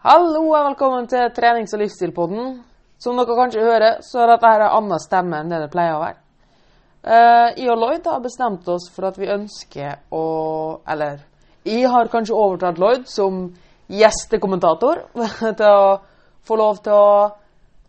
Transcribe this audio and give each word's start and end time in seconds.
Hallo 0.00 0.46
og 0.48 0.62
velkommen 0.64 1.04
til 1.12 1.26
trenings- 1.36 1.74
og 1.76 1.82
livsstilpodden. 1.82 2.54
Som 2.96 3.18
dere 3.20 3.34
kanskje 3.36 3.60
hører, 3.60 3.98
så 4.00 4.22
er 4.22 4.30
dette 4.30 4.48
her 4.48 4.62
en 4.64 4.76
annen 4.78 5.02
stemme 5.02 5.36
enn 5.42 5.52
det 5.52 5.58
det 5.60 5.68
pleier 5.74 5.92
å 5.92 6.00
være. 6.00 6.16
Uh, 7.04 7.48
jeg 7.52 7.68
og 7.68 7.76
Lloyd 7.82 8.08
har 8.08 8.22
bestemt 8.24 8.70
oss 8.72 8.86
for 8.94 9.10
at 9.10 9.20
vi 9.20 9.28
ønsker 9.28 10.00
å 10.16 10.24
Eller 10.88 11.20
jeg 11.68 11.84
har 11.92 12.08
kanskje 12.08 12.32
overtatt 12.32 12.80
Lloyd 12.80 13.04
som 13.12 13.44
gjestekommentator. 13.92 15.04
til 15.60 15.68
å 15.68 16.00
få 16.48 16.56
lov 16.56 16.80
til 16.80 16.96
å 16.96 17.12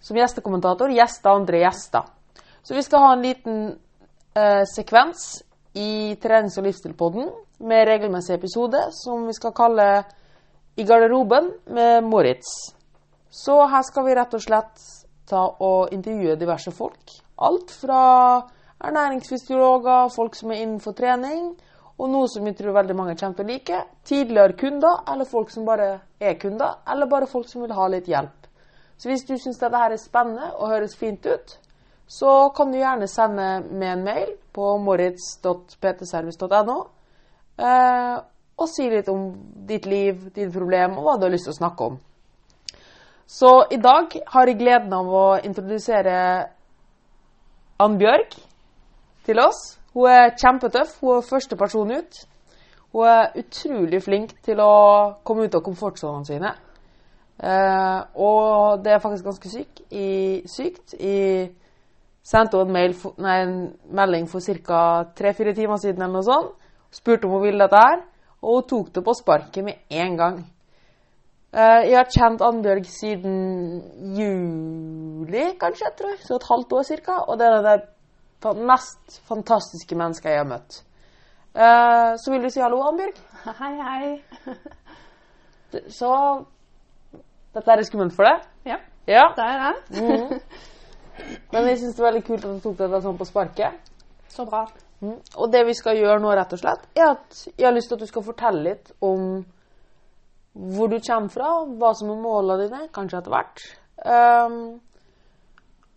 som 0.04 0.20
gjestekommentator 0.20 0.92
gjeste 0.92 1.32
andre 1.32 1.64
gjester. 1.64 2.12
Så 2.60 2.76
vi 2.76 2.84
skal 2.84 3.08
ha 3.08 3.14
en 3.16 3.24
liten 3.24 3.68
uh, 3.72 4.64
sekvens 4.68 5.46
i 5.80 6.18
trenings- 6.20 6.60
og 6.60 6.68
livsstilpodden 6.68 7.32
med 7.72 7.88
regelmessig 7.88 8.36
episode 8.36 8.90
som 9.00 9.30
vi 9.32 9.40
skal 9.40 9.56
kalle 9.56 9.94
i 10.76 10.84
garderoben 10.84 11.52
med 11.66 12.04
Moritz. 12.04 12.76
Så 13.30 13.56
her 13.68 13.84
skal 13.88 14.06
vi 14.06 14.16
rett 14.16 14.34
og 14.36 14.44
slett 14.44 14.82
ta 15.30 15.44
og 15.64 15.94
intervjue 15.96 16.36
diverse 16.40 16.72
folk. 16.76 17.16
Alt 17.42 17.72
fra 17.72 18.02
ernæringsfysiologer, 18.82 20.10
folk 20.16 20.36
som 20.36 20.52
er 20.52 20.64
innenfor 20.64 20.96
trening, 20.98 21.54
og 22.02 22.10
noe 22.10 22.28
som 22.32 22.46
vi 22.46 22.54
tror 22.58 22.74
veldig 22.76 22.96
mange 22.98 23.16
kommer 23.20 23.38
til 23.38 23.46
å 23.46 23.52
like. 23.52 23.82
Tidligere 24.08 24.58
kunder, 24.58 25.04
eller 25.12 25.30
folk 25.30 25.52
som 25.54 25.68
bare 25.68 25.90
er 26.20 26.38
kunder, 26.42 26.80
eller 26.90 27.10
bare 27.10 27.30
folk 27.30 27.50
som 27.50 27.62
vil 27.64 27.76
ha 27.78 27.88
litt 27.94 28.10
hjelp. 28.10 28.48
Så 28.98 29.10
hvis 29.10 29.26
du 29.26 29.36
syns 29.38 29.60
dette 29.62 29.78
her 29.78 29.94
er 29.94 30.02
spennende 30.02 30.52
og 30.58 30.70
høres 30.74 30.96
fint 30.98 31.26
ut, 31.26 31.56
så 32.12 32.50
kan 32.56 32.74
du 32.74 32.78
gjerne 32.78 33.08
sende 33.08 33.48
med 33.70 33.94
en 33.94 34.04
mail 34.06 34.34
på 34.54 34.76
moritz.ptservice.no. 34.84 36.78
Og 38.60 38.70
si 38.70 38.90
litt 38.90 39.10
om 39.10 39.30
ditt 39.68 39.86
liv, 39.90 40.28
dine 40.36 40.52
problemer 40.54 40.98
og 40.98 41.06
hva 41.06 41.18
du 41.18 41.28
har 41.28 41.34
lyst 41.34 41.48
til 41.50 41.56
å 41.56 41.60
snakke 41.62 41.92
om. 41.92 42.00
Så 43.32 43.52
i 43.72 43.78
dag 43.80 44.12
har 44.34 44.48
jeg 44.50 44.60
gleden 44.60 44.94
av 44.94 45.08
å 45.08 45.28
introdusere 45.40 46.16
Ann 47.82 47.96
Bjørg 47.98 48.36
til 49.26 49.40
oss. 49.40 49.62
Hun 49.94 50.10
er 50.12 50.36
kjempetøff. 50.36 50.98
Hun 51.00 51.18
er 51.18 51.30
første 51.30 51.56
person 51.56 51.94
ut. 51.96 52.20
Hun 52.92 53.08
er 53.08 53.32
utrolig 53.40 54.02
flink 54.04 54.36
til 54.44 54.60
å 54.60 54.74
komme 55.24 55.48
ut 55.48 55.56
av 55.56 55.64
komfortsonene 55.64 56.28
sine. 56.28 56.52
Eh, 57.42 58.00
og 58.22 58.84
det 58.84 58.94
er 58.94 59.02
faktisk 59.02 59.26
ganske 59.26 59.50
syk, 59.50 59.82
i, 59.90 60.44
sykt. 60.46 60.94
Jeg 61.00 61.54
sendte 62.22 62.60
henne 62.60 62.68
en, 62.68 62.76
mail, 62.76 62.96
nei, 63.18 63.38
en 63.42 63.56
melding 63.96 64.28
for 64.30 64.44
ca. 64.68 64.82
tre-fire 65.18 65.56
timer 65.58 65.80
siden 65.82 66.04
eller 66.04 66.20
noe 66.20 66.28
sånt. 66.28 66.52
Spurte 66.92 67.26
om 67.26 67.38
hun 67.38 67.48
ville 67.48 67.64
dette 67.64 67.80
her. 67.80 68.04
Og 68.42 68.58
hun 68.58 68.68
tok 68.70 68.92
det 68.96 69.04
på 69.06 69.14
sparket 69.14 69.64
med 69.66 69.74
en 69.90 70.18
gang. 70.18 70.38
Uh, 71.52 71.82
jeg 71.84 71.98
har 71.98 72.08
kjent 72.08 72.42
Annbjørg 72.42 72.86
siden 72.88 73.36
juli, 74.16 75.44
kanskje, 75.60 75.90
jeg 75.90 75.98
tror 76.00 76.14
Så 76.24 76.36
et 76.36 76.48
halvt 76.48 76.74
år 76.74 76.84
ca. 77.06 77.18
Og 77.28 77.40
det 77.40 77.48
er 77.48 77.84
det 78.44 78.56
mest 78.58 79.22
fantastiske 79.28 79.96
mennesket 79.96 80.32
jeg 80.32 80.40
har 80.40 80.48
møtt. 80.48 80.84
Uh, 81.52 82.16
så 82.18 82.32
vil 82.32 82.44
du 82.44 82.50
si 82.50 82.64
hallo, 82.64 82.82
Annbjørg? 82.88 83.20
Hei, 83.60 83.74
hei. 83.82 84.56
Så 86.00 86.12
dette 87.56 87.72
er 87.72 87.84
skummelt 87.84 88.16
for 88.16 88.28
deg? 88.28 88.44
Ja, 88.66 88.78
ja. 89.08 89.26
det 89.36 89.46
er 89.46 89.62
det. 89.64 90.02
Mm. 90.02 90.40
Men 91.52 91.68
jeg 91.68 91.80
syns 91.80 91.96
det 91.96 92.04
er 92.04 92.10
veldig 92.10 92.24
kult 92.28 92.46
at 92.46 92.56
du 92.56 92.64
tok 92.64 92.78
dette 92.80 93.02
sånn 93.04 93.20
på 93.20 93.28
sparket. 93.28 93.92
Så 94.32 94.46
bra. 94.48 94.66
Mm. 95.02 95.18
Og 95.18 95.52
det 95.54 95.64
vi 95.66 95.74
skal 95.78 95.98
gjøre 95.98 96.20
nå, 96.22 96.30
rett 96.38 96.54
og 96.54 96.62
slett, 96.62 96.86
er 96.96 97.16
at 97.16 97.42
jeg 97.58 97.66
har 97.66 97.74
lyst 97.76 97.90
til 97.90 97.98
at 97.98 98.06
du 98.06 98.10
skal 98.10 98.26
fortelle 98.26 98.64
litt 98.70 98.94
om 99.02 99.42
hvor 100.52 100.92
du 100.92 100.98
kommer 101.00 101.32
fra, 101.32 101.50
hva 101.80 101.92
som 101.96 102.12
er 102.12 102.22
målene 102.22 102.66
dine, 102.66 102.88
kanskje 102.94 103.22
etter 103.22 103.34
hvert. 103.34 103.62
Um, 104.04 104.58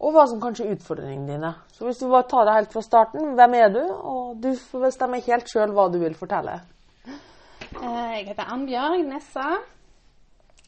og 0.04 0.14
hva 0.14 0.24
som 0.30 0.40
kanskje 0.42 0.66
er 0.66 0.76
utfordringene 0.76 1.32
dine. 1.32 1.50
Så 1.74 1.86
hvis 1.86 2.00
du 2.02 2.06
bare 2.10 2.28
tar 2.30 2.46
det 2.46 2.54
helt 2.58 2.72
fra 2.74 2.82
starten, 2.84 3.34
hvem 3.38 3.54
er 3.58 3.68
du? 3.74 3.82
Og 3.82 4.36
du 4.42 4.52
får 4.58 4.88
bestemme 4.88 5.22
helt 5.26 5.50
sjøl 5.50 5.74
hva 5.74 5.88
du 5.92 5.98
vil 6.02 6.16
fortelle. 6.18 6.58
Eh, 7.06 8.10
jeg 8.18 8.26
heter 8.28 8.50
Annbjørg 8.54 9.06
Nessa. 9.08 9.46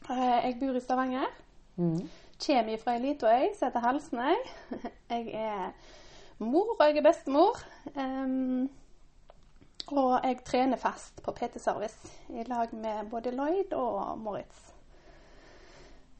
Eh, 0.09 0.39
jeg 0.47 0.57
bor 0.59 0.75
i 0.75 0.81
Stavanger. 0.83 1.29
Mm. 1.77 2.01
Kommer 2.45 2.81
fra 2.81 2.95
ei 2.95 3.03
lita 3.03 3.29
øy 3.33 3.45
som 3.57 3.67
heter 3.67 3.85
Halsnøy. 3.85 4.35
Jeg 5.09 5.29
er 5.33 5.71
mor, 6.39 6.75
og 6.79 6.85
jeg 6.85 6.97
er 6.97 7.05
bestemor. 7.05 7.61
Um, 7.95 8.69
og 9.87 10.19
jeg 10.23 10.39
trener 10.45 10.77
fast 10.77 11.21
på 11.23 11.31
PT 11.31 11.61
Service 11.63 12.11
i 12.29 12.43
lag 12.47 12.73
med 12.75 13.09
både 13.09 13.31
Lloyd 13.31 13.73
og 13.73 14.17
Moritz. 14.19 14.73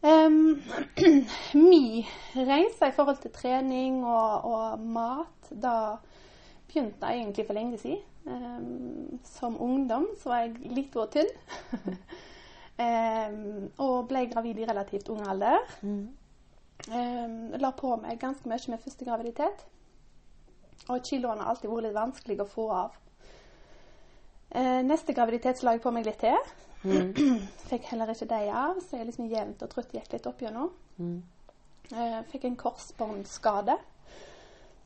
Um, 0.01 0.61
Min 1.53 2.05
reise 2.35 2.87
i 2.87 2.91
forhold 2.95 3.17
til 3.17 3.31
trening 3.31 4.05
og, 4.05 4.45
og 4.45 4.79
mat, 4.79 5.49
da 5.51 5.97
begynte 6.67 7.07
jeg 7.07 7.17
egentlig 7.17 7.45
for 7.45 7.53
lenge 7.53 7.77
siden. 7.77 8.03
Um, 8.27 9.19
som 9.23 9.61
ungdom 9.61 10.07
så 10.21 10.29
var 10.29 10.45
jeg 10.45 10.71
litt 10.75 10.95
og 10.95 11.11
tynn. 11.11 11.29
um, 12.85 13.67
og 13.77 14.07
ble 14.07 14.27
gravid 14.31 14.59
i 14.63 14.67
relativt 14.69 15.09
ung 15.09 15.27
alder. 15.27 15.59
Mm. 15.81 16.07
la 17.57 17.71
på 17.75 17.95
meg 17.99 18.19
ganske 18.21 18.47
mye 18.47 18.71
med 18.71 18.79
første 18.79 19.05
graviditet. 19.05 19.65
Og 20.87 21.03
kiloene 21.03 21.43
har 21.43 21.51
alltid 21.51 21.71
vært 21.71 21.87
litt 21.87 21.97
vanskelig 21.97 22.39
å 22.43 22.49
få 22.49 22.67
av. 22.71 22.97
Eh, 24.49 24.81
neste 24.87 25.13
graviditet 25.13 25.63
la 25.63 25.75
jeg 25.75 25.83
på 25.83 25.91
meg 25.91 26.07
litt 26.07 26.21
til. 26.23 26.37
Mm. 26.87 27.11
Fikk 27.69 27.89
heller 27.91 28.13
ikke 28.13 28.29
de 28.29 28.43
av, 28.51 28.79
så 28.83 28.99
jeg 28.99 29.09
liksom 29.09 29.31
jevnt 29.31 29.65
og 29.65 29.73
trutt 29.73 29.95
gikk 29.95 30.13
litt 30.13 30.29
opp 30.29 30.43
gjennom. 30.45 30.71
Mm. 31.01 31.17
Eh, 31.87 32.19
fikk 32.27 32.43
en 32.47 32.57
korsbåndskade 32.59 33.77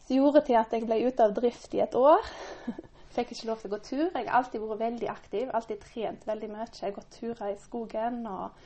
som 0.05 0.15
gjorde 0.15 0.43
til 0.45 0.57
at 0.59 0.73
jeg 0.73 0.85
ble 0.85 0.99
ute 1.07 1.25
av 1.25 1.33
drift 1.33 1.73
i 1.73 1.81
et 1.81 1.95
år. 1.97 2.25
Fikk 3.15 3.33
ikke 3.33 3.47
lov 3.49 3.59
til 3.59 3.67
å 3.67 3.73
gå 3.73 3.79
tur. 3.83 4.03
Jeg 4.05 4.27
har 4.27 4.37
alltid 4.37 4.61
vært 4.63 4.79
veldig 4.85 5.09
aktiv, 5.11 5.49
alltid 5.51 5.81
trent 5.83 6.21
veldig 6.29 6.49
mye. 6.53 6.67
Jeg 6.69 6.85
har 6.85 6.93
gått 6.95 7.17
turer 7.17 7.49
i 7.51 7.57
skogen 7.59 8.21
og, 8.29 8.61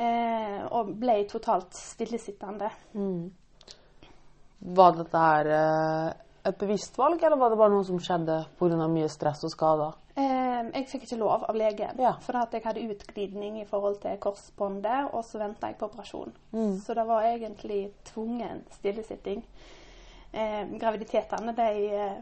eh, 0.00 0.62
og 0.72 0.94
ble 1.02 1.18
totalt 1.28 1.76
stillesittende. 1.76 2.70
Mm. 2.94 3.26
Var 4.78 4.96
dette 4.96 5.24
her 5.26 5.52
eh, 5.58 6.08
et 6.46 6.58
bevisst 6.58 6.98
valg, 6.98 7.22
eller 7.22 7.36
var 7.40 7.50
det 7.50 7.58
bare 7.58 7.74
noe 7.74 7.86
som 7.86 7.98
skjedde 8.02 8.38
pga. 8.58 8.86
mye 8.88 9.08
stress 9.08 9.44
og 9.44 9.52
skader? 9.52 9.96
Eh, 10.18 10.70
jeg 10.74 10.86
fikk 10.90 11.04
ikke 11.06 11.20
lov 11.20 11.44
av 11.48 11.56
legen, 11.56 11.98
ja. 11.98 12.14
for 12.22 12.38
jeg 12.52 12.64
hadde 12.64 12.86
utglidning 12.90 13.60
i 13.60 13.66
forhold 13.66 14.00
til 14.02 14.16
korsbåndet, 14.22 15.12
og 15.12 15.24
så 15.24 15.38
venta 15.38 15.70
jeg 15.70 15.78
på 15.78 15.86
operasjon. 15.86 16.32
Mm. 16.52 16.78
Så 16.80 16.94
det 16.94 17.06
var 17.06 17.28
egentlig 17.28 17.92
tvungen 18.04 18.64
stillesitting. 18.78 19.44
Eh, 20.32 20.64
graviditetene, 20.78 21.54
de 21.56 21.70
eh, 21.94 22.18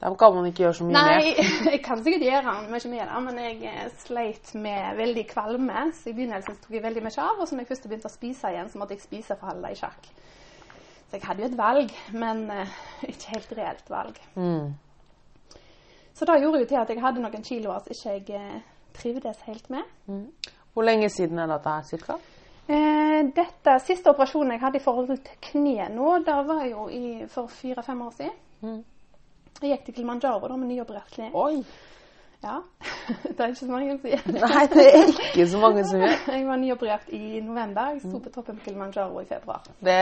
dem 0.00 0.14
kan 0.16 0.32
man 0.34 0.46
ikke 0.48 0.62
gjøre 0.64 0.74
så 0.74 0.84
mye 0.84 0.92
med. 0.94 1.02
Nei, 1.02 1.32
jeg 1.74 1.80
kan 1.84 2.00
sikkert 2.00 2.22
gjøre 2.24 2.54
mye 2.70 2.70
med 2.88 3.02
det, 3.02 3.22
men 3.26 3.40
jeg 3.42 3.56
eh, 3.68 3.90
sleit 4.00 4.54
med 4.56 4.96
veldig 4.96 5.24
kvalme. 5.28 5.82
Så 5.92 6.08
i 6.08 6.14
begynnelsen 6.16 6.56
tok 6.56 6.76
jeg 6.78 6.84
veldig 6.86 7.02
mye 7.04 7.20
av, 7.20 7.36
og 7.36 7.48
så 7.48 7.56
når 7.56 7.66
jeg 7.66 7.72
først 7.74 7.88
begynte 7.90 8.08
å 8.08 8.14
spise 8.14 8.52
igjen, 8.54 8.70
så 8.72 8.80
måtte 8.80 8.96
jeg 8.96 9.04
spise 9.04 9.36
for 9.36 9.50
å 9.50 9.52
holde 9.52 9.66
det 9.66 9.76
i 9.76 9.80
sjakk. 9.82 10.08
Så 11.10 11.18
jeg 11.18 11.26
hadde 11.26 11.42
jo 11.42 11.50
et 11.50 11.58
valg, 11.58 11.94
men 12.14 12.44
uh, 12.54 12.80
ikke 13.10 13.34
helt 13.34 13.54
reelt 13.58 13.90
valg. 13.90 14.18
Mm. 14.38 14.70
Så 16.14 16.26
det 16.28 16.40
gjorde 16.42 16.60
jo 16.62 16.68
til 16.70 16.78
at 16.78 16.90
jeg 16.92 17.02
hadde 17.02 17.22
noen 17.24 17.46
kiloer 17.46 17.82
som 17.82 17.94
ikke 17.94 18.36
jeg 18.36 18.52
uh, 18.54 18.60
trivdes 18.94 19.42
helt 19.48 19.70
med. 19.74 19.90
Mm. 20.06 20.28
Hvor 20.72 20.86
lenge 20.86 21.10
siden 21.10 21.38
er 21.42 21.50
dette 21.50 21.74
her, 21.74 21.88
cirka? 21.88 22.18
Eh, 22.70 23.20
dette 23.34 23.72
siste 23.82 24.12
operasjonen 24.12 24.54
jeg 24.54 24.62
hadde 24.62 24.78
i 24.78 24.84
forhold 24.84 25.08
til 25.10 25.38
kneet 25.48 25.90
nå, 25.90 26.10
det 26.22 26.36
var 26.46 26.64
jo 26.68 26.86
i, 26.94 27.24
for 27.30 27.50
fire-fem 27.50 28.02
år 28.06 28.12
siden. 28.14 28.36
Mm. 28.60 28.82
Jeg 29.60 29.72
gikk 29.72 29.88
til 29.88 29.96
Kilimanjaro 29.96 30.48
da, 30.48 30.58
med 30.60 30.70
nyoperert 30.70 31.10
kne. 31.16 31.32
Ja. 32.42 32.62
det 33.36 33.40
er 33.40 33.50
ikke 33.52 33.58
så 33.60 33.66
mange 33.68 33.90
som 33.92 33.98
sier. 34.04 34.22
Nei, 34.32 34.62
det 34.72 34.84
er 34.88 35.10
ikke 35.10 35.46
så 35.50 35.58
mange 35.60 35.82
som 35.88 36.00
gjør. 36.00 36.14
Jeg 36.34 36.46
var 36.48 36.60
nyoperert 36.60 37.10
i 37.16 37.40
november. 37.44 37.90
Jeg 37.94 38.00
sto 38.06 38.20
på 38.24 38.32
toppen 38.32 38.56
på 38.60 38.68
Kilimanjaro 38.68 39.20
i 39.20 39.26
februar. 39.28 39.66
Det 39.84 39.98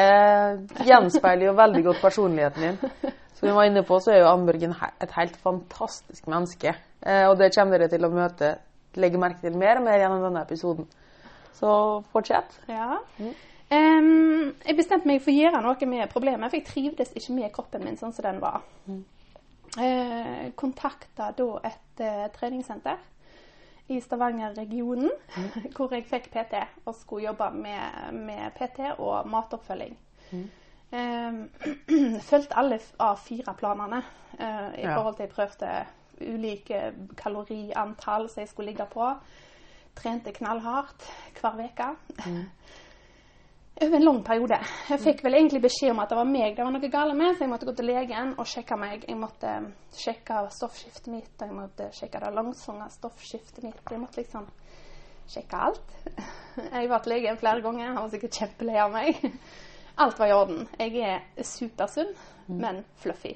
gjenspeiler 0.87 1.49
jo 1.49 1.57
veldig 1.59 1.83
godt 1.89 2.05
personligheten 2.05 2.69
din. 2.69 2.79
Som 3.39 3.49
vi 3.49 3.55
var 3.55 3.67
inne 3.71 3.83
på, 3.87 3.99
så 4.03 4.15
er 4.15 4.23
jo 4.23 4.31
Annbjørgen 4.31 4.77
et 5.03 5.13
helt 5.15 5.37
fantastisk 5.43 6.31
menneske. 6.31 6.75
Eh, 7.03 7.27
og 7.29 7.37
det 7.39 7.53
kommer 7.55 7.79
dere 7.79 7.91
til 7.91 8.07
å 8.07 8.11
møte, 8.11 8.55
legge 8.99 9.21
merke 9.23 9.43
til 9.43 9.59
mer 9.59 9.79
og 9.79 9.87
mer 9.87 10.01
gjennom 10.03 10.25
denne 10.27 10.43
episoden. 10.47 10.89
Så 11.59 11.75
fortsett. 12.15 12.59
Ja. 12.71 12.99
Mm. 13.19 13.37
Um, 13.69 14.55
jeg 14.65 14.79
bestemte 14.79 15.11
meg 15.11 15.21
for 15.23 15.31
å 15.31 15.39
gjøre 15.39 15.61
noe 15.63 15.91
med 15.91 16.11
problemet, 16.11 16.51
for 16.51 16.59
jeg 16.59 16.67
trivdes 16.71 17.15
ikke 17.19 17.35
med 17.37 17.55
kroppen 17.55 17.85
min 17.85 17.99
sånn 18.01 18.15
som 18.17 18.27
den 18.27 18.43
var. 18.43 18.63
Mm 18.87 19.05
eh, 19.77 20.51
kontakta 20.57 21.33
da 21.37 21.49
et 21.69 22.03
eh, 22.05 22.27
treningssenter 22.35 22.99
i 23.89 24.01
Stavanger-regionen, 24.01 25.11
mm. 25.37 25.51
hvor 25.77 25.93
jeg 25.95 26.07
fikk 26.09 26.31
PT 26.33 26.61
og 26.85 26.95
skulle 26.95 27.29
jobbe 27.29 27.51
med, 27.57 28.13
med 28.13 28.51
PT 28.57 28.93
og 28.99 29.29
matoppfølging. 29.29 29.97
Mm. 30.31 30.49
Eh, 30.91 31.39
fulgte 32.31 32.57
alle 32.57 32.81
av 32.99 33.21
fire 33.21 33.55
planene 33.59 34.03
eh, 34.39 34.69
i 34.81 34.85
ja. 34.85 34.97
forhold 34.97 35.17
til 35.17 35.27
jeg 35.27 35.35
prøvde 35.37 35.73
ulike 36.19 36.83
kaloriantall 37.17 38.29
som 38.29 38.43
jeg 38.43 38.49
skulle 38.49 38.73
ligge 38.73 38.87
på. 38.93 39.13
trente 39.99 40.33
knallhardt 40.33 41.09
hver 41.41 41.65
uke. 41.65 41.89
Over 43.81 43.97
en 43.97 44.05
lang 44.05 44.23
periode. 44.27 44.57
Jeg 44.91 44.99
fikk 45.05 45.21
vel 45.23 45.37
egentlig 45.39 45.61
beskjed 45.63 45.93
om 45.93 46.01
at 46.03 46.11
det 46.11 46.17
var 46.19 46.27
meg 46.27 46.57
det 46.57 46.65
var 46.67 46.73
noe 46.75 46.89
galt 46.91 47.15
med, 47.15 47.37
så 47.37 47.45
jeg 47.45 47.51
måtte 47.53 47.69
gå 47.69 47.75
til 47.79 47.87
legen 47.87 48.33
og 48.35 48.49
sjekke 48.51 48.79
meg. 48.81 49.05
Jeg 49.07 49.19
måtte 49.21 49.53
sjekke 49.95 50.41
stoffskiftet 50.57 51.07
mitt, 51.13 51.31
og 51.39 51.45
jeg 51.47 51.55
måtte 51.55 51.87
sjekke 51.95 52.23
det 52.25 52.33
langsomme 52.35 52.89
stoffskiftet 52.91 53.63
mitt. 53.63 53.79
Jeg 53.87 54.03
måtte 54.03 54.19
liksom 54.19 54.49
sjekke 55.31 55.63
alt. 55.69 55.97
Jeg 56.75 56.91
var 56.91 57.05
til 57.05 57.13
legen 57.15 57.39
flere 57.39 57.63
ganger, 57.63 57.93
han 57.93 58.01
var 58.01 58.11
sikkert 58.11 58.41
kjempelei 58.41 58.79
av 58.83 58.91
meg. 58.91 59.21
Alt 59.99 60.19
var 60.19 60.31
i 60.31 60.33
orden. 60.33 60.67
Jeg 60.79 61.01
er 61.03 61.45
supersunn, 61.45 62.13
men 62.47 62.85
fluffy. 63.03 63.33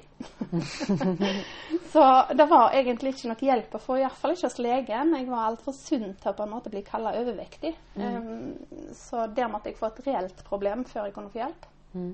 så 1.91 2.03
det 2.31 2.45
var 2.47 2.71
egentlig 2.71 3.11
ikke 3.13 3.31
noe 3.33 3.47
hjelp 3.49 3.75
å 3.75 3.81
få, 3.83 3.97
iallfall 3.99 4.35
ikke 4.35 4.47
hos 4.47 4.61
legen. 4.63 5.11
Jeg 5.17 5.27
var 5.27 5.49
altfor 5.49 5.75
sunn 5.75 6.13
til 6.21 6.31
å 6.31 6.35
på 6.37 6.45
en 6.45 6.53
måte 6.53 6.71
bli 6.71 6.85
kalla 6.87 7.11
overvektig. 7.19 7.73
Um, 7.99 8.53
så 8.95 9.25
der 9.27 9.51
måtte 9.51 9.73
jeg 9.73 9.79
få 9.81 9.89
et 9.91 9.99
reelt 10.07 10.39
problem 10.47 10.85
før 10.87 11.09
jeg 11.09 11.17
kunne 11.17 11.33
få 11.33 11.41
hjelp. 11.41 11.67
Mm. 11.93 12.13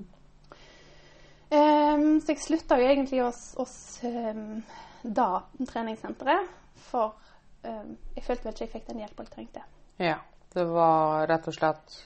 Um, 1.50 2.08
så 2.18 2.34
jeg 2.34 2.42
slutta 2.42 2.80
jo 2.80 2.90
egentlig 2.90 3.22
hos, 3.22 3.44
hos 3.58 3.76
um, 4.06 4.60
da 5.02 5.30
treningssenteret, 5.62 6.50
for 6.90 7.14
jeg 7.60 8.22
følte 8.24 8.46
vel 8.46 8.54
ikke 8.54 8.64
jeg 8.64 8.72
fikk 8.72 8.86
den 8.88 9.02
hjelpa 9.02 9.24
jeg 9.26 9.34
trengte. 9.34 9.62
Ja. 10.00 10.18
Det 10.50 10.64
var 10.66 11.28
rett 11.30 11.46
og 11.46 11.54
slett 11.54 11.96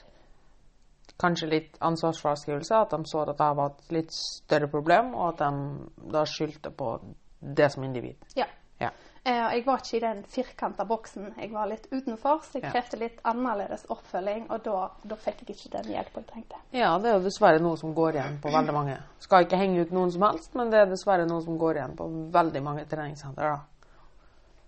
kanskje 1.21 1.49
litt 1.51 1.77
ansvarsfraskrivelse. 1.79 2.81
At 2.81 2.95
de 2.95 3.09
så 3.09 3.23
at 3.23 3.37
det 3.37 3.49
var 3.59 3.73
et 3.73 3.95
litt 3.95 4.13
større 4.15 4.69
problem, 4.71 5.13
og 5.15 5.33
at 5.33 5.45
de 5.45 6.11
da 6.13 6.25
skyldte 6.29 6.71
på 6.75 6.97
det 7.39 7.71
som 7.71 7.83
individ. 7.83 8.15
Ja. 8.35 8.47
Ja. 8.79 8.89
Eh, 9.23 9.55
jeg 9.55 9.63
var 9.65 9.79
ikke 9.81 9.97
i 9.97 10.01
den 10.03 10.23
firkanta 10.29 10.85
boksen. 10.85 11.31
Jeg 11.39 11.51
var 11.53 11.69
litt 11.69 11.87
utenfor, 11.91 12.41
så 12.43 12.59
jeg 12.59 12.71
krevde 12.71 12.99
litt 13.01 13.21
annerledes 13.25 13.85
oppfølging, 13.89 14.49
og 14.51 14.65
da, 14.65 14.89
da 15.01 15.17
fikk 15.17 15.45
jeg 15.45 15.55
ikke 15.55 15.71
den 15.77 15.93
hjelpa 15.95 16.21
jeg 16.21 16.27
trengte. 16.31 16.59
Ja, 16.75 16.91
det 17.01 17.09
er 17.09 17.17
jo 17.17 17.23
dessverre 17.25 17.61
noe 17.63 17.79
som 17.79 17.95
går 17.97 18.19
igjen 18.19 18.37
på 18.43 18.51
veldig 18.53 18.75
mange. 18.75 18.97
Skal 19.23 19.47
ikke 19.47 19.61
henge 19.61 19.85
ut 19.85 19.95
noen 19.95 20.11
som 20.13 20.27
helst, 20.27 20.51
men 20.59 20.73
det 20.73 20.83
er 20.83 20.91
dessverre 20.91 21.25
noe 21.29 21.41
som 21.45 21.57
går 21.61 21.79
igjen 21.79 21.95
på 21.97 22.09
veldig 22.35 22.63
mange 22.67 22.85
treningssentre. 22.91 23.55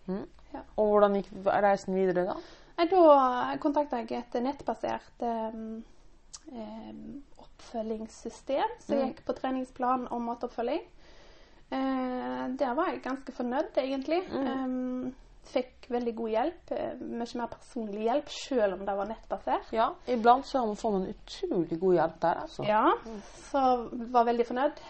Mm. 0.08 0.26
Ja. 0.56 0.64
Og 0.80 0.90
hvordan 0.94 1.20
gikk 1.20 1.30
reisen 1.68 2.00
videre 2.00 2.26
da? 2.32 2.40
Da 2.78 3.58
kontakta 3.62 4.00
jeg 4.02 4.22
et 4.22 4.36
nettbasert 4.42 5.26
eh, 5.26 5.62
oppfølgingssystem 7.38 8.78
som 8.86 9.02
gikk 9.02 9.24
på 9.28 9.36
treningsplan 9.38 10.08
og 10.12 10.22
matoppfølging. 10.22 10.86
Eh, 11.70 12.44
der 12.60 12.74
var 12.74 12.92
jeg 12.94 13.02
ganske 13.04 13.32
fornøyd, 13.36 13.76
egentlig. 13.82 14.22
Eh, 14.32 15.12
fikk 15.48 15.88
veldig 15.92 16.14
god 16.16 16.30
hjelp. 16.30 16.72
eh, 16.72 16.94
mye 17.00 17.40
mer 17.40 17.50
personlig 17.52 18.04
hjelp, 18.04 18.30
selv 18.30 18.74
om 18.74 18.86
det 18.86 18.96
var 18.98 19.08
nettbasert. 19.08 19.74
Ja, 19.76 19.90
iblant 20.08 20.48
så 20.48 20.64
får 20.76 20.92
man 20.92 21.08
utrolig 21.12 21.80
god 21.80 21.94
hjelp 21.94 22.18
der, 22.22 22.42
altså. 22.42 22.64
Ja, 22.68 22.94
så 23.52 23.90
var 23.92 24.28
veldig 24.28 24.48
fornøyd. 24.48 24.82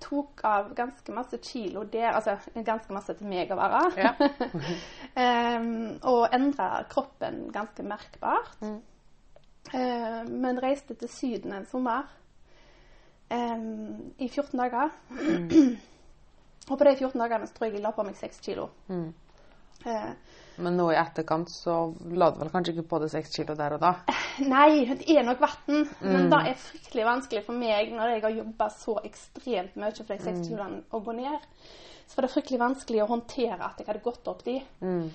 Tok 0.00 0.44
av 0.44 0.74
ganske 0.74 1.12
masse 1.12 1.38
kilo 1.38 1.84
der, 1.84 2.12
altså 2.12 2.36
ganske 2.54 2.94
masse 2.94 3.14
til 3.14 3.26
meg 3.26 3.50
å 3.50 3.58
være. 3.58 3.84
Ja. 3.98 4.14
og 6.14 6.26
endra 6.34 6.84
kroppen 6.90 7.48
ganske 7.54 7.82
merkbart. 7.82 8.58
Mm. 8.62 8.82
Uh, 9.72 10.22
men 10.28 10.60
reiste 10.60 10.94
til 10.94 11.08
Syden 11.08 11.52
en 11.56 11.66
sommer 11.66 12.04
um, 13.30 14.12
i 14.18 14.28
14 14.28 14.58
dager. 14.60 14.90
og 16.70 16.78
på 16.78 16.84
de 16.84 16.96
14 16.96 17.20
dagene 17.20 17.46
så 17.48 17.54
tror 17.56 17.66
jeg 17.68 17.78
jeg 17.78 17.84
la 17.84 17.92
på 17.96 18.04
meg 18.06 18.16
6 18.20 18.40
kilo. 18.44 18.68
Mm. 18.88 19.12
Eh, 19.84 20.12
Men 20.64 20.76
nå 20.78 20.86
i 20.92 20.96
etterkant 20.96 21.50
så 21.50 21.74
la 22.14 22.30
du 22.32 22.38
vel 22.40 22.48
kanskje 22.52 22.72
ikke 22.76 22.86
på 22.88 23.00
deg 23.02 23.10
6 23.12 23.34
kilo 23.34 23.56
der 23.58 23.74
og 23.76 23.82
da? 23.82 23.90
Nei, 24.46 24.84
det 24.86 25.08
er 25.12 25.26
nok 25.26 25.40
vann. 25.42 25.82
Men 26.00 26.22
Mm. 26.24 26.30
det 26.30 26.38
er 26.52 26.54
fryktelig 26.62 27.04
vanskelig 27.04 27.42
for 27.44 27.52
meg 27.58 27.90
når 27.92 28.14
jeg 28.14 28.22
har 28.22 28.30
jobba 28.38 28.68
så 28.70 28.94
ekstremt 29.04 29.76
mye 29.76 29.92
for 29.96 30.04
de 30.14 30.18
Mm. 30.32 30.42
kiloene 30.46 30.82
å 30.92 31.02
gå 31.04 31.12
ned. 31.18 31.40
Så 32.06 32.16
var 32.16 32.22
det 32.22 32.30
fryktelig 32.32 32.60
vanskelig 32.60 33.02
å 33.02 33.08
håndtere 33.08 33.60
at 33.64 33.78
jeg 33.78 33.86
hadde 33.86 34.04
gått 34.04 34.28
opp 34.28 34.44
de. 34.44 34.62
Mm. 34.80 35.10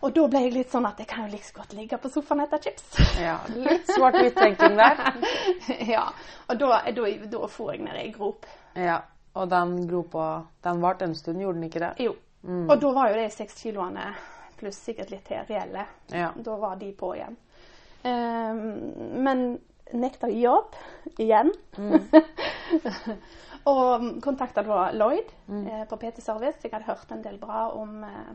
Og 0.00 0.14
da 0.16 0.24
ble 0.32 0.40
jeg 0.46 0.54
litt 0.54 0.72
sånn 0.72 0.88
at 0.88 1.00
jeg 1.02 1.08
kan 1.10 1.26
jo 1.26 1.34
like 1.34 1.52
godt 1.56 1.74
ligge 1.76 1.98
på 2.00 2.10
sofaen 2.12 2.44
etter 2.46 2.62
chips. 2.64 2.86
Ja, 3.20 3.36
litt 3.52 3.88
svart-hvitt-tenking 3.92 4.76
der. 4.78 5.02
ja. 5.94 6.06
Og 6.48 6.60
da, 6.60 6.80
da, 6.96 7.10
da 7.34 7.50
for 7.52 7.74
jeg 7.74 7.84
ned 7.84 8.00
i 8.00 8.10
grop. 8.14 8.48
Ja, 8.78 9.02
og 9.36 9.50
den 9.52 9.76
gropa, 9.90 10.26
den 10.64 10.82
varte 10.82 11.06
en 11.06 11.14
stund, 11.14 11.40
gjorde 11.42 11.60
den 11.60 11.68
ikke 11.68 11.84
det? 11.84 11.92
Jo. 12.06 12.16
Mm. 12.42 12.66
Og 12.70 12.76
da 12.80 12.92
var 12.96 13.10
jo 13.12 13.20
de 13.20 13.28
seks 13.34 13.60
kiloene 13.60 14.08
pluss 14.60 14.80
sikkert 14.84 15.12
litt 15.12 15.26
til 15.28 15.44
reelle. 15.48 15.86
Ja. 16.12 16.30
Da 16.36 16.56
var 16.60 16.80
de 16.80 16.90
på 16.96 17.12
igjen. 17.16 17.36
Um, 18.00 18.62
men 19.24 19.44
nekta 19.92 20.30
jobb 20.32 20.76
igjen. 21.20 21.52
og 23.70 24.06
kontakta 24.24 24.62
da 24.64 24.86
Lloyd 24.96 25.28
eh, 25.50 25.84
på 25.88 25.98
PT 26.00 26.22
Service. 26.24 26.60
Jeg 26.62 26.72
hadde 26.72 26.88
hørt 26.88 27.12
en 27.12 27.24
del 27.24 27.36
bra 27.40 27.66
om, 27.76 28.04
eh, 28.04 28.30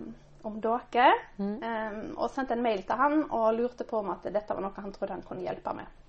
om 0.46 0.62
dere. 0.62 1.12
Ehm, 1.40 2.16
og 2.16 2.32
sendte 2.32 2.56
en 2.56 2.64
mail 2.64 2.84
til 2.86 3.00
han 3.00 3.24
og 3.30 3.54
lurte 3.58 3.88
på 3.88 4.00
om 4.04 4.12
at 4.14 4.28
dette 4.30 4.56
var 4.56 4.64
noe 4.64 4.84
han 4.84 4.94
trodde 4.96 5.18
han 5.18 5.26
kunne 5.26 5.46
hjelpe 5.46 5.74
med. 5.78 6.02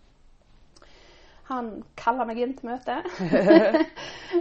Han 1.47 1.69
kalla 1.95 2.25
meg 2.27 2.41
inn 2.43 2.57
til 2.59 2.73
møte. 2.73 2.97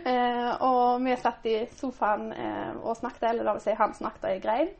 uh, 0.01 0.53
og 0.69 1.03
vi 1.05 1.13
satt 1.21 1.45
i 1.45 1.57
sofaen 1.77 2.31
uh, 2.33 2.79
og 2.81 2.97
snakket, 2.97 3.27
eller 3.29 3.45
det 3.45 3.53
vil 3.59 3.63
si 3.67 3.75
han 3.77 3.93
snakket 3.93 4.25
og 4.25 4.33
jeg 4.33 4.41
grein. 4.41 4.71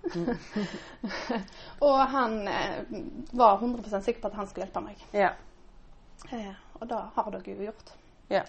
og 1.86 2.00
han 2.16 2.40
uh, 2.50 2.96
var 3.38 3.62
100% 3.62 4.08
sikker 4.08 4.24
på 4.24 4.32
at 4.34 4.40
han 4.42 4.50
skulle 4.50 4.66
hjelpe 4.66 4.82
meg. 4.88 5.06
Ja. 5.14 5.36
Og 6.80 6.90
det 6.90 7.04
har 7.14 7.30
dere 7.36 7.54
jo 7.54 7.68
gjort 7.68 7.94
ja. 8.34 8.42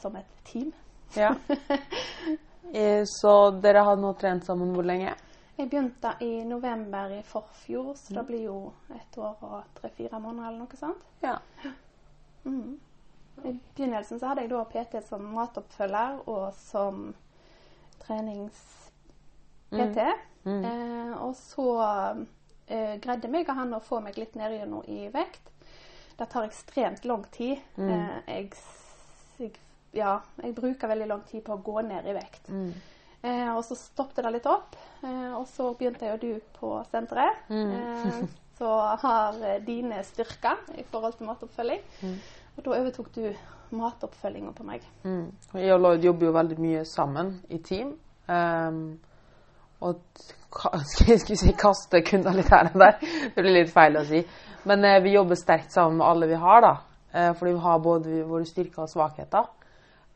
som 0.00 0.16
et 0.16 0.32
team. 0.48 0.72
ja. 1.16 1.34
Eh, 2.72 3.04
Så 3.04 3.50
dere 3.50 3.78
har 3.84 3.96
nå 3.96 4.12
trent 4.20 4.44
sammen 4.46 4.74
hvor 4.74 4.86
lenge? 4.86 5.14
Jeg 5.56 5.68
begynte 5.70 6.14
i 6.24 6.44
november 6.48 7.10
i 7.12 7.22
forfjor, 7.22 7.94
så 7.94 8.14
det 8.14 8.26
blir 8.26 8.44
jo 8.46 8.72
et 8.94 9.18
år 9.18 9.36
og 9.44 9.62
tre-fire 9.76 10.20
måneder 10.20 10.48
eller 10.48 10.58
noe 10.64 10.76
sånt. 10.80 11.02
Ja. 11.22 11.36
Mm. 12.44 12.80
I 13.44 13.52
begynnelsen 13.74 14.18
så 14.20 14.26
hadde 14.30 14.42
jeg 14.46 14.50
da 14.52 14.64
PT 14.70 15.02
som 15.06 15.22
matoppfølger 15.36 16.28
og 16.28 16.54
som 16.56 17.14
trenings-PT. 18.06 19.98
Mm. 20.44 20.64
Eh, 20.64 21.12
og 21.22 21.36
så 21.38 21.68
eh, 22.66 22.96
greide 23.02 23.28
meg 23.30 23.48
og 23.48 23.56
han 23.60 23.74
å 23.76 23.80
få 23.84 24.00
meg 24.04 24.18
litt 24.18 24.34
ned 24.38 24.50
i 24.88 25.08
vekt. 25.12 25.52
Det 26.18 26.26
tar 26.32 26.44
ekstremt 26.48 27.04
lang 27.08 27.24
tid. 27.34 27.56
Mm. 27.76 27.90
Eh, 27.90 28.16
jeg, 28.28 28.52
ja, 29.92 30.16
jeg 30.42 30.54
bruker 30.56 30.90
veldig 30.90 31.08
lang 31.10 31.22
tid 31.28 31.44
på 31.46 31.56
å 31.56 31.62
gå 31.64 31.82
ned 31.86 32.08
i 32.08 32.16
vekt. 32.16 32.48
Mm. 32.48 32.72
Eh, 33.22 33.50
og 33.54 33.62
så 33.66 33.76
stoppet 33.78 34.24
det 34.24 34.34
litt 34.34 34.48
opp. 34.50 34.76
Eh, 35.04 35.32
og 35.36 35.46
så 35.50 35.72
begynte 35.78 36.10
jo 36.10 36.20
du 36.22 36.54
på 36.58 36.74
senteret. 36.90 37.44
Mm. 37.52 37.74
Eh, 37.78 38.22
så 38.58 38.70
har 39.02 39.40
eh, 39.44 39.60
dine 39.66 40.02
styrker 40.06 40.64
i 40.78 40.86
forhold 40.90 41.18
til 41.18 41.30
matoppfølging. 41.30 41.84
Mm. 42.02 42.18
Og 42.56 42.64
da 42.64 42.76
overtok 42.80 43.14
du 43.14 43.24
matoppfølginga 43.72 44.52
på 44.56 44.66
meg. 44.68 44.84
Mm. 45.04 45.30
Jeg 45.56 45.74
og 45.74 45.80
Lloyd 45.80 46.04
jobber 46.04 46.28
jo 46.28 46.36
veldig 46.36 46.60
mye 46.60 46.84
sammen 46.88 47.34
i 47.48 47.58
team. 47.64 47.94
Um, 48.28 49.00
og 49.82 49.98
skal 50.92 51.14
jeg 51.14 51.38
si 51.40 51.54
kaste 51.58 52.02
kunder 52.06 52.36
litt 52.36 52.50
her 52.52 52.70
og 52.70 52.80
der. 52.82 52.98
Det 53.34 53.40
blir 53.40 53.56
litt 53.56 53.72
feil 53.72 53.96
å 53.98 54.04
si. 54.08 54.20
Men 54.68 54.84
eh, 54.86 55.00
vi 55.02 55.16
jobber 55.16 55.38
sterkt 55.38 55.72
sammen 55.74 55.98
med 55.98 56.06
alle 56.06 56.28
vi 56.30 56.38
har, 56.38 56.62
da. 56.62 56.74
Eh, 57.12 57.32
fordi 57.38 57.54
vi 57.56 57.64
har 57.64 57.82
både 57.82 58.22
våre 58.28 58.46
styrker 58.46 58.84
og 58.84 58.92
svakheter. 58.92 59.48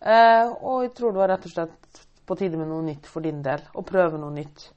Eh, 0.00 0.52
og 0.60 0.84
jeg 0.84 0.92
tror 0.96 1.14
det 1.14 1.22
var 1.22 1.32
rett 1.34 1.48
og 1.48 1.54
slett 1.54 2.02
på 2.26 2.36
tide 2.38 2.58
med 2.58 2.68
noe 2.70 2.84
nytt 2.84 3.08
for 3.08 3.24
din 3.24 3.42
del. 3.44 3.62
Å 3.74 3.84
prøve 3.86 4.20
noe 4.20 4.34
nytt. 4.34 4.68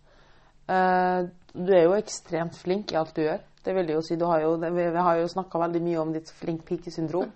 Eh, 0.69 1.21
du 1.53 1.71
er 1.73 1.87
jo 1.87 1.97
ekstremt 1.97 2.57
flink 2.59 2.93
i 2.93 2.99
alt 2.99 3.15
du 3.17 3.23
gjør. 3.25 3.41
Det 3.65 3.75
vil 3.75 3.91
jeg 3.91 3.97
jo 3.97 4.05
si. 4.05 4.17
Du 4.19 4.25
har 4.29 4.43
jo, 4.45 4.53
vi, 4.61 4.85
vi 4.95 5.05
har 5.07 5.19
jo 5.19 5.29
snakka 5.31 5.61
veldig 5.65 5.81
mye 5.83 6.01
om 6.01 6.13
ditt 6.15 6.29
flink 6.31 6.63
pike-syndrom. 6.67 7.31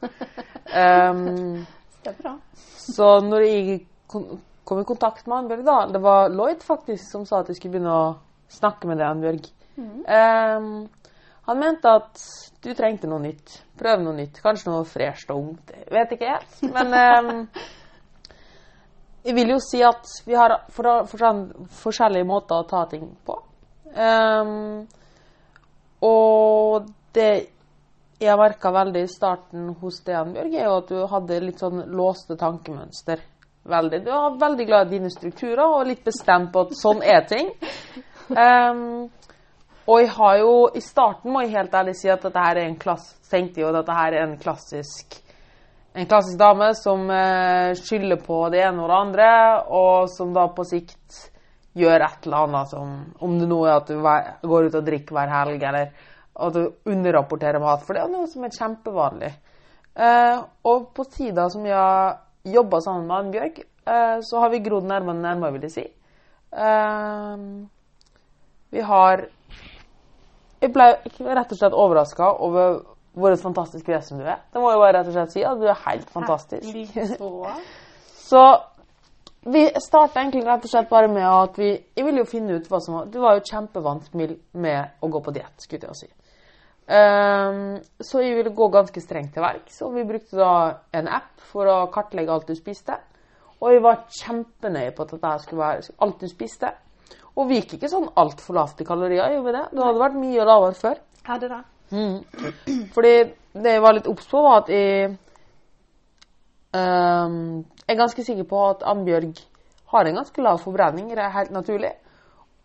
Um, 0.73 1.63
Det 2.03 2.11
er 2.11 2.15
bra. 2.19 2.33
så 2.83 3.05
når 3.23 3.45
jeg 3.47 3.75
kom 4.11 4.79
i 4.81 4.87
kontakt 4.87 5.27
med 5.27 5.37
Annbjørg, 5.37 5.61
da 5.63 5.75
Det 5.87 6.01
var 6.03 6.33
Lloyd 6.33 6.65
faktisk 6.65 7.05
som 7.07 7.23
sa 7.25 7.39
at 7.39 7.51
jeg 7.51 7.59
skulle 7.59 7.77
begynne 7.77 7.93
å 7.95 8.09
snakke 8.51 8.89
med 8.89 8.99
deg, 8.99 9.07
Annbjørg. 9.07 9.47
Ehm, 10.07 10.73
han 11.47 11.59
mente 11.59 11.91
at 11.91 12.23
du 12.63 12.71
trengte 12.77 13.09
noe 13.11 13.19
nytt. 13.23 13.57
Prøve 13.79 14.03
noe 14.05 14.15
nytt. 14.15 14.39
Kanskje 14.43 14.71
noe 14.71 14.85
fresht 14.87 15.31
og 15.33 15.41
ungt. 15.41 15.73
Vet 15.91 16.13
ikke 16.15 16.35
helt. 16.35 16.59
Men 16.71 16.93
eh, 17.03 17.63
jeg 19.23 19.35
vil 19.35 19.55
jo 19.55 19.59
si 19.63 19.81
at 19.83 20.07
vi 20.27 20.37
har 20.39 20.55
for, 20.71 21.07
for, 21.11 21.41
forskjellige 21.83 22.27
måter 22.27 22.61
å 22.61 22.67
ta 22.69 22.85
ting 22.91 23.09
på. 23.27 23.39
Um, 23.93 24.85
og 26.03 26.87
det 27.13 27.31
jeg 28.23 28.39
merka 28.39 28.71
veldig 28.71 29.03
i 29.03 29.11
starten 29.11 29.67
hos 29.81 29.99
deg, 30.07 30.31
Bjørg, 30.31 30.53
er 30.55 30.67
jo 30.67 30.75
at 30.79 30.91
du 30.91 30.99
hadde 31.11 31.39
litt 31.43 31.59
sånn 31.59 31.83
låste 31.91 32.37
tankemønster. 32.39 33.19
Veldig. 33.67 33.99
Du 34.03 34.09
er 34.11 34.37
veldig 34.39 34.65
glad 34.67 34.87
i 34.87 34.97
dine 34.97 35.11
strukturer 35.11 35.63
og 35.63 35.87
litt 35.87 36.03
bestemt 36.03 36.51
på 36.53 36.65
at 36.65 36.75
sånn 36.79 37.03
er 37.03 37.23
ting. 37.27 37.51
Ehm, 38.39 39.09
Og 39.83 39.99
jeg 39.99 40.13
har 40.15 40.37
jo 40.39 40.53
I 40.75 40.81
starten 40.81 41.33
må 41.33 41.43
jeg 41.43 41.57
helt 41.57 41.73
ærlig 41.75 41.97
si 41.99 42.09
at 42.11 42.23
dette 42.23 42.39
her 42.39 42.61
er 42.61 42.69
en 42.69 42.79
klass, 42.79 43.09
tenkte 43.29 43.61
jo 43.61 43.67
at 43.71 43.81
dette 43.81 43.97
her 43.97 44.15
er 44.15 44.27
en 44.27 44.39
klassisk 44.39 45.19
en 45.93 46.05
klassisk 46.09 46.39
dame 46.39 46.71
som 46.75 47.09
eh, 47.09 47.73
skylder 47.77 48.17
på 48.25 48.39
det 48.49 48.63
ene 48.65 48.81
og 48.81 48.89
det 48.89 48.97
andre, 48.97 49.27
og 49.69 50.09
som 50.09 50.31
da 50.33 50.47
på 50.49 50.65
sikt 50.65 51.19
gjør 51.77 52.05
et 52.05 52.25
eller 52.25 52.47
annet 52.47 52.69
som 52.69 52.95
Om 53.25 53.35
det 53.39 53.49
nå 53.49 53.59
er 53.65 53.75
at 53.75 53.89
du 53.89 54.01
går 54.49 54.69
ut 54.69 54.77
og 54.79 54.87
drikker 54.87 55.17
hver 55.17 55.33
helg, 55.33 55.65
eller 55.69 55.91
at 56.33 56.55
du 56.57 56.89
underrapporterer 56.89 57.61
mat. 57.61 57.83
For 57.85 57.93
det 57.93 58.03
er 58.03 58.09
noe 58.13 58.29
som 58.29 58.45
er 58.45 58.55
kjempevanlig. 58.57 59.29
Eh, 59.93 60.39
og 60.69 60.89
på 60.97 61.05
tida 61.13 61.45
som 61.53 61.65
jeg 61.69 62.55
jobba 62.55 62.81
sammen 62.81 63.05
med 63.05 63.17
Annbjørg, 63.19 63.61
eh, 63.61 64.17
så 64.25 64.41
har 64.41 64.49
vi 64.49 64.63
grodd 64.65 64.89
nærmere 64.89 65.19
og 65.19 65.21
nærmere, 65.27 65.53
vil 65.53 65.69
jeg 65.69 65.75
si. 65.77 65.85
Vi 68.73 68.81
har 68.81 69.27
Jeg 70.63 70.71
ble 70.71 70.85
rett 71.35 71.51
og 71.51 71.59
slett 71.59 71.75
overraska 71.75 72.29
over 72.45 72.77
hvor 73.13 73.35
fantastisk 73.37 73.85
kresen 73.85 74.21
du 74.21 74.25
er. 74.25 74.39
Det 74.53 74.61
må 74.61 74.71
jeg 74.71 74.79
bare 74.81 74.93
rett 74.97 75.09
og 75.11 75.17
slett 75.17 75.33
si. 75.35 75.43
at 75.45 75.59
Du 75.59 75.67
er 75.67 75.81
helt 75.85 76.09
fantastisk. 76.09 76.69
Så 78.29 78.43
vi 79.43 79.65
starta 79.83 80.21
egentlig 80.21 80.45
rett 80.47 80.63
og 80.63 80.71
slett 80.71 80.89
bare 80.89 81.09
med 81.11 81.25
at 81.27 81.57
vi 81.59 81.69
Jeg 81.73 82.05
ville 82.05 82.23
jo 82.23 82.29
finne 82.29 82.55
ut 82.55 82.67
hva 82.71 82.79
som 82.79 82.95
var 82.95 83.09
Du 83.11 83.19
var 83.19 83.35
jo 83.35 83.43
kjempevant 83.49 84.13
med, 84.15 84.37
med 84.55 85.03
å 85.03 85.09
gå 85.11 85.19
på 85.25 85.33
diett, 85.35 85.55
skulle 85.59 85.91
jeg 85.91 86.05
si. 86.05 86.11
Um, 86.83 87.77
så 88.03 88.19
jeg 88.23 88.35
ville 88.35 88.51
gå 88.55 88.67
ganske 88.71 89.01
strengt 89.03 89.31
til 89.35 89.43
verks, 89.43 89.77
og 89.85 89.93
vi 89.95 90.03
brukte 90.07 90.35
da 90.35 90.53
en 90.95 91.07
app 91.07 91.43
for 91.51 91.69
å 91.71 91.77
kartlegge 91.91 92.33
alt 92.33 92.49
du 92.49 92.55
spiste. 92.57 92.97
Og 93.61 93.71
jeg 93.71 93.83
var 93.83 94.01
kjempenøye 94.11 94.91
på 94.95 95.05
at 95.05 95.13
dette 95.13 95.35
skulle 95.45 95.63
være 95.63 95.95
alt 96.03 96.23
du 96.23 96.27
spiste. 96.27 96.73
Og 97.33 97.49
vi 97.49 97.59
gikk 97.59 97.77
ikke 97.77 97.89
sånn 97.89 98.11
altfor 98.19 98.59
lavt 98.59 98.81
i 98.83 98.87
kalorier, 98.87 99.33
gjorde 99.33 99.47
vi 99.47 99.55
det? 99.55 99.63
Det 99.71 99.85
hadde 99.87 100.01
vært 100.03 100.19
mye 100.21 100.45
lavere 100.49 100.77
før. 100.77 100.99
Hadde 101.25 101.49
det. 101.49 101.61
Fordi 102.93 103.13
det 103.53 103.73
jeg 103.75 103.81
var 103.85 103.97
litt 103.97 104.09
obs 104.09 104.29
på, 104.29 104.41
var 104.41 104.63
at 104.63 104.69
jeg 104.73 105.09
um, 106.73 107.63
Jeg 107.83 107.93
er 107.93 107.99
ganske 107.99 108.25
sikker 108.25 108.47
på 108.49 108.61
at 108.69 108.85
Ambjørg 108.89 109.41
har 109.93 110.09
en 110.09 110.15
ganske 110.21 110.41
lav 110.41 110.61
forbrenning, 110.63 111.09
det 111.09 111.21
er 111.21 111.35
helt 111.35 111.51
naturlig. 111.53 111.91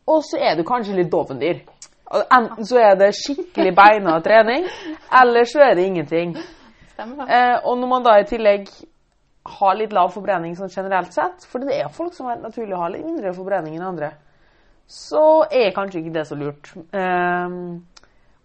Og 0.08 0.22
så 0.24 0.38
er 0.40 0.56
du 0.56 0.64
kanskje 0.64 0.96
litt 0.96 1.10
dovendyr. 1.12 1.60
Enten 2.08 2.64
så 2.64 2.78
er 2.80 2.94
det 2.96 3.10
skikkelig 3.18 3.74
beina 3.76 4.14
trening, 4.24 4.64
eller 5.22 5.44
så 5.48 5.66
er 5.66 5.74
det 5.76 5.84
ingenting. 5.84 6.38
Stemmer. 6.94 7.28
Eh, 7.28 7.58
og 7.68 7.76
når 7.78 7.90
man 7.90 8.06
da 8.06 8.14
i 8.16 8.24
tillegg 8.28 8.70
har 9.58 9.76
litt 9.76 9.92
lav 9.92 10.14
forbrenning 10.14 10.56
sånn 10.56 10.72
generelt 10.72 11.12
sett, 11.12 11.44
for 11.50 11.60
det 11.60 11.76
er 11.76 11.92
folk 11.92 12.16
som 12.16 12.30
er 12.32 12.40
naturlig 12.40 12.76
å 12.76 12.80
ha 12.80 12.88
litt 12.92 13.04
mindre 13.04 13.34
forbrenning 13.36 13.76
enn 13.76 13.90
andre, 13.90 14.14
så 14.88 15.44
er 15.52 15.74
kanskje 15.76 16.00
ikke 16.00 16.14
det 16.14 16.24
så 16.28 16.36
lurt. 16.38 16.70
Um, 16.96 17.84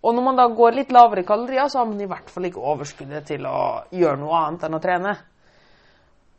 og 0.03 0.15
når 0.15 0.25
man 0.25 0.39
da 0.39 0.49
går 0.51 0.75
litt 0.75 0.91
lavere 0.91 1.23
i 1.23 1.27
kalorier, 1.27 1.69
så 1.71 1.79
har 1.79 1.87
man 1.87 2.01
i 2.03 2.09
hvert 2.11 2.29
fall 2.29 2.49
ikke 2.49 2.59
overskuddet 2.73 3.29
til 3.29 3.47
å 3.47 3.85
gjøre 3.95 4.19
noe 4.19 4.41
annet 4.41 4.67
enn 4.67 4.75
å 4.75 4.81
trene. 4.83 5.15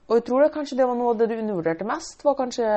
Og 0.05 0.19
jeg 0.19 0.27
tror 0.27 0.45
det 0.45 0.53
kanskje 0.53 0.77
det 0.77 0.87
var 0.91 0.99
noe 0.99 1.15
av 1.15 1.23
det 1.23 1.31
du 1.31 1.39
undervurderte 1.39 1.89
mest, 1.89 2.21
var 2.27 2.37
kanskje 2.37 2.69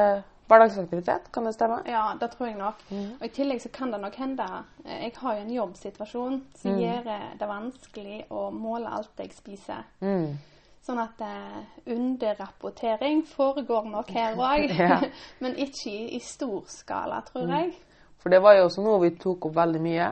hverdagsaktivitet. 0.48 1.28
Kan 1.36 1.44
det 1.44 1.58
stemme? 1.58 1.82
Ja, 1.92 2.06
det 2.20 2.32
tror 2.32 2.48
jeg 2.48 2.56
nok. 2.56 2.86
Og 3.20 3.26
I 3.28 3.34
tillegg 3.36 3.60
så 3.60 3.72
kan 3.76 3.92
det 3.92 4.00
nok 4.00 4.16
hende 4.16 4.46
eh, 4.86 5.10
Jeg 5.10 5.18
har 5.20 5.36
jo 5.36 5.42
en 5.44 5.56
jobbsituasjon 5.58 6.38
som 6.56 6.80
gjør 6.80 7.10
det 7.40 7.50
vanskelig 7.50 8.22
å 8.32 8.48
måle 8.56 8.94
alt 8.96 9.20
jeg 9.20 9.36
spiser. 9.36 9.84
Mm. 10.00 10.38
Sånn 10.88 11.02
at 11.04 11.20
eh, 11.20 11.64
underrapportering 11.92 13.26
foregår 13.28 13.90
nok 13.92 14.12
her 14.16 14.38
òg. 14.50 14.72
Ja. 14.72 15.02
Men 15.44 15.58
ikke 15.60 15.92
i, 15.92 16.06
i 16.16 16.22
stor 16.24 16.62
skala, 16.72 17.20
tror 17.28 17.52
jeg. 17.52 17.74
For 18.24 18.32
det 18.32 18.40
var 18.44 18.56
jo 18.56 18.70
også 18.70 18.86
noe 18.86 19.02
vi 19.04 19.12
tok 19.20 19.50
opp 19.50 19.58
veldig 19.58 19.82
mye. 19.84 20.08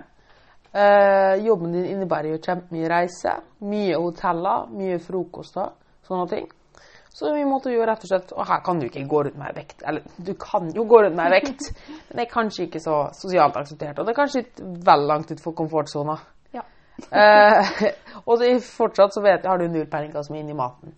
Eh, 0.76 1.46
jobben 1.46 1.72
din 1.78 1.88
innebærer 1.94 2.34
jo 2.34 2.42
kjempemye 2.44 2.92
reise, 2.92 3.38
mye 3.64 3.96
hoteller, 3.96 4.68
mye 4.76 5.00
frokoster, 5.00 5.72
sånne 6.04 6.28
ting. 6.34 6.52
Så 7.16 7.32
vi 7.32 7.46
måtte 7.48 7.72
jo 7.72 7.86
rett 7.88 8.02
og 8.04 8.10
slett 8.10 8.34
Og 8.36 8.44
her 8.44 8.60
kan 8.66 8.82
du 8.82 8.90
ikke 8.90 9.06
gå 9.08 9.22
rundt 9.24 9.38
med 9.40 9.54
ei 9.54 9.62
vekt. 9.62 9.86
Eller 9.88 10.04
du 10.20 10.34
kan 10.36 10.68
jo 10.76 10.84
gå 10.84 11.00
rundt 11.06 11.16
med 11.16 11.30
ei 11.30 11.38
vekt, 11.38 11.70
men 12.10 12.20
det 12.20 12.26
er 12.26 12.34
kanskje 12.34 12.68
ikke 12.68 12.84
så 12.84 12.98
sosialt 13.16 13.56
akseptert. 13.62 14.02
Og 14.02 14.04
det 14.04 14.12
er 14.12 14.20
kanskje 14.20 14.44
litt 14.44 14.60
vel 14.92 15.08
langt 15.08 15.32
utenfor 15.32 15.56
komfortsona. 15.56 16.18
Ja. 16.60 16.68
Eh, 17.08 17.78
og 18.26 18.44
fortsatt 18.64 19.14
så 19.14 19.22
vet 19.22 19.46
har 19.46 19.60
du 19.60 19.68
null 19.68 19.88
peiling 19.92 20.14
hva 20.14 20.24
som 20.24 20.36
er 20.36 20.44
inni 20.44 20.56
maten. 20.58 20.96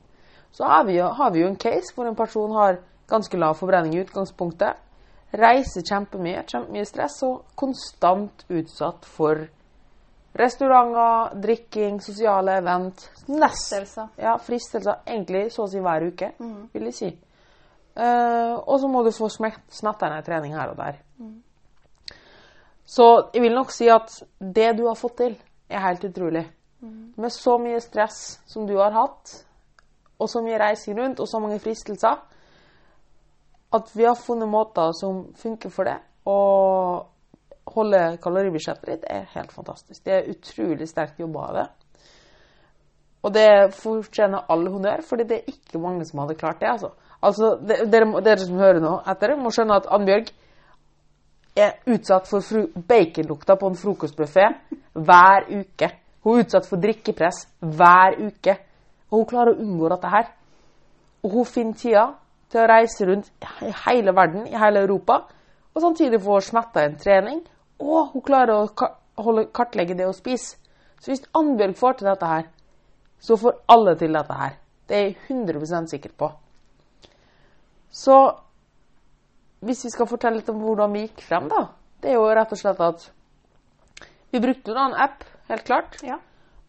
Så 0.51 0.65
har 0.65 0.85
vi, 0.87 0.97
jo, 0.97 1.09
har 1.13 1.31
vi 1.31 1.41
jo 1.41 1.47
en 1.47 1.59
case 1.59 1.93
hvor 1.95 2.07
en 2.07 2.15
person 2.15 2.51
har 2.55 2.79
ganske 3.09 3.37
lav 3.37 3.57
forbrenning 3.59 3.95
i 3.95 4.01
utgangspunktet. 4.05 4.79
Reiser 5.37 5.83
kjempemye, 5.83 6.45
kjempemye 6.47 6.87
stress 6.87 7.19
og 7.27 7.43
konstant 7.59 8.45
utsatt 8.49 9.05
for 9.05 9.43
restauranter, 10.37 11.35
drikking, 11.41 12.01
sosiale 12.01 12.57
event. 12.61 13.09
Fristelser. 13.25 14.07
ja, 14.17 14.37
fristelser 14.37 15.01
egentlig 15.05 15.47
så 15.51 15.65
å 15.65 15.71
si 15.71 15.81
hver 15.83 16.07
uke, 16.07 16.31
vil 16.73 16.89
jeg 16.89 16.95
si. 16.95 17.11
Uh, 17.97 18.61
og 18.61 18.77
så 18.79 18.87
må 18.87 19.01
du 19.03 19.11
få 19.11 19.29
smet- 19.33 19.73
smetta 19.73 20.09
ned 20.11 20.25
trening 20.25 20.53
her 20.55 20.69
og 20.69 20.77
der. 20.77 20.99
Så 22.85 23.29
jeg 23.33 23.41
vil 23.41 23.55
nok 23.57 23.71
si 23.73 23.89
at 23.91 24.13
det 24.39 24.77
du 24.77 24.85
har 24.87 24.95
fått 24.95 25.17
til, 25.17 25.33
er 25.69 25.83
helt 25.83 26.05
utrolig. 26.07 26.45
Med 27.17 27.33
så 27.33 27.57
mye 27.57 27.79
stress 27.81 28.39
som 28.45 28.67
du 28.67 28.75
har 28.77 28.93
hatt, 28.93 29.33
og 30.19 30.29
så 30.29 30.41
mye 30.45 30.59
reising 30.61 30.97
rundt, 30.99 31.19
og 31.19 31.29
så 31.29 31.39
mange 31.41 31.59
fristelser, 31.59 32.19
at 33.73 33.91
vi 33.95 34.05
har 34.05 34.15
funnet 34.15 34.49
måter 34.49 34.93
som 34.95 35.25
funker 35.35 35.73
for 35.73 35.89
det, 35.89 35.97
og 36.25 37.73
holde 37.73 38.17
kaloribudsjettet 38.23 38.87
ditt, 38.87 39.03
er 39.09 39.27
helt 39.33 39.51
fantastisk. 39.51 40.03
Det 40.05 40.13
er 40.13 40.31
utrolig 40.31 40.87
sterkt 40.89 41.19
jobba 41.19 41.49
av 41.49 41.57
det. 41.57 41.67
Og 43.25 43.33
det 43.33 43.49
fortjener 43.75 44.47
all 44.49 44.67
honnør, 44.71 45.03
fordi 45.03 45.25
det 45.27 45.37
er 45.37 45.51
ikke 45.51 45.81
mange 45.83 46.05
som 46.05 46.21
hadde 46.23 46.37
klart 46.39 46.61
det. 46.61 46.69
Altså, 46.69 46.91
altså 47.21 47.55
dere, 47.67 48.07
dere 48.23 48.39
som 48.39 48.59
hører 48.61 48.79
nå 48.83 48.93
etter, 49.11 49.35
må 49.35 49.51
skjønne 49.51 49.81
at 49.81 49.89
Annbjørg 49.97 50.31
er 51.57 51.79
utsatt 51.89 52.29
for 52.29 52.67
baconlukta 52.87 53.57
på 53.57 53.71
en 53.71 53.79
frokostbuffé 53.79 54.51
hver 54.93 55.49
uke. 55.49 55.89
Hun 56.23 56.37
er 56.37 56.45
utsatt 56.45 56.67
for 56.69 56.81
drikkepress 56.81 57.45
hver 57.59 58.17
uke. 58.19 58.57
Og 59.11 59.21
hun 59.21 59.29
klarer 59.29 59.53
å 59.53 59.63
unngå 59.63 59.89
dette 59.93 60.11
her. 60.11 60.31
Og 61.23 61.33
hun 61.33 61.49
finner 61.49 61.79
tida 61.79 62.05
til 62.51 62.63
å 62.63 62.69
reise 62.69 63.07
rundt 63.07 63.29
i 63.65 63.71
hele 63.85 64.13
verden, 64.15 64.47
i 64.47 64.55
hele 64.57 64.83
Europa, 64.85 65.21
og 65.73 65.83
samtidig 65.83 66.21
få 66.23 66.39
smetta 66.41 66.85
en 66.85 66.97
trening. 66.99 67.41
Og 67.83 68.13
hun 68.13 68.23
klarer 68.25 68.63
å 68.63 69.45
kartlegge 69.53 69.97
det 69.97 70.07
hun 70.07 70.15
spise. 70.15 70.57
Så 70.97 71.11
hvis 71.11 71.27
Annbjørg 71.37 71.75
får 71.77 71.99
til 71.99 72.09
dette 72.09 72.31
her, 72.31 72.47
så 73.19 73.37
får 73.37 73.59
alle 73.73 73.95
til 73.99 74.15
dette 74.17 74.33
her. 74.33 74.57
Det 74.87 74.97
er 74.97 75.03
jeg 75.09 75.17
100 75.29 75.87
sikker 75.91 76.13
på. 76.17 76.31
Så 77.91 78.17
hvis 79.59 79.85
vi 79.85 79.91
skal 79.93 80.09
fortelle 80.09 80.39
litt 80.39 80.49
om 80.49 80.61
hvordan 80.61 80.93
vi 80.93 81.05
gikk 81.05 81.23
frem, 81.25 81.47
da, 81.49 81.67
det 82.01 82.11
er 82.11 82.19
jo 82.19 82.27
rett 82.29 82.53
og 82.53 82.59
slett 82.59 82.81
at 82.83 83.07
vi 84.31 84.41
brukte 84.43 84.71
en 84.71 84.81
annen 84.83 85.01
app, 85.01 85.23
helt 85.49 85.67
klart. 85.67 85.99
Ja. 86.05 86.19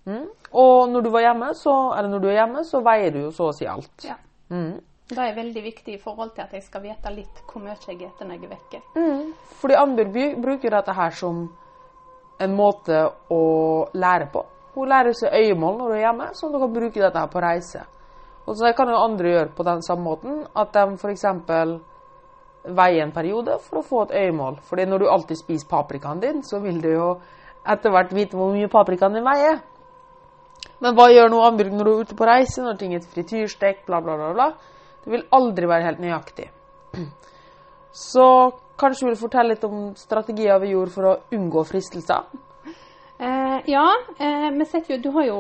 Mm. 0.08 0.26
Og 0.52 0.88
når 0.88 1.04
du 1.04 1.10
var 1.12 1.26
hjemme, 1.26 1.52
så, 1.54 1.74
eller 1.96 2.12
når 2.12 2.22
du 2.24 2.28
er 2.28 2.38
hjemme, 2.40 2.64
så 2.64 2.80
veier 2.84 3.12
du 3.12 3.22
jo 3.26 3.32
så 3.34 3.50
å 3.50 3.56
si 3.56 3.68
alt. 3.68 3.92
ja. 4.08 4.18
Mm. 4.48 4.78
Det 5.08 5.24
er 5.24 5.36
veldig 5.36 5.60
viktig 5.64 5.94
i 5.94 6.00
forhold 6.00 6.34
til 6.36 6.44
at 6.44 6.50
jeg 6.52 6.62
skal 6.66 6.82
vite 6.84 7.10
litt 7.14 7.38
hvor 7.48 7.62
mye 7.64 7.72
jeg 7.72 7.80
spiser 7.80 8.28
når 8.28 8.34
jeg 8.34 8.44
er 8.44 8.50
vekke. 8.50 8.80
Mm. 8.92 9.30
Fordi 9.60 9.76
Annbjørg 9.80 10.18
bruker 10.44 10.74
dette 10.74 10.96
her 10.98 11.14
som 11.16 11.38
en 12.44 12.56
måte 12.56 12.98
å 13.32 13.44
lære 13.96 14.26
på. 14.32 14.42
Hun 14.74 14.90
lærer 14.92 15.16
seg 15.16 15.32
øyemål 15.32 15.78
når 15.78 15.88
hun 15.88 15.96
er 15.96 16.02
hjemme, 16.02 16.26
så 16.36 16.50
hun 16.50 16.60
kan 16.60 16.74
bruke 16.74 17.00
dette 17.00 17.22
her 17.22 17.30
på 17.32 17.40
reise. 17.40 17.86
Og 18.44 18.56
så 18.56 18.72
kan 18.76 18.92
jo 18.92 19.00
andre 19.00 19.32
gjøre 19.32 19.54
på 19.56 19.64
den 19.64 19.82
samme 19.82 20.04
måten, 20.04 20.44
at 20.56 20.76
de 20.76 20.84
f.eks. 21.00 21.24
veier 22.68 23.02
en 23.02 23.16
periode 23.16 23.56
for 23.64 23.80
å 23.80 23.86
få 23.88 24.04
et 24.06 24.14
øyemål. 24.22 24.60
Fordi 24.68 24.86
når 24.86 24.98
du 25.02 25.08
alltid 25.08 25.40
spiser 25.40 25.68
paprikaen 25.68 26.20
din, 26.20 26.44
så 26.44 26.60
vil 26.60 26.82
det 26.84 26.92
jo 26.94 27.14
etter 27.68 27.92
hvert 27.94 28.14
vite 28.16 28.38
hvor 28.38 28.54
mye 28.54 28.70
paprikaen 28.72 29.16
din 29.16 29.26
veier. 29.26 29.60
Men 30.82 30.94
hva 30.94 31.08
gjør 31.10 31.30
nå 31.32 31.42
Annbjørg 31.46 31.74
når 31.74 31.88
du 31.88 31.92
er 31.92 32.02
ute 32.06 32.18
på 32.18 32.26
reise, 32.28 32.62
når 32.62 32.78
ting 32.78 32.94
er 32.94 33.06
frityrstek, 33.14 33.84
bla, 33.86 34.00
bla, 34.04 34.16
bla, 34.18 34.32
bla? 34.34 34.48
Det 35.04 35.12
vil 35.14 35.24
aldri 35.34 35.68
være 35.70 35.86
helt 35.88 36.02
nøyaktig. 36.02 36.48
Så 37.94 38.26
kanskje 38.78 39.06
du 39.06 39.10
vil 39.10 39.20
fortelle 39.20 39.54
litt 39.54 39.64
om 39.66 39.88
strategier 39.98 40.60
vi 40.62 40.74
gjorde 40.74 40.94
for 40.94 41.08
å 41.08 41.16
unngå 41.34 41.64
fristelser? 41.66 42.28
Eh, 43.18 43.56
ja, 43.72 43.86
eh, 44.18 44.50
vi 44.54 44.64
setter 44.70 44.94
jo 44.94 44.98
Du 45.02 45.08
har 45.16 45.24
jo 45.26 45.38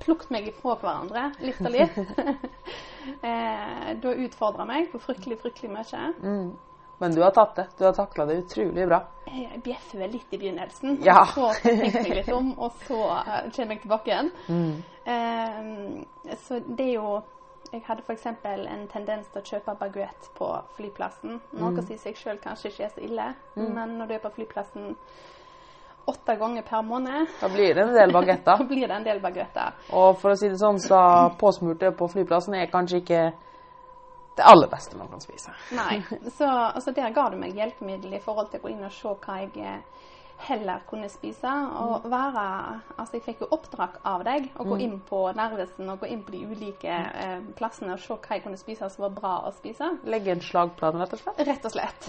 plukket 0.00 0.30
meg 0.32 0.46
ifra 0.48 0.78
hverandre 0.80 1.26
litt 1.44 1.60
og 1.60 1.74
litt. 1.74 1.98
eh, 3.28 3.92
du 4.00 4.08
har 4.08 4.22
utfordra 4.24 4.64
meg 4.68 4.88
på 4.92 5.00
fryktelig, 5.02 5.40
fryktelig 5.42 5.72
mye. 5.74 6.08
Men 6.98 7.14
du 7.14 7.22
har 7.22 7.30
tatt 7.30 7.54
det. 7.56 7.66
Du 7.78 7.84
har 7.84 7.92
takla 7.94 8.24
det 8.26 8.36
utrolig 8.42 8.86
bra. 8.90 9.02
Jeg 9.28 9.60
bjeffer 9.62 9.98
vel 10.02 10.10
litt 10.16 10.32
i 10.34 10.38
begynnelsen, 10.40 10.98
Ja. 11.04 11.24
så 11.34 11.52
tenker 11.62 12.02
jeg 12.08 12.16
litt 12.16 12.32
om, 12.34 12.54
og 12.58 12.72
så 12.86 12.98
kjenner 12.98 13.50
kommer 13.54 13.74
jeg 13.74 13.82
tilbake 13.82 14.10
igjen. 14.10 14.30
Eh, 15.04 16.36
så 16.36 16.60
det 16.66 16.86
er 16.88 16.94
jo 16.94 17.22
Jeg 17.72 17.82
hadde 17.84 18.00
f.eks. 18.06 18.26
en 18.26 18.86
tendens 18.88 19.26
til 19.28 19.42
å 19.42 19.44
kjøpe 19.44 19.74
baguett 19.78 20.28
på 20.38 20.46
flyplassen. 20.78 21.34
Noe 21.52 21.82
som 21.82 21.92
i 21.92 21.98
seg 22.00 22.16
sjøl 22.16 22.38
kanskje 22.40 22.70
ikke 22.70 22.84
er 22.86 22.88
så 22.94 23.02
ille, 23.04 23.26
men 23.56 23.98
når 23.98 24.06
du 24.08 24.14
er 24.14 24.22
på 24.22 24.30
flyplassen 24.38 24.96
åtte 26.08 26.36
ganger 26.40 26.62
per 26.64 26.82
måned, 26.82 27.26
Da 27.40 27.48
blir 27.52 27.74
det 27.74 27.82
en 27.82 27.92
del 27.94 28.12
da 28.44 28.56
blir 28.64 28.86
det 28.88 28.96
en 28.96 29.04
del 29.04 29.20
baguetter. 29.20 29.72
Og 29.92 30.16
for 30.16 30.30
å 30.32 30.36
si 30.40 30.48
det 30.48 30.56
sånn, 30.56 30.78
så 30.80 31.30
påsmurte 31.38 31.92
på 31.92 32.08
flyplassen 32.08 32.54
er 32.54 32.70
kanskje 32.72 33.02
ikke 33.02 33.32
det 34.38 34.46
aller 34.46 34.70
beste 34.70 34.96
man 34.96 35.10
kan 35.10 35.20
spise. 35.22 35.54
Nei. 35.76 36.00
Så 36.38 36.48
altså, 36.48 36.94
der 36.96 37.14
ga 37.14 37.28
du 37.32 37.38
meg 37.40 37.56
hjelpemiddel 37.58 38.16
i 38.18 38.22
forhold 38.22 38.52
til 38.52 38.62
å 38.62 38.66
gå 38.66 38.74
inn 38.74 38.86
og 38.86 38.94
se 38.94 39.14
hva 39.24 39.40
jeg 39.42 39.52
eh, 39.62 40.06
heller 40.38 40.82
kunne 40.88 41.08
spise. 41.08 41.50
Og 41.82 42.06
være 42.10 42.46
Altså, 42.98 43.16
jeg 43.16 43.22
fikk 43.22 43.42
jo 43.44 43.48
oppdrag 43.54 43.98
av 44.06 44.24
deg 44.26 44.48
å 44.58 44.64
gå 44.66 44.78
inn 44.82 44.96
på 45.06 45.20
Narvesen 45.36 45.88
og 45.92 46.00
gå 46.02 46.08
inn 46.10 46.24
på 46.26 46.34
de 46.34 46.40
ulike 46.50 46.90
eh, 46.90 47.36
plassene 47.58 47.94
og 47.94 48.02
se 48.02 48.16
hva 48.16 48.36
jeg 48.36 48.42
kunne 48.44 48.58
spise 48.58 48.88
som 48.90 49.04
var 49.06 49.14
bra 49.14 49.34
å 49.46 49.52
spise. 49.54 49.90
Legge 50.10 50.34
en 50.34 50.42
slagplan, 50.42 50.98
rett 50.98 51.14
og 51.14 51.22
slett. 51.22 51.42
Rett 51.48 51.68
og 51.68 51.74
slett. 51.74 52.08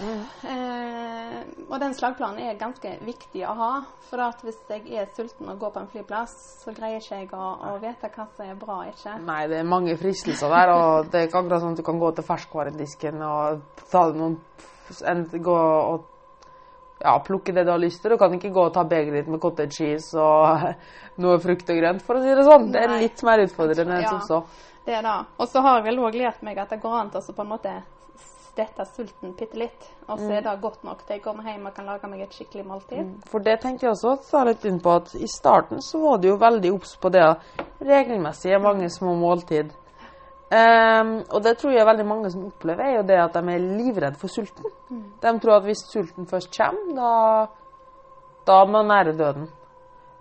Eh, 0.50 1.36
og 1.68 1.76
den 1.82 1.94
slagplanen 1.94 2.42
er 2.42 2.58
ganske 2.60 2.96
viktig 3.06 3.44
å 3.46 3.54
ha. 3.60 3.70
For 4.10 4.22
at 4.24 4.42
hvis 4.42 4.58
jeg 4.72 4.88
er 4.98 5.10
sulten 5.14 5.52
og 5.52 5.60
går 5.62 5.74
på 5.76 5.84
en 5.84 5.90
flyplass, 5.92 6.34
så 6.64 6.74
greier 6.74 6.98
ikke 6.98 7.22
jeg 7.22 7.30
å, 7.36 7.52
å 7.70 7.76
vite 7.82 8.10
hva 8.10 8.26
som 8.34 8.46
er 8.46 8.58
bra 8.58 8.80
og 8.82 8.90
ikke. 8.90 9.16
Nei, 9.28 9.42
det 9.52 9.60
er 9.60 9.70
mange 9.76 9.94
fristelser 10.00 10.50
der, 10.50 10.74
og 10.74 11.12
det 11.12 11.20
er 11.20 11.28
ikke 11.30 11.44
akkurat 11.44 11.62
sånn 11.62 11.76
at 11.78 11.82
du 11.82 11.86
kan 11.86 12.02
gå 12.02 12.10
til 12.16 12.26
ferskvaredisken 12.26 13.22
og 13.26 13.84
ta 13.92 14.08
noen 14.10 14.40
en, 15.06 15.26
gå 15.30 15.54
og 15.54 16.08
ja, 17.00 17.14
plukke 17.24 17.54
det 17.56 17.64
du 17.66 17.70
har 17.72 17.80
lyst 17.82 18.02
til. 18.02 18.14
Du 18.14 18.18
kan 18.20 18.34
ikke 18.36 18.52
gå 18.54 18.66
og 18.68 18.74
ta 18.74 18.84
begeret 18.84 19.20
ditt 19.22 19.30
med 19.32 19.40
cottage 19.40 19.76
cheese 19.78 20.18
og 20.20 20.66
noe 21.22 21.38
frukt 21.42 21.70
og 21.70 21.80
grønt, 21.80 22.02
for 22.06 22.18
å 22.18 22.24
si 22.24 22.34
det 22.36 22.44
sånn. 22.48 22.68
Det 22.72 22.82
er 22.84 22.98
litt 23.00 23.22
mer 23.26 23.44
utfordrende 23.46 23.96
enn 24.00 24.04
Ja. 24.06 24.18
som 24.18 24.20
så. 24.28 24.66
Det 24.86 24.94
er 24.96 25.02
det. 25.02 25.16
Og 25.38 25.48
så 25.48 25.60
har 25.64 25.80
jeg 25.80 25.90
vel 25.90 26.04
òg 26.04 26.14
lært 26.16 26.42
meg 26.42 26.58
at 26.58 26.70
det 26.70 26.80
går 26.82 27.00
an 27.00 27.10
til 27.10 27.20
å 27.20 27.34
på 27.36 27.42
en 27.44 27.50
måte 27.50 27.74
stette 28.50 28.84
sulten 28.84 29.34
bitte 29.38 29.58
litt. 29.58 29.84
Og 30.08 30.18
så 30.18 30.32
er 30.34 30.42
det 30.42 30.54
godt 30.60 30.82
nok 30.84 31.04
til 31.06 31.16
jeg 31.16 31.22
kommer 31.22 31.46
hjem 31.46 31.68
og 31.68 31.74
kan 31.76 31.86
lage 31.86 32.08
meg 32.10 32.24
et 32.24 32.34
skikkelig 32.34 32.64
måltid. 32.66 33.12
For 33.30 33.44
det 33.44 33.60
tenkte 33.62 33.86
jeg 33.86 33.94
også 33.94 34.16
ta 34.30 34.42
litt 34.48 34.64
inn 34.68 34.80
på, 34.82 34.96
at 35.00 35.14
i 35.14 35.28
starten 35.30 35.80
så 35.84 36.00
var 36.02 36.18
du 36.18 36.28
jo 36.32 36.36
veldig 36.40 36.72
obs 36.74 36.96
på 37.00 37.12
det 37.14 37.26
regelmessige, 37.80 38.58
mange 38.58 38.90
små 38.90 39.14
måltid. 39.20 39.70
Ehm, 40.50 41.12
og 41.30 41.44
det 41.44 41.54
tror 41.58 41.70
jeg 41.70 41.86
veldig 41.86 42.06
mange 42.06 42.30
som 42.32 42.48
opplever, 42.48 42.82
er 42.82 42.96
jo 42.98 43.06
det 43.06 43.18
at 43.22 43.36
de 43.36 43.52
er 43.54 43.66
livredde 43.78 44.18
for 44.18 44.32
sulten. 44.32 44.66
De 45.22 45.32
tror 45.38 45.60
at 45.60 45.68
hvis 45.68 45.84
sulten 45.92 46.26
først 46.26 46.50
kommer, 46.56 46.94
da, 46.96 47.12
da 48.46 48.56
er 48.62 48.72
man 48.72 48.90
nære 48.90 49.14
døden. 49.18 49.46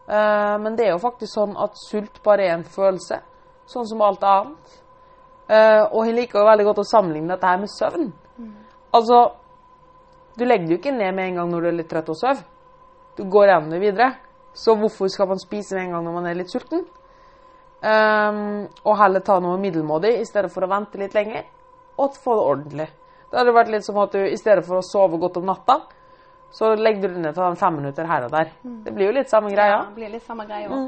Uh, 0.09 0.55
men 0.61 0.77
det 0.77 0.87
er 0.87 0.95
jo 0.95 1.01
faktisk 1.01 1.35
sånn 1.35 1.51
at 1.61 1.75
sult 1.77 2.15
bare 2.25 2.47
er 2.47 2.55
en 2.55 2.63
følelse, 2.65 3.19
sånn 3.69 3.89
som 3.89 4.01
alt 4.01 4.23
annet. 4.25 4.77
Uh, 5.49 5.85
og 5.93 6.07
jeg 6.07 6.15
liker 6.17 6.41
jo 6.41 6.47
veldig 6.47 6.65
godt 6.65 6.81
å 6.81 6.87
sammenligne 6.89 7.29
dette 7.33 7.49
her 7.49 7.61
med 7.61 7.73
søvn. 7.73 8.07
Altså, 8.97 9.19
du 10.37 10.45
legger 10.45 10.65
det 10.65 10.73
jo 10.75 10.79
ikke 10.79 10.95
ned 10.97 11.13
med 11.13 11.27
en 11.27 11.41
gang 11.41 11.51
når 11.51 11.61
du 11.61 11.69
er 11.69 11.77
litt 11.77 11.89
trøtt 11.91 12.09
og 12.09 12.17
sover. 12.17 12.41
Du 13.17 13.25
går 13.29 13.51
gjennom 13.51 13.73
det 13.73 13.81
videre. 13.81 14.09
Så 14.57 14.73
hvorfor 14.77 15.09
skal 15.13 15.29
man 15.29 15.41
spise 15.41 15.77
med 15.77 15.87
en 15.87 15.93
gang 15.97 16.05
når 16.07 16.17
man 16.17 16.29
er 16.29 16.37
litt 16.37 16.53
sulten? 16.53 16.85
Ehm, 17.81 18.65
og 18.83 18.97
heller 18.99 19.23
ta 19.23 19.37
noe 19.39 19.59
middelmådig 19.61 20.17
i 20.19 20.25
stedet 20.27 20.51
for 20.51 20.65
å 20.65 20.71
vente 20.71 20.99
litt 20.99 21.15
lenger 21.15 21.45
og 21.99 22.17
få 22.19 22.35
det 22.35 22.47
ordentlig. 22.53 22.89
Da 23.29 23.39
hadde 23.39 23.51
det 23.51 23.59
vært 23.59 23.71
litt 23.75 23.85
som 23.85 23.99
at 24.01 24.15
du 24.15 24.19
i 24.25 24.39
stedet 24.39 24.65
for 24.67 24.79
å 24.79 24.85
sove 24.85 25.19
godt 25.21 25.37
om 25.39 25.47
natta, 25.47 25.79
så 26.51 26.73
legger 26.75 27.07
du 27.07 27.15
det 27.15 27.23
ned 27.27 27.37
til 27.37 27.45
en 27.45 27.59
fem 27.59 27.75
minutter 27.77 28.07
her 28.09 28.25
og 28.25 28.33
der. 28.33 28.51
Det 28.63 28.93
blir 28.95 29.11
jo 29.11 29.15
litt 29.19 29.31
samme 29.31 29.51
greia. 29.53 29.83
det 29.85 29.99
blir 29.99 30.13
litt 30.15 30.25
samme 30.25 30.47
greia. 30.49 30.79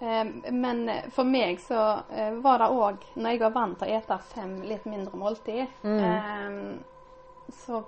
Eh, 0.00 0.52
men 0.54 0.84
for 1.12 1.28
meg 1.28 1.58
så 1.60 1.80
eh, 2.14 2.30
var 2.40 2.62
det 2.62 2.68
òg, 2.72 3.08
når 3.20 3.34
jeg 3.34 3.40
var 3.42 3.56
vant 3.56 3.80
til 3.80 3.90
å 3.90 3.98
ete 3.98 4.20
fem 4.30 4.54
litt 4.68 4.86
mindre 4.88 5.18
måltid, 5.20 5.66
eh, 5.82 7.50
så 7.64 7.82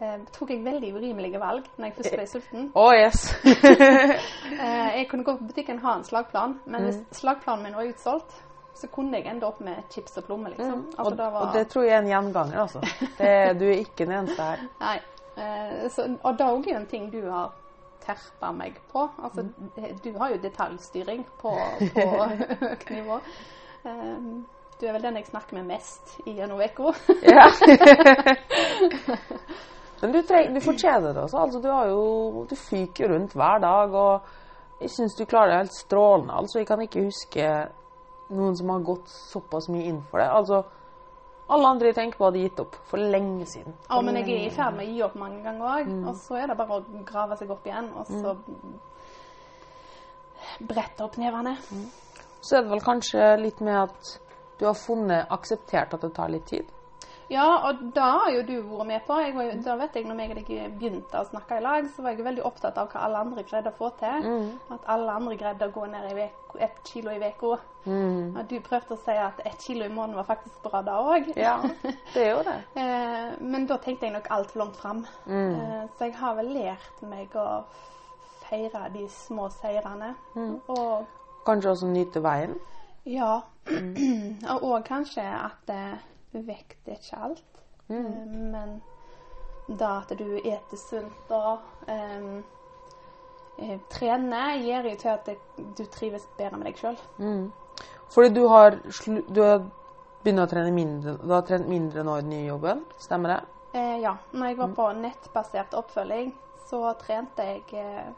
eh, 0.00 0.16
tok 0.32 0.50
jeg 0.50 0.64
veldig 0.64 0.90
urimelige 0.94 1.40
valg 1.40 1.68
når 1.76 1.86
jeg 1.88 1.96
først 1.98 2.16
ble 2.16 2.26
sulten. 2.30 2.66
Oh, 2.80 2.92
yes. 2.94 3.28
Eh, 4.54 4.90
jeg 4.98 5.08
kunne 5.10 5.24
gå 5.26 5.36
på 5.38 5.48
butikken 5.50 5.80
og 5.80 5.86
ha 5.88 5.94
en 5.98 6.04
slagplan, 6.06 6.58
men 6.66 6.88
hvis 6.88 7.00
slagplanen 7.18 7.64
min 7.66 7.78
var 7.78 7.88
utsolgt, 7.88 8.36
så 8.74 8.88
kunne 8.90 9.18
jeg 9.18 9.30
ende 9.30 9.46
opp 9.46 9.60
med 9.62 9.82
chips 9.90 10.16
og 10.18 10.26
plommer, 10.28 10.54
liksom. 10.54 10.86
Altså, 10.96 11.10
og, 11.10 11.18
det 11.18 11.26
var, 11.32 11.40
og 11.46 11.54
det 11.54 11.66
tror 11.70 11.84
jeg 11.86 11.94
er 11.94 12.02
en 12.02 12.10
gjenganger, 12.10 12.60
altså. 12.60 12.80
Det, 13.18 13.34
du 13.60 13.66
er 13.68 13.76
ikke 13.78 14.06
den 14.06 14.16
eneste 14.18 14.48
her. 14.48 14.64
Nei. 14.80 14.96
Eh, 15.34 15.84
så, 15.90 16.08
og 16.22 16.38
det 16.38 16.46
er 16.46 16.50
jo 16.50 16.78
en 16.78 16.88
ting 16.90 17.06
du 17.12 17.20
har 17.30 17.52
terpa 18.04 18.52
meg 18.52 18.76
på. 18.92 19.06
Altså, 19.22 19.46
du 20.04 20.10
har 20.18 20.34
jo 20.34 20.42
detaljstyring 20.42 21.24
på, 21.40 21.54
på 21.94 22.08
høyt 22.60 22.90
nivå. 22.90 23.20
Um, 23.84 24.46
du 24.80 24.86
er 24.86 24.92
vel 24.96 25.02
den 25.02 25.16
jeg 25.16 25.26
snakker 25.26 25.56
med 25.56 25.64
mest 25.68 26.16
i 26.26 26.34
gjennom 26.38 26.60
uka. 26.60 26.92
Men 30.04 30.12
du, 30.12 30.18
treng, 30.28 30.50
du 30.52 30.60
fortjener 30.60 31.14
det 31.16 31.20
også. 31.22 31.38
Altså, 31.40 31.60
du, 31.64 31.70
har 31.72 31.86
jo, 31.88 32.44
du 32.44 32.56
fyker 32.60 33.08
rundt 33.08 33.32
hver 33.32 33.62
dag, 33.64 33.94
og 33.96 34.82
jeg 34.82 34.90
syns 34.92 35.14
du 35.16 35.22
klarer 35.24 35.48
det 35.48 35.60
helt 35.62 35.76
strålende. 35.78 36.34
Altså, 36.42 36.58
jeg 36.60 36.68
kan 36.68 36.82
ikke 36.84 37.06
huske 37.06 37.46
noen 38.36 38.58
som 38.58 38.72
har 38.74 38.84
gått 38.84 39.08
såpass 39.08 39.70
mye 39.72 39.86
inn 39.88 40.02
for 40.10 40.20
det. 40.20 40.26
Altså, 40.28 40.58
alle 41.56 41.70
andre 41.70 41.88
jeg 41.88 41.96
tenker 41.96 42.20
på, 42.20 42.28
hadde 42.28 42.42
gitt 42.44 42.60
opp 42.60 42.76
for 42.90 43.00
lenge 43.16 43.48
siden. 43.48 43.78
Ja, 43.88 44.02
men 44.04 44.20
jeg 44.20 44.28
er 44.28 44.44
i 44.44 44.52
ferd 44.52 44.76
med 44.76 44.84
å 44.84 44.92
gi 44.92 45.02
opp 45.08 45.16
mange 45.24 45.40
ganger 45.46 45.72
òg. 45.78 45.90
Og 46.10 46.20
så 46.20 46.36
er 46.42 46.52
det 46.52 46.58
bare 46.60 46.80
å 46.82 47.04
grave 47.08 47.40
seg 47.40 47.56
opp 47.56 47.64
igjen, 47.72 47.88
og 47.96 48.12
så 48.12 48.36
brette 50.68 51.08
opp 51.08 51.16
nevene. 51.20 51.56
Så 52.44 52.58
er 52.58 52.68
det 52.68 52.74
vel 52.76 52.84
kanskje 52.84 53.32
litt 53.40 53.64
med 53.64 53.86
at 53.86 54.14
du 54.60 54.68
har 54.68 54.76
funnet 54.78 55.32
akseptert 55.32 55.96
at 55.96 56.04
det 56.04 56.12
tar 56.20 56.32
litt 56.32 56.48
tid. 56.52 56.73
Ja, 57.34 57.46
og 57.66 57.80
da 57.96 58.06
har 58.20 58.30
jo 58.30 58.42
du 58.46 58.54
vært 58.68 58.86
med 58.86 59.04
på. 59.08 59.16
Jeg 59.18 59.34
var, 59.34 59.50
da 59.66 59.74
vet 59.80 59.96
jeg, 59.98 60.06
når 60.06 60.20
jeg 60.22 60.30
og 60.30 60.38
deg 60.38 60.76
begynte 60.78 61.20
å 61.20 61.26
snakke 61.26 61.58
i 61.58 61.64
lag, 61.64 61.88
så 61.90 62.04
var 62.04 62.14
jeg 62.14 62.26
veldig 62.26 62.44
opptatt 62.46 62.78
av 62.78 62.92
hva 62.92 63.02
alle 63.08 63.22
andre 63.26 63.44
greide 63.48 63.72
å 63.72 63.78
få 63.78 63.90
til. 64.00 64.28
At 64.74 64.86
alle 64.94 65.16
andre 65.18 65.38
greide 65.40 65.66
å 65.68 65.72
gå 65.74 65.86
ned 65.90 66.10
i 66.12 66.14
vek, 66.20 66.54
ett 66.62 66.76
kilo 66.86 67.10
i 67.10 67.18
uka. 67.18 67.56
Og 67.86 68.38
du 68.50 68.54
prøvde 68.64 68.94
å 68.94 69.00
si 69.02 69.16
at 69.18 69.40
ett 69.44 69.66
kilo 69.66 69.84
i 69.88 69.92
måneden 69.92 70.20
var 70.20 70.28
faktisk 70.28 70.62
bra 70.68 70.82
da 70.86 71.00
òg. 71.02 71.32
Ja, 71.36 71.56
det 72.14 72.22
er 72.22 72.30
jo 72.36 72.44
det. 72.46 72.58
Eh, 72.84 73.34
men 73.40 73.66
da 73.66 73.78
tenkte 73.82 74.06
jeg 74.06 74.14
nok 74.14 74.30
altfor 74.34 74.60
langt 74.60 74.76
fram. 74.76 75.04
Mm. 75.26 75.54
Eh, 75.56 75.84
så 75.96 76.08
jeg 76.08 76.14
har 76.20 76.34
vel 76.38 76.50
lært 76.54 77.02
meg 77.08 77.34
å 77.38 77.64
feire 78.44 78.88
de 78.94 79.06
små 79.10 79.48
seirene. 79.50 80.14
Mm. 80.36 80.56
Og 80.68 81.06
Kanskje 81.46 81.70
også 81.74 81.90
nyte 81.90 82.22
veien. 82.24 82.54
ja. 83.04 83.40
Mm. 83.64 84.42
og 84.52 84.64
òg 84.68 84.82
kanskje 84.84 85.22
at 85.24 85.70
eh, 86.34 86.46
vekt 86.46 86.88
er 86.88 86.98
ikke 86.98 87.22
alt. 87.28 87.44
Mm. 87.88 88.06
Eh, 88.06 88.26
men 88.52 88.82
da 89.78 89.98
at 90.02 90.12
du 90.18 90.26
eter 90.36 90.76
sunt 90.76 91.30
og 91.32 91.58
eh, 91.88 92.42
eh, 93.58 93.78
trener, 93.90 94.58
gjør 94.60 94.90
jo 94.90 94.96
til 95.00 95.08
at 95.14 95.26
det, 95.30 95.38
du 95.78 95.84
trives 95.86 96.26
bedre 96.38 96.58
med 96.60 96.66
deg 96.70 96.76
sjøl. 96.80 96.98
Mm. 97.18 97.46
Fordi 98.14 98.28
du 98.34 98.44
har, 98.48 98.76
du 99.34 99.40
har 99.42 99.64
begynt 100.22 100.40
å 100.44 100.46
trene 100.48 100.70
mindre 100.72 101.16
Du 101.20 101.32
har 101.32 101.42
trent 101.44 101.66
mindre 101.68 102.04
nå 102.06 102.14
i 102.18 102.22
den 102.22 102.30
nye 102.30 102.46
jobben, 102.46 102.84
stemmer 103.02 103.34
det? 103.34 103.40
Eh, 103.74 103.96
ja. 104.04 104.14
Når 104.32 104.46
jeg 104.46 104.58
var 104.58 104.68
Mm. 104.68 104.74
på 104.74 104.92
nettbasert 105.00 105.74
oppfølging, 105.74 106.32
så 106.68 106.94
trente 106.98 107.42
jeg 107.42 107.64
eh, 107.74 108.12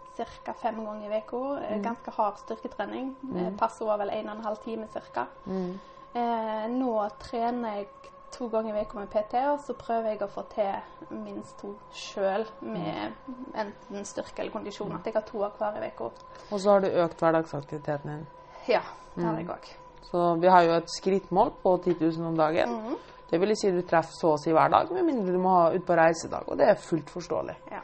ca. 0.45 0.53
fem 0.53 0.85
ganger 0.85 1.11
i 1.13 1.19
uka. 1.23 1.37
Mm. 1.37 1.63
Eh, 1.71 1.81
ganske 1.83 2.11
hard 2.11 2.39
styrketrening. 2.39 3.17
Eh, 3.35 3.51
passet 3.59 3.87
var 3.87 3.99
vel 3.99 4.11
en 4.11 4.29
og 4.29 4.37
en 4.37 4.45
halv 4.45 4.57
time 4.65 4.87
ca. 4.93 5.27
Mm. 5.47 5.79
Eh, 6.17 6.67
nå 6.73 6.93
trener 7.21 7.75
jeg 7.77 7.89
to 8.33 8.49
ganger 8.53 8.77
i 8.77 8.83
uka 8.87 8.99
med 8.99 9.11
PT, 9.13 9.35
og 9.51 9.59
så 9.65 9.75
prøver 9.77 10.15
jeg 10.15 10.23
å 10.25 10.29
få 10.33 10.43
til 10.53 11.11
minst 11.11 11.59
to 11.61 11.75
sjøl 11.95 12.47
med 12.61 13.13
enten 13.57 14.05
styrke 14.09 14.41
eller 14.43 14.53
kondisjon. 14.55 14.93
At 14.97 15.07
jeg 15.09 15.15
har 15.17 15.25
to 15.29 15.43
av 15.45 15.59
hver 15.61 15.77
i 15.85 15.91
uka. 15.93 16.09
Og 16.51 16.61
så 16.61 16.71
har 16.73 16.81
du 16.81 16.89
økt 17.05 17.21
hverdagsaktiviteten 17.21 18.11
din. 18.15 18.27
Ja, 18.69 18.81
det 19.15 19.23
Mm. 19.25 19.29
har 19.29 19.37
jeg 19.39 19.49
òg. 19.49 19.69
Så 20.03 20.41
vi 20.41 20.47
har 20.49 20.63
jo 20.63 20.73
et 20.73 20.91
skrittmål 20.91 21.53
på 21.63 21.77
10 21.85 21.95
000 22.01 22.27
om 22.29 22.37
dagen. 22.37 22.69
Mhm. 22.71 22.97
Det 23.31 23.41
vil 23.41 23.57
si 23.57 23.71
du 23.71 23.83
treffer 23.83 24.13
så 24.21 24.33
å 24.35 24.39
si 24.39 24.53
hver 24.53 24.69
dag, 24.71 24.91
med 24.93 25.05
mindre 25.05 25.33
du 25.33 25.39
må 25.39 25.49
ha 25.51 25.71
ut 25.75 25.85
på 25.87 25.97
reisedag. 25.97 26.45
Og 26.49 26.59
det 26.59 26.69
er 26.69 26.75
fullt 26.75 27.11
forståelig. 27.11 27.57
Ja. 27.73 27.81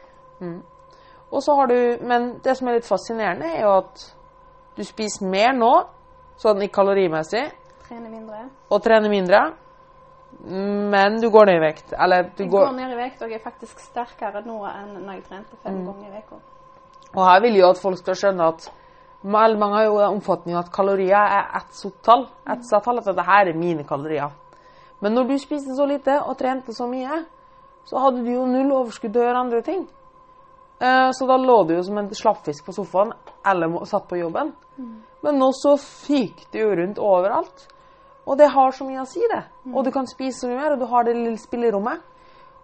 Og 1.32 1.42
så 1.42 1.54
har 1.54 1.66
du, 1.66 1.98
Men 2.06 2.38
det 2.44 2.56
som 2.56 2.68
er 2.68 2.72
litt 2.74 2.84
fascinerende, 2.86 3.46
er 3.56 3.62
jo 3.62 3.76
at 3.78 4.14
du 4.76 4.84
spiser 4.84 5.26
mer 5.26 5.52
nå, 5.52 5.84
sånn 6.38 6.62
i 6.62 6.68
kalorimessig, 6.68 7.50
Trener 7.88 8.10
mindre. 8.10 8.48
og 8.70 8.82
trene 8.82 9.08
mindre. 9.08 9.52
Men 10.48 11.20
du 11.20 11.28
går 11.30 11.46
ned 11.46 11.56
i 11.56 11.60
vekt. 11.66 11.92
Eller 11.92 12.22
du 12.36 12.42
Jeg 12.44 12.50
går 12.50 12.66
går 12.66 12.72
ned 12.76 12.92
i 12.92 12.96
vekt 12.96 13.22
og 13.22 13.32
er 13.32 13.38
faktisk 13.44 13.78
sterkere 13.80 14.42
nå 14.46 14.58
enn 14.66 14.94
når 15.04 15.12
jeg 15.18 15.24
trente 15.28 15.56
fem 15.62 15.74
Mm. 15.74 15.86
ganger 15.86 16.08
i 16.14 16.18
uka. 16.22 16.36
Og 17.14 17.24
her 17.28 17.40
vil 17.40 17.54
jo 17.56 17.68
at 17.68 17.78
folk 17.82 17.98
skal 17.98 18.14
skjønne 18.14 18.48
at 18.48 18.70
mange 19.24 19.74
har 19.74 19.84
jo 19.84 19.96
oppfatningen 20.16 20.58
at 20.58 20.72
kalorier 20.72 21.14
er 21.16 21.56
ett 21.58 21.74
sort 21.74 22.02
tall. 22.02 22.26
Ett 22.50 22.64
satt 22.64 22.84
tall, 22.84 22.98
at 22.98 23.04
dette 23.04 23.22
her 23.22 23.46
er 23.48 23.52
mine 23.54 23.84
kalorier. 23.84 24.30
Men 25.00 25.12
når 25.14 25.28
du 25.28 25.38
spiste 25.38 25.76
så 25.76 25.86
lite 25.86 26.20
og 26.22 26.38
trente 26.38 26.72
så 26.72 26.86
mye, 26.88 27.24
så 27.84 27.98
hadde 27.98 28.24
du 28.24 28.30
jo 28.32 28.46
null 28.46 28.72
overskudd 28.72 29.12
til 29.12 29.20
å 29.22 29.24
gjøre 29.26 29.36
andre 29.40 29.62
ting. 29.62 29.86
Eh, 30.80 31.10
Så 31.12 31.26
da 31.26 31.36
lå 31.36 31.66
du 31.68 31.74
jo 31.74 31.82
som 31.82 31.98
en 31.98 32.08
slappfisk 32.08 32.64
på 32.64 32.72
sofaen 32.72 33.12
eller 33.46 33.68
må- 33.68 33.84
satt 33.86 34.08
på 34.08 34.16
jobben. 34.20 34.52
Men 35.22 35.38
nå 35.38 35.50
så 35.54 35.76
fyker 35.78 36.46
du 36.52 36.58
jo 36.58 36.74
rundt 36.74 36.98
overalt. 36.98 37.68
Og 38.26 38.38
det 38.38 38.48
har 38.50 38.70
så 38.72 38.84
mye 38.86 39.02
å 39.02 39.06
si, 39.06 39.20
det. 39.30 39.42
Og 39.74 39.84
du 39.84 39.90
kan 39.90 40.06
spise 40.06 40.40
så 40.40 40.48
mye 40.48 40.58
mer, 40.60 40.72
og 40.72 40.78
du 40.78 40.86
har 40.86 41.04
det 41.04 41.14
lille 41.16 41.38
spillerommet. 41.38 42.00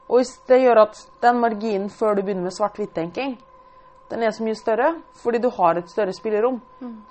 Og 0.09 0.19
hvis 0.21 0.39
det 0.49 0.61
gjør 0.63 0.83
at 0.83 1.01
den 1.21 1.41
marginen 1.41 1.89
før 1.91 2.15
du 2.17 2.23
begynner 2.23 2.43
med 2.47 2.53
svart-hvitt-tenking, 2.53 3.37
den 4.09 4.23
er 4.23 4.31
så 4.33 4.43
mye 4.43 4.55
større 4.57 4.95
fordi 5.21 5.39
du 5.39 5.51
har 5.51 5.77
et 5.77 5.91
større 5.91 6.13
spillerom. 6.17 6.61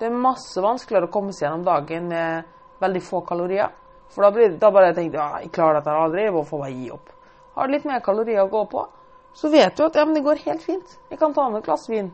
Det 0.00 0.06
er 0.08 0.10
masse 0.10 0.58
vanskeligere 0.60 1.06
å 1.06 1.12
komme 1.12 1.32
seg 1.32 1.46
gjennom 1.46 1.64
dagen 1.64 2.08
med 2.08 2.44
veldig 2.80 3.02
få 3.02 3.20
kalorier. 3.26 3.70
For 4.10 4.22
da, 4.24 4.30
blir, 4.30 4.56
da 4.58 4.70
bare 4.70 4.94
tenker 4.94 5.12
du 5.12 5.18
ja, 5.18 5.38
jeg 5.44 5.52
klarer 5.52 5.78
dette 5.78 5.90
aldri, 5.94 6.30
må 6.32 6.42
bare 6.50 6.72
gi 6.72 6.90
opp. 6.90 7.10
Har 7.54 7.66
du 7.68 7.72
litt 7.72 7.84
mer 7.84 8.00
kalorier 8.00 8.42
å 8.42 8.48
gå 8.50 8.64
på, 8.70 8.86
så 9.34 9.50
vet 9.52 9.76
du 9.76 9.84
at 9.84 9.94
ja, 9.94 10.04
men 10.04 10.14
det 10.14 10.24
går 10.24 10.40
helt 10.46 10.62
fint. 10.62 10.96
Jeg 11.10 11.18
kan 11.20 11.34
ta 11.34 11.48
med 11.50 11.58
et 11.60 11.64
glass 11.66 11.88
vin. 11.88 12.10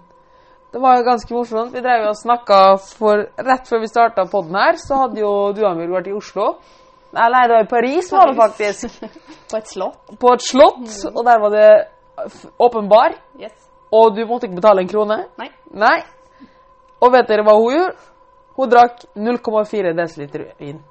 Det 0.74 0.80
var 0.80 0.96
jo 0.98 1.04
ganske 1.06 1.34
morsomt. 1.34 1.70
Vi 1.70 1.80
drev 1.80 2.08
og 2.08 2.16
snakka 2.18 2.56
for 2.82 3.20
Rett 3.46 3.68
før 3.70 3.78
vi 3.84 3.86
starta 3.86 4.24
poden 4.26 4.56
her, 4.58 4.74
så 4.82 5.04
hadde 5.04 5.20
jo 5.20 5.28
du 5.54 5.60
og 5.62 5.68
Amil 5.68 5.92
vært 5.92 6.08
i 6.10 6.14
Oslo. 6.18 6.48
Nei, 7.14 7.28
nei, 7.30 7.42
det 7.46 7.54
var 7.54 7.62
i 7.62 7.68
Paris, 7.70 8.08
var 8.10 8.32
det 8.32 8.34
faktisk. 8.40 9.04
På 9.52 9.60
et 9.60 9.70
slott. 9.70 10.00
På 10.18 10.32
et 10.34 10.42
slott, 10.42 10.96
og 11.12 11.20
der 11.28 11.38
var 11.44 11.54
det 11.54 11.68
åpenbar. 12.18 12.56
åpen 12.66 12.88
bar. 12.90 13.14
Yes. 13.38 13.54
Og 13.94 14.16
du 14.16 14.24
måtte 14.26 14.48
ikke 14.48 14.58
betale 14.58 14.82
en 14.82 14.90
krone. 14.90 15.20
Nei. 15.38 15.46
Nei. 15.84 16.00
Og 16.98 17.14
vet 17.14 17.30
dere 17.30 17.46
hva 17.46 17.54
hun 17.60 17.76
gjorde? 17.76 17.94
Hun 18.58 18.74
drakk 18.74 19.06
0,4 19.14 19.94
dl 19.94 20.44
vin. 20.58 20.82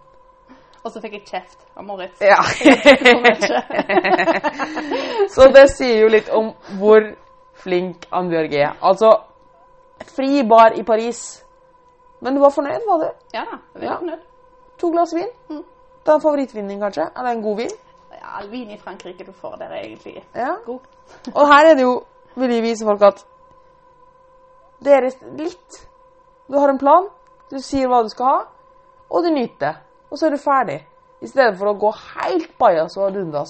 Og 0.83 0.95
så 0.95 1.03
fikk 1.03 1.19
jeg 1.19 1.27
kjeft 1.27 1.59
av 1.75 1.83
Moritz. 1.83 2.23
Ja. 2.23 2.39
Så 5.35 5.51
det 5.51 5.67
sier 5.75 6.05
jo 6.05 6.09
litt 6.15 6.31
om 6.31 6.53
hvor 6.79 7.11
flink 7.67 8.07
Ann 8.15 8.31
Bjørg 8.31 8.59
er. 8.63 8.73
Altså, 8.79 9.17
fri 10.15 10.43
bar 10.49 10.73
i 10.79 10.83
Paris. 10.83 11.45
Men 12.21 12.35
du 12.35 12.39
var 12.41 12.49
fornøyd, 12.49 12.85
var 12.87 12.97
du? 12.97 13.09
Ja 13.33 13.43
da. 13.51 13.57
Jeg 13.73 13.81
var 13.81 13.87
Ja. 13.93 13.97
fornøyd. 13.99 14.19
To 14.79 14.89
glass 14.91 15.13
vin? 15.15 15.27
Mm. 15.49 15.63
Det 16.05 16.11
er 16.11 16.15
en 16.15 16.21
favorittvin 16.21 16.67
din, 16.69 16.79
kanskje? 16.79 17.09
Eller 17.17 17.31
en 17.31 17.41
god 17.43 17.57
vin? 17.57 17.69
Ja, 18.11 18.37
all 18.39 18.49
vin 18.51 18.69
i 18.71 18.77
Frankrike 18.77 19.23
du 19.25 19.31
får 19.31 19.55
der, 19.57 19.65
er 19.65 19.81
egentlig 19.83 20.23
Ja. 20.35 20.55
god. 20.65 20.79
Og 21.35 21.47
her 21.47 21.65
er 21.71 21.73
det 21.75 21.83
jo, 21.83 22.03
vil 22.35 22.49
jeg 22.51 22.63
vise 22.63 22.85
folk 22.85 23.01
at 23.01 23.25
det 24.83 24.93
er 24.93 25.09
litt. 25.37 25.87
Du 26.51 26.57
har 26.59 26.69
en 26.69 26.77
plan, 26.79 27.07
du 27.51 27.59
sier 27.59 27.87
hva 27.87 28.01
du 28.03 28.09
skal 28.09 28.25
ha, 28.25 28.39
og 29.09 29.23
du 29.23 29.29
nyter 29.29 29.59
det. 29.59 29.75
Og 30.11 30.17
så 30.17 30.25
er 30.25 30.29
du 30.29 30.37
ferdig. 30.37 30.79
I 31.21 31.27
stedet 31.27 31.57
for 31.57 31.67
å 31.71 31.77
gå 31.79 31.91
helt 32.17 32.57
bajas 32.59 32.97
og 32.97 33.13
dundas. 33.15 33.49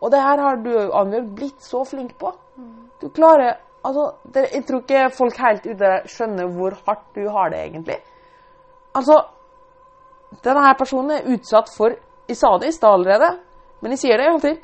Og 0.00 0.10
det 0.12 0.20
her 0.22 0.38
har 0.38 0.56
du, 0.62 0.70
Annbjørg, 0.94 1.34
blitt 1.34 1.62
så 1.64 1.84
flink 1.84 2.14
på. 2.18 2.30
Du 3.00 3.08
klarer 3.08 3.56
Altså, 3.86 4.04
jeg 4.34 4.64
tror 4.66 4.82
ikke 4.82 5.10
folk 5.14 5.36
helt 5.42 5.66
ute 5.66 5.90
skjønner 6.10 6.48
hvor 6.54 6.74
hardt 6.86 7.04
du 7.14 7.28
har 7.30 7.52
det, 7.52 7.60
egentlig. 7.68 7.98
Altså, 8.98 9.20
denne 10.44 10.64
her 10.66 10.74
personen 10.78 11.14
er 11.16 11.28
utsatt 11.34 11.70
for 11.76 11.94
Jeg 12.28 12.36
sa 12.36 12.50
det 12.60 12.68
i 12.68 12.76
stad 12.76 12.92
allerede, 12.92 13.30
men 13.80 13.94
jeg 13.94 14.00
sier 14.02 14.20
det 14.20 14.32
til. 14.42 14.56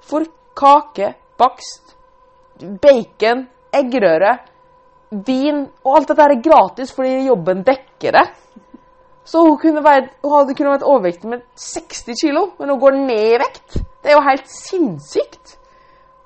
For 0.00 0.24
kake, 0.56 1.10
bakst, 1.36 1.96
bacon, 2.80 3.42
eggerøre, 3.74 4.38
vin 5.26 5.66
og 5.84 5.98
alt 5.98 6.08
dette 6.08 6.24
er 6.24 6.40
gratis 6.42 6.94
fordi 6.94 7.26
jobben 7.26 7.60
dekker 7.66 8.16
det. 8.16 8.24
Så 9.24 9.40
hun, 9.44 9.58
kunne 9.60 9.84
vært, 9.84 10.10
vært 10.24 10.84
overvektig 10.84 11.30
med 11.30 11.44
60 11.56 12.16
kilo, 12.20 12.46
men 12.58 12.72
hun 12.72 12.80
går 12.80 12.96
ned 13.04 13.28
i 13.34 13.38
vekt. 13.40 13.78
Det 14.04 14.12
er 14.12 14.18
jo 14.18 14.24
helt 14.26 14.50
sinnssykt. 14.52 15.54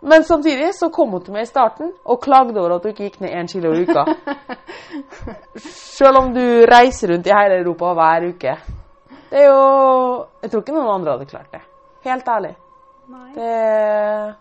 Men 0.01 0.25
samtidig 0.25 0.75
så 0.75 0.89
kom 0.95 1.11
hun 1.11 1.23
til 1.25 1.35
meg 1.35 1.43
i 1.43 1.51
starten 1.51 1.91
og 2.05 2.21
klagde 2.23 2.61
over 2.61 2.77
at 2.77 2.85
hun 2.87 2.93
ikke 2.93 3.09
gikk 3.09 3.21
ned 3.21 3.33
én 3.35 3.49
kilo 3.51 3.73
i 3.75 3.83
uka. 3.83 4.05
Selv 5.99 6.21
om 6.21 6.29
du 6.35 6.45
reiser 6.71 7.11
rundt 7.13 7.27
i 7.27 7.35
hele 7.35 7.59
Europa 7.63 7.93
hver 7.99 8.29
uke. 8.31 8.55
Det 9.31 9.43
er 9.43 9.49
jo 9.51 10.27
Jeg 10.43 10.51
tror 10.51 10.63
ikke 10.63 10.77
noen 10.77 10.93
andre 10.95 11.17
hadde 11.17 11.27
klart 11.27 11.51
det. 11.53 11.61
Helt 12.07 12.29
ærlig. 12.29 12.55
Nei. 13.09 13.33
Det 13.35 14.35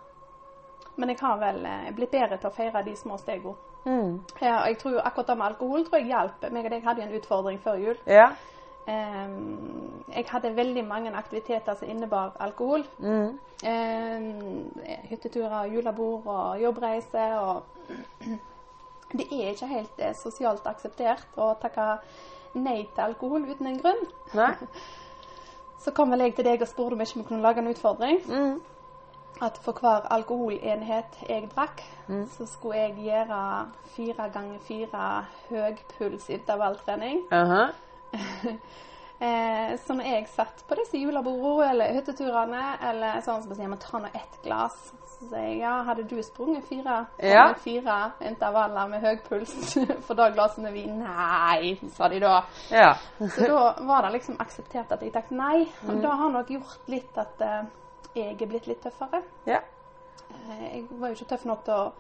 Men 0.95 1.09
jeg 1.09 1.17
har 1.21 1.37
vel 1.41 1.65
eh, 1.65 1.89
blitt 1.95 2.11
bedre 2.11 2.37
til 2.37 2.49
å 2.49 2.53
feire 2.53 2.83
de 2.85 2.95
små 2.95 3.17
stegene. 3.17 3.55
mm. 3.85 4.13
Ja, 4.41 4.63
jeg 4.67 4.77
tror 4.77 5.01
akkurat 5.03 5.27
det 5.27 5.37
med 5.37 5.45
alkohol 5.45 5.85
tror 5.85 5.99
jeg 5.99 6.07
hjalp. 6.07 6.47
Meg 6.51 6.65
og 6.65 6.71
deg 6.71 6.83
hadde 6.83 7.03
en 7.03 7.17
utfordring 7.17 7.59
før 7.63 7.75
jul. 7.81 7.97
Ja. 8.05 8.29
Ehm, 8.87 10.03
jeg 10.15 10.25
hadde 10.29 10.55
veldig 10.55 10.85
mange 10.87 11.11
aktiviteter 11.15 11.75
som 11.75 11.89
innebar 11.89 12.31
alkohol. 12.39 12.85
Mm. 12.99 13.39
Ehm, 13.63 14.71
hytteturer, 15.09 15.65
julebord 15.73 16.25
og 16.25 16.61
jobbreise. 16.61 17.25
Og 17.39 17.63
det 19.17 19.27
er 19.31 19.49
ikke 19.51 19.67
helt 19.67 19.99
eh, 19.99 20.15
sosialt 20.15 20.67
akseptert 20.67 21.27
å 21.37 21.53
takke 21.61 21.97
nei 22.55 22.85
til 22.95 23.03
alkohol 23.03 23.43
uten 23.49 23.67
en 23.67 23.81
grunn. 23.81 24.07
Nei. 24.33 24.53
Så 25.83 25.91
kom 25.95 26.11
vel 26.11 26.19
jeg 26.25 26.33
til 26.35 26.47
deg 26.47 26.61
og 26.63 26.67
spurte 26.67 26.97
om 26.97 27.01
ikke 27.03 27.19
vi 27.19 27.27
kunne 27.27 27.43
lage 27.45 27.61
en 27.61 27.69
utfordring. 27.69 28.17
Mm. 28.27 28.57
At 29.45 29.59
for 29.61 29.77
hver 29.77 30.07
alkoholenhet 30.11 31.19
jeg 31.29 31.49
drakk, 31.55 31.83
Mm. 32.07 32.23
så 32.31 32.45
skulle 32.47 32.77
jeg 32.77 32.93
gjøre 33.03 33.67
fire 33.85 34.29
ganger 34.33 34.59
fire 34.63 35.25
høypulsintervalltrening. 35.49 37.25
Uh 37.31 37.37
Eh, 37.37 37.69
så 39.87 39.93
når 39.97 40.05
jeg 40.05 40.27
satt 40.29 40.59
på 40.69 40.75
disse 40.77 40.99
julebordene 41.01 41.71
eller 41.71 41.93
hytteturene, 41.97 42.63
eller 42.91 43.21
sånn 43.25 43.41
som 43.43 43.49
så 43.51 43.57
sier 43.57 43.71
må 43.71 43.79
ta 43.81 43.97
nå 44.03 44.11
ett 44.13 44.35
glass, 44.43 44.75
så 45.17 45.25
sier 45.31 45.47
jeg 45.47 45.55
ja, 45.63 45.71
hadde 45.87 46.03
du 46.05 46.19
sprunget 46.23 46.67
fire 46.69 46.99
Ja. 47.25 47.47
fire 47.63 47.95
intervaller 48.29 48.91
med 48.91 49.01
høy 49.01 49.15
puls 49.25 49.55
for 50.05 50.13
det 50.19 50.27
glasset 50.35 50.61
med 50.67 50.75
vin? 50.77 50.99
Nei, 51.01 51.73
sa 51.95 52.07
de 52.13 52.19
da. 52.21 52.35
Ja. 52.69 52.91
Så 53.17 53.47
da 53.49 53.63
var 53.89 54.05
det 54.05 54.13
liksom 54.19 54.37
akseptert 54.43 54.91
at 54.93 55.01
jeg 55.01 55.15
takket 55.15 55.33
nei. 55.39 55.65
Og 55.87 55.97
det 56.03 56.13
har 56.21 56.29
nok 56.37 56.53
gjort 56.53 56.85
litt 56.93 57.17
at 57.17 57.41
eh, 57.41 57.65
jeg 58.13 58.37
er 58.37 58.53
blitt 58.53 58.69
litt 58.69 58.83
tøffere. 58.85 59.23
ja. 59.49 59.63
Eh, 60.29 60.63
Jeg 60.75 60.85
var 60.99 61.09
jo 61.09 61.15
ikke 61.17 61.29
tøff 61.33 61.45
nok 61.49 61.65
til 61.65 61.73
å 61.73 61.91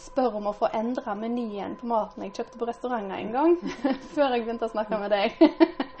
spørre 0.00 0.36
om 0.36 0.50
å 0.50 0.54
få 0.56 0.68
endra 0.76 1.14
menyen 1.18 1.76
på 1.80 1.88
maten 1.88 2.26
jeg 2.26 2.34
kjøpte 2.36 2.60
på 2.60 2.68
restauranter 2.68 3.20
en 3.20 3.32
gang, 3.32 3.54
før 4.14 4.34
jeg 4.34 4.44
begynte 4.44 4.68
å 4.68 4.72
snakke 4.72 4.98
med 5.00 5.14
deg. 5.14 5.38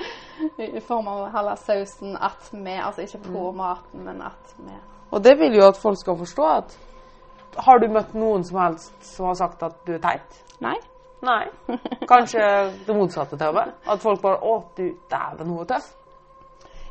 I 0.76 0.82
form 0.84 1.08
av 1.08 1.22
å 1.24 1.30
holde 1.32 1.54
sausen 1.62 2.16
attmed, 2.20 2.80
altså 2.84 3.06
ikke 3.06 3.22
på 3.30 3.46
maten, 3.56 4.04
men 4.04 4.20
attmed. 4.24 4.82
Og 5.10 5.22
det 5.24 5.36
vil 5.40 5.56
jo 5.56 5.64
at 5.68 5.80
folk 5.80 5.98
skal 6.00 6.18
forstå 6.18 6.50
at 6.50 6.76
Har 7.64 7.78
du 7.80 7.86
møtt 7.88 8.12
noen 8.12 8.42
som 8.44 8.58
helst 8.60 8.92
som 9.06 9.30
har 9.30 9.36
sagt 9.38 9.62
at 9.64 9.78
du 9.86 9.94
er 9.94 10.02
teit? 10.04 10.40
Nei. 10.60 10.74
Nei. 11.24 11.46
Kanskje 12.10 12.42
det 12.84 12.96
motsatte 12.96 13.38
til 13.38 13.48
og 13.48 13.56
med. 13.56 13.70
At 13.88 14.02
folk 14.02 14.20
bare 14.20 14.42
Å, 14.44 14.58
du 14.76 14.90
dæven, 15.08 15.48
hun 15.48 15.62
er 15.62 15.70
tøff. 15.70 15.94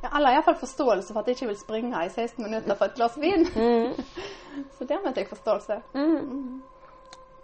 Ja, 0.02 0.10
alle 0.12 0.32
har 0.32 0.40
iallfall 0.40 0.58
forståelse 0.58 1.14
for 1.14 1.22
at 1.22 1.30
jeg 1.30 1.38
ikke 1.38 1.52
vil 1.52 1.60
springe 1.60 2.02
i 2.06 2.10
16 2.10 2.42
minutter 2.42 2.78
for 2.78 2.90
et 2.90 2.98
glass 2.98 3.16
vin. 3.22 3.46
Så 4.78 4.86
der 4.90 5.06
møtte 5.06 5.22
jeg 5.22 5.30
forståelse. 5.30 5.80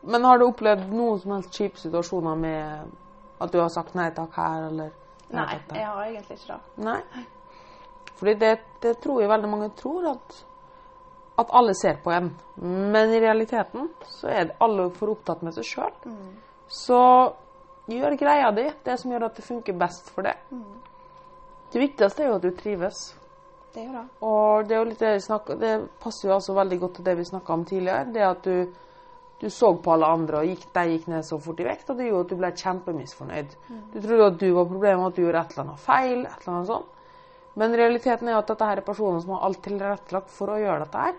Men 0.01 0.25
har 0.25 0.39
du 0.39 0.47
opplevd 0.47 0.89
noen 0.93 1.19
som 1.21 1.35
helst 1.35 1.57
kjipe 1.57 1.79
situasjoner 1.81 2.39
med 2.39 3.41
at 3.41 3.51
du 3.53 3.59
har 3.61 3.69
sagt 3.73 3.95
nei 3.97 4.09
takk 4.15 4.33
her, 4.37 4.67
eller 4.69 4.97
Nei, 5.31 5.59
takk 5.67 5.77
jeg 5.77 5.87
har 5.87 6.05
egentlig 6.05 6.37
ikke 6.37 6.55
det. 6.55 6.85
Nei. 6.85 7.25
Fordi 8.19 8.33
det, 8.37 8.49
det 8.83 8.95
tror 9.01 9.21
jeg 9.21 9.31
veldig 9.31 9.49
mange 9.49 9.69
tror, 9.77 10.09
at, 10.11 10.41
at 11.41 11.53
alle 11.57 11.73
ser 11.77 12.01
på 12.03 12.11
en. 12.13 12.27
Men 12.61 13.13
i 13.15 13.21
realiteten 13.23 13.87
så 14.19 14.29
er 14.29 14.49
det 14.49 14.57
alle 14.61 14.89
for 14.97 15.13
opptatt 15.13 15.41
med 15.45 15.55
seg 15.55 15.69
sjøl. 15.69 15.95
Så 16.67 16.99
gjør 17.91 18.17
greia 18.19 18.51
di, 18.55 18.67
det 18.85 18.99
som 19.01 19.13
gjør 19.13 19.29
at 19.29 19.39
det 19.39 19.47
funker 19.47 19.79
best 19.79 20.11
for 20.13 20.27
deg. 20.27 20.43
Det 21.71 21.79
viktigste 21.79 22.25
er 22.25 22.29
jo 22.29 22.37
at 22.37 22.45
du 22.45 22.51
trives. 22.59 23.01
Det 23.73 23.87
gjør 23.87 23.97
det. 23.97 24.05
Og 24.27 24.67
det 24.67 24.75
er 24.75 24.81
jo 24.81 24.87
litt 24.89 25.01
det 25.01 25.11
snakker 25.23 25.59
Det 25.59 25.73
passer 26.03 26.27
jo 26.27 26.35
altså 26.35 26.55
veldig 26.57 26.79
godt 26.81 26.97
til 26.99 27.05
det 27.07 27.17
vi 27.17 27.27
snakka 27.29 27.53
om 27.53 27.65
tidligere. 27.65 28.09
Det 28.11 28.25
at 28.27 28.45
du, 28.45 28.73
du 29.41 29.49
så 29.49 29.73
på 29.73 29.93
alle 29.93 30.05
andre, 30.05 30.41
og 30.41 30.49
gikk, 30.51 30.67
de 30.73 30.83
gikk 30.93 31.07
ned 31.11 31.25
så 31.25 31.37
fort 31.41 31.59
i 31.59 31.65
vekt, 31.65 31.89
og 31.89 31.97
det 31.97 32.07
gjorde 32.07 32.27
at 32.27 32.31
du 32.31 32.39
ble 32.39 32.51
kjempemisfornøyd. 32.61 33.55
Du 33.93 34.01
trodde 34.01 34.27
at 34.27 34.39
du 34.39 34.49
var 34.53 34.67
problemet, 34.69 35.07
at 35.07 35.15
du 35.15 35.23
gjorde 35.23 35.41
et 35.41 35.55
eller 35.55 35.63
annet 35.65 35.79
feil. 35.85 36.19
et 36.25 36.43
eller 36.43 36.55
annet 36.55 36.67
sånt. 36.67 36.99
Men 37.55 37.73
realiteten 37.75 38.29
er 38.29 38.37
at 38.37 38.47
dette 38.47 38.67
her 38.69 38.77
er 38.77 38.85
personer 38.85 39.19
som 39.19 39.33
har 39.35 39.47
alt 39.47 39.63
tilrettelagt 39.65 40.29
for 40.31 40.53
å 40.53 40.59
gjøre 40.61 40.85
dette 40.85 40.97
her. 40.97 41.15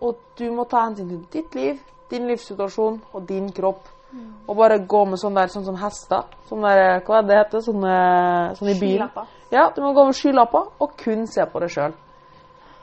Og 0.00 0.20
du 0.36 0.50
må 0.52 0.64
ta 0.64 0.84
hensyn 0.84 1.08
til 1.08 1.24
ditt 1.32 1.54
liv, 1.54 1.80
din 2.10 2.26
livssituasjon 2.30 3.00
og 3.12 3.26
din 3.26 3.50
kropp. 3.52 3.88
Og 4.46 4.56
bare 4.56 4.78
gå 4.78 5.04
med 5.06 5.18
sånn 5.18 5.34
der, 5.34 5.48
sånn 5.48 5.64
som 5.64 5.76
hester. 5.76 6.22
Sånn 6.48 6.62
der, 6.62 7.00
hva 7.06 7.18
er 7.18 7.26
det 7.26 7.36
heter? 7.38 7.60
Sånne, 7.60 7.90
eh, 8.50 8.54
sånn 8.58 8.68
i 8.68 8.78
bilen. 8.80 9.10
Ja, 9.50 9.70
du 9.74 9.82
må 9.82 9.92
gå 9.94 10.04
med 10.06 10.14
skylapper 10.14 10.70
og 10.80 10.96
kun 10.96 11.26
se 11.26 11.44
på 11.46 11.60
deg 11.60 11.70
sjøl. 11.70 11.92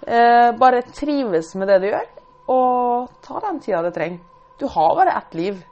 Eh, 0.07 0.51
bare 0.57 0.81
trives 0.81 1.55
med 1.55 1.67
det 1.67 1.81
du 1.81 1.87
gjør, 1.87 2.07
og 2.47 3.09
ta 3.21 3.39
den 3.39 3.59
tida 3.59 3.81
det 3.83 3.93
trenger. 3.93 4.19
Du 4.59 4.65
har 4.73 4.95
bare 4.97 5.13
ett 5.17 5.33
liv, 5.37 5.63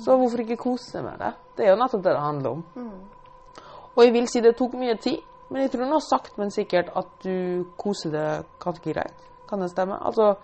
så 0.00 0.16
hvorfor 0.18 0.42
ikke 0.42 0.56
kose 0.60 0.96
deg 0.98 1.04
med 1.06 1.18
det? 1.22 1.32
Det 1.56 1.66
er 1.66 1.72
jo 1.74 1.80
nettopp 1.80 2.04
det 2.04 2.14
det 2.14 2.22
handler 2.24 2.50
om. 2.50 2.62
Og 3.96 4.04
jeg 4.04 4.14
vil 4.14 4.28
si 4.30 4.40
det 4.42 4.56
tok 4.58 4.74
mye 4.78 4.96
tid, 5.02 5.20
men 5.50 5.64
jeg 5.64 5.72
tror 5.74 5.90
nå 5.90 5.98
sakte, 6.02 6.38
men 6.38 6.52
sikkert 6.54 6.92
at 6.96 7.10
du 7.24 7.66
koser 7.78 8.12
deg 8.14 8.46
ganske 8.62 8.92
greit. 8.94 9.26
Kan 9.50 9.62
det 9.62 9.70
stemme? 9.72 9.98
Altså, 10.06 10.34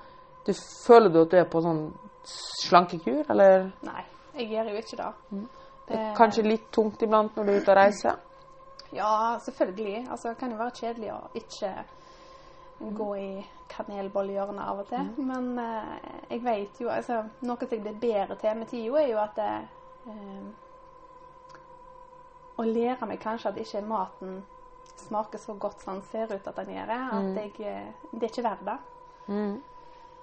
du 0.46 0.52
føler 0.86 1.12
du 1.14 1.20
at 1.22 1.30
du 1.30 1.36
er 1.38 1.48
på 1.50 1.62
sånn 1.62 1.84
slankekur, 2.26 3.22
eller 3.30 3.68
Nei, 3.86 4.02
jeg 4.34 4.50
gjør 4.50 4.72
jo 4.72 4.80
ikke 4.82 4.98
det. 4.98 5.10
det 5.88 6.00
er 6.00 6.16
kanskje 6.18 6.46
litt 6.46 6.70
tungt 6.74 7.02
iblant 7.06 7.36
når 7.38 7.46
du 7.46 7.52
er 7.52 7.60
ute 7.62 7.74
og 7.74 7.78
reiser? 7.78 8.18
Ja, 8.94 9.38
selvfølgelig. 9.42 10.06
Altså, 10.10 10.28
det 10.28 10.38
kan 10.38 10.50
jo 10.50 10.58
være 10.58 10.74
kjedelig 10.80 11.12
å 11.14 11.20
ikke 11.38 11.72
gå 12.78 13.16
i 13.16 13.30
kanelbollehjørnet 13.72 14.62
av 14.62 14.82
og 14.82 14.88
til. 14.90 15.08
Men 15.24 15.58
eh, 15.58 15.94
jeg 16.30 16.42
vet 16.44 16.80
jo 16.80 16.90
altså, 16.92 17.22
Noe 17.46 17.56
som 17.60 17.72
jeg 17.72 17.82
blir 17.84 18.00
bedre 18.00 18.36
til 18.40 18.58
med 18.58 18.70
tida, 18.70 19.00
er 19.02 19.08
jo 19.10 19.22
at 19.22 19.38
det, 19.38 19.54
eh, 20.12 20.44
Å 22.56 22.64
lære 22.64 23.08
meg 23.08 23.20
kanskje 23.20 23.50
at 23.50 23.58
ikke 23.60 23.82
maten 23.84 24.38
smaker 24.96 25.38
så 25.38 25.54
godt 25.60 25.82
som 25.82 25.98
den 25.98 26.04
ser 26.10 26.30
ut 26.32 26.46
at 26.48 26.56
den 26.62 26.72
gjør. 26.72 26.92
At 27.18 27.40
jeg, 27.42 27.52
eh, 27.60 27.88
det 28.12 28.22
er 28.22 28.32
ikke 28.32 28.48
verdt 28.48 28.64
det. 28.64 28.78
Mm. 29.26 29.56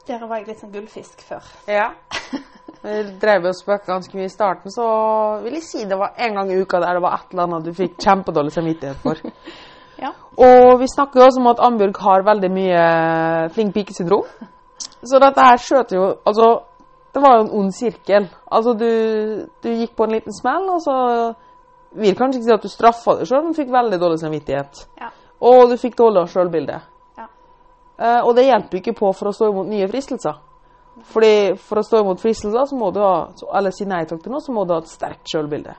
Der 0.07 0.25
var 0.27 0.41
jeg 0.41 0.47
litt 0.47 0.59
sånn 0.59 0.73
gullfisk 0.73 1.21
før. 1.23 1.45
Ja. 1.69 1.91
Vi 2.83 2.95
drev 3.21 3.45
og 3.47 3.55
spøkte 3.55 3.93
ganske 3.93 4.17
mye 4.17 4.27
i 4.27 4.31
starten, 4.31 4.71
så 4.73 4.85
vil 5.43 5.53
jeg 5.55 5.63
si 5.63 5.85
det 5.87 5.95
var 5.95 6.17
en 6.19 6.35
gang 6.35 6.49
i 6.51 6.57
uka 6.59 6.81
der 6.83 6.97
det 6.97 7.03
var 7.05 7.13
et 7.15 7.29
eller 7.31 7.45
annet 7.45 7.69
du 7.69 7.71
fikk 7.77 7.95
kjempedårlig 8.03 8.51
samvittighet 8.51 8.99
for. 9.05 9.21
Ja. 10.01 10.11
Og 10.37 10.79
vi 10.81 10.89
snakker 10.89 11.19
jo 11.19 11.25
også 11.27 11.41
om 11.41 11.49
at 11.51 11.61
Ambjørg 11.61 11.99
har 12.01 12.25
veldig 12.25 12.51
mye 12.51 12.83
flink 13.53 13.73
pike-syndrom. 13.75 14.27
Så 15.03 15.19
dette 15.19 15.45
her 15.45 15.59
skjøt 15.59 15.91
jo 15.93 16.05
Altså, 16.25 16.47
det 17.13 17.21
var 17.21 17.35
jo 17.37 17.43
en 17.43 17.51
ond 17.59 17.73
sirkel. 17.75 18.29
Altså, 18.51 18.73
du, 18.73 18.89
du 19.63 19.69
gikk 19.69 19.95
på 19.95 20.07
en 20.07 20.15
liten 20.15 20.33
smell, 20.33 20.69
og 20.73 20.81
så 20.81 20.95
vil 21.93 22.15
kanskje 22.17 22.39
ikke 22.39 22.47
si 22.47 22.55
at 22.55 22.63
du 22.63 22.71
straffa 22.71 23.17
deg 23.19 23.29
sjøl, 23.29 23.43
men 23.45 23.57
fikk 23.57 23.69
veldig 23.73 23.99
dårlig 24.01 24.23
samvittighet. 24.23 24.87
Ja. 25.01 25.11
Og 25.43 25.69
du 25.69 25.77
fikk 25.77 25.97
dårligere 25.99 26.31
sjølbilde. 26.31 26.79
Ja. 27.19 27.27
Eh, 27.99 28.21
og 28.23 28.33
det 28.37 28.47
hjelper 28.47 28.79
ikke 28.79 28.95
på 28.97 29.11
for 29.13 29.29
å 29.29 29.35
stå 29.35 29.51
imot 29.51 29.69
nye 29.69 29.89
fristelser. 29.91 30.41
Fordi 31.13 31.55
For 31.57 31.81
å 31.81 31.85
stå 31.85 32.03
imot 32.03 32.21
fristelser, 32.21 32.65
så 32.69 32.77
må 32.77 32.91
du 32.93 32.99
ha, 33.01 33.27
eller 33.57 33.73
si 33.73 33.85
nei 33.89 34.03
takk 34.09 34.21
til 34.23 34.33
noe, 34.33 34.41
så 34.41 34.53
må 34.53 34.65
du 34.65 34.75
ha 34.75 34.81
et 34.81 34.91
sterkt 34.91 35.29
sjølbilde. 35.29 35.73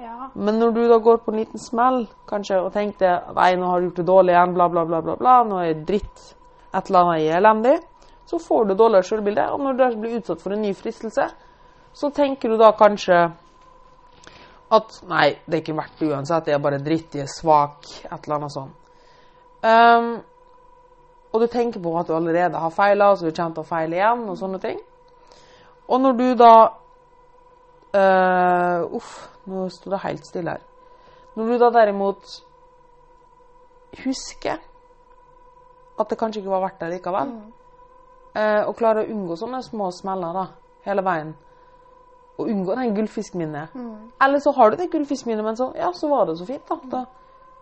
Ja. 0.00 0.30
Men 0.34 0.58
når 0.58 0.70
du 0.72 0.82
da 0.88 0.98
går 0.98 1.20
på 1.24 1.32
en 1.32 1.38
liten 1.42 1.60
smell 1.60 2.06
kanskje, 2.30 2.58
og 2.62 2.72
tenker 2.74 3.32
nei, 3.36 3.52
nå 3.60 3.68
har 3.68 3.80
du 3.80 3.88
gjort 3.90 4.00
det 4.00 4.08
dårlig 4.08 4.34
igjen, 4.34 4.54
bla, 4.56 4.68
bla, 4.72 4.84
bla, 4.88 5.00
bla, 5.04 5.16
bla, 5.20 5.36
nå 5.46 5.60
er 5.60 5.68
jeg 5.68 5.84
dritt, 5.90 6.24
et 6.72 6.88
eller 6.88 7.04
annet 7.04 7.26
er 7.26 7.38
elendig, 7.38 7.76
så 8.26 8.40
får 8.40 8.66
du 8.68 8.74
dårligere 8.74 9.08
selvbilde. 9.10 9.46
Og 9.52 9.60
når 9.60 9.78
du 9.78 10.00
blir 10.00 10.18
utsatt 10.20 10.42
for 10.42 10.56
en 10.56 10.62
ny 10.64 10.72
fristelse, 10.76 11.28
så 11.92 12.10
tenker 12.16 12.48
du 12.48 12.56
da 12.60 12.72
kanskje 12.76 13.18
at 14.72 15.00
nei, 15.04 15.26
det 15.44 15.58
er 15.58 15.64
ikke 15.66 15.76
verdt 15.76 15.98
det 16.00 16.08
uansett, 16.08 16.48
jeg 16.48 16.56
er 16.56 16.62
bare 16.64 16.80
dritt, 16.80 17.18
jeg 17.18 17.26
er 17.26 17.32
svak, 17.32 17.88
et 18.06 18.14
eller 18.24 18.38
annet 18.38 18.54
sånt. 18.54 18.78
Um, 19.62 20.14
og 21.32 21.42
du 21.42 21.46
tenker 21.52 21.82
på 21.84 21.92
at 22.00 22.08
du 22.08 22.14
allerede 22.16 22.60
har 22.60 22.72
feila, 22.72 23.10
så 23.16 23.28
du 23.28 23.36
kommer 23.36 23.58
til 23.58 23.66
å 23.66 23.68
feile 23.68 23.98
igjen, 23.98 24.24
og 24.32 24.38
sånne 24.40 24.60
ting. 24.62 24.80
Og 25.92 26.00
når 26.00 26.16
du 26.16 26.26
da 26.40 26.54
eh, 27.94 28.96
Uff, 28.96 29.12
nå 29.46 29.68
sto 29.72 29.92
det 29.92 30.02
helt 30.04 30.26
stille 30.26 30.56
her. 30.56 30.64
Når 31.36 31.48
du 31.48 31.58
da 31.60 31.70
derimot 31.74 32.34
husker 34.02 34.60
at 36.00 36.10
det 36.10 36.18
kanskje 36.18 36.40
ikke 36.42 36.52
var 36.52 36.64
verdt 36.66 36.80
det 36.80 36.90
likevel, 36.94 37.32
eh, 38.34 38.62
og 38.66 38.76
klarer 38.76 39.04
å 39.04 39.14
unngå 39.14 39.36
sånne 39.38 39.62
små 39.64 39.90
smeller 39.94 40.36
da, 40.36 40.46
hele 40.88 41.04
veien, 41.04 41.32
og 42.40 42.48
unngå 42.48 42.74
den 42.74 42.94
gullfiskminnet 42.96 43.74
Eller 44.24 44.40
så 44.40 44.54
har 44.56 44.70
du 44.70 44.76
det 44.80 44.90
gullfiskminnet, 44.90 45.44
men 45.44 45.56
så, 45.56 45.68
ja, 45.76 45.92
så 45.92 46.08
var 46.08 46.26
det 46.26 46.38
så 46.38 46.46
fint, 46.48 46.64
da. 46.68 46.78
da 46.96 47.04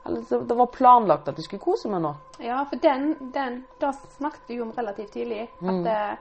eller 0.05 0.23
det, 0.29 0.39
det 0.49 0.55
var 0.55 0.67
planlagt 0.67 1.29
at 1.29 1.37
du 1.37 1.43
skulle 1.43 1.61
kose 1.61 1.89
med 1.93 2.01
noe. 2.05 2.17
Ja, 2.41 2.63
for 2.69 2.81
den, 2.81 3.15
den 3.35 3.65
Da 3.81 3.93
snakket 4.17 4.49
vi 4.49 4.57
jo 4.57 4.65
om 4.65 4.73
relativt 4.77 5.13
tidlig. 5.13 5.51
At 5.61 5.89
eh, 5.93 6.15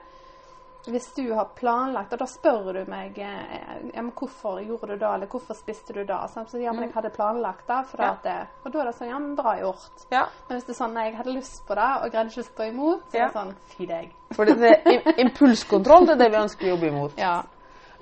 hvis 0.86 1.10
du 1.16 1.32
har 1.34 1.50
planlagt 1.54 2.12
Og 2.12 2.18
da 2.22 2.26
spør 2.26 2.72
du 2.72 2.84
meg 2.88 3.18
eh, 3.18 3.50
ja, 3.94 4.00
men 4.02 4.12
hvorfor 4.16 4.60
gjorde 4.64 4.94
du 4.94 5.02
det, 5.02 5.08
eller 5.14 5.26
hvorfor 5.28 5.54
spiste 5.58 5.92
du 5.92 6.00
det? 6.08 6.18
Så 6.32 6.58
ja, 6.62 6.72
men 6.72 6.86
jeg 6.86 6.94
hadde 6.94 7.10
planlagt 7.14 7.66
det. 7.68 7.80
For 7.90 8.02
Ja. 8.02 8.10
at, 8.12 8.22
det- 8.24 8.46
og 8.64 8.72
da 8.72 8.80
er 8.80 8.84
det 8.90 8.94
sånn 8.96 9.08
Ja, 9.10 9.18
men 9.18 9.34
bra 9.36 9.56
gjort. 9.60 10.06
Ja. 10.10 10.24
Men 10.48 10.56
hvis 10.58 10.64
det 10.64 10.74
er 10.74 10.84
sånn 10.84 10.94
nei, 10.94 11.04
jeg 11.10 11.16
hadde 11.16 11.34
lyst 11.36 11.66
på 11.68 11.74
det, 11.74 11.90
og 12.04 12.10
greide 12.10 12.30
ikke 12.30 12.40
å 12.40 12.48
stå 12.48 12.68
imot, 12.70 13.02
så 13.10 13.18
er 13.18 13.26
det 13.26 13.32
sånn 13.34 13.54
Fy 13.76 13.86
deg. 13.86 14.14
For 14.32 14.44
det, 14.44 14.56
det, 14.60 15.14
impulskontroll 15.26 16.06
det 16.06 16.12
er 16.16 16.22
det 16.24 16.30
vi 16.30 16.42
ønsker 16.44 16.66
å 16.66 16.74
jobbe 16.76 16.86
imot. 16.88 17.18
Ja. 17.18 17.42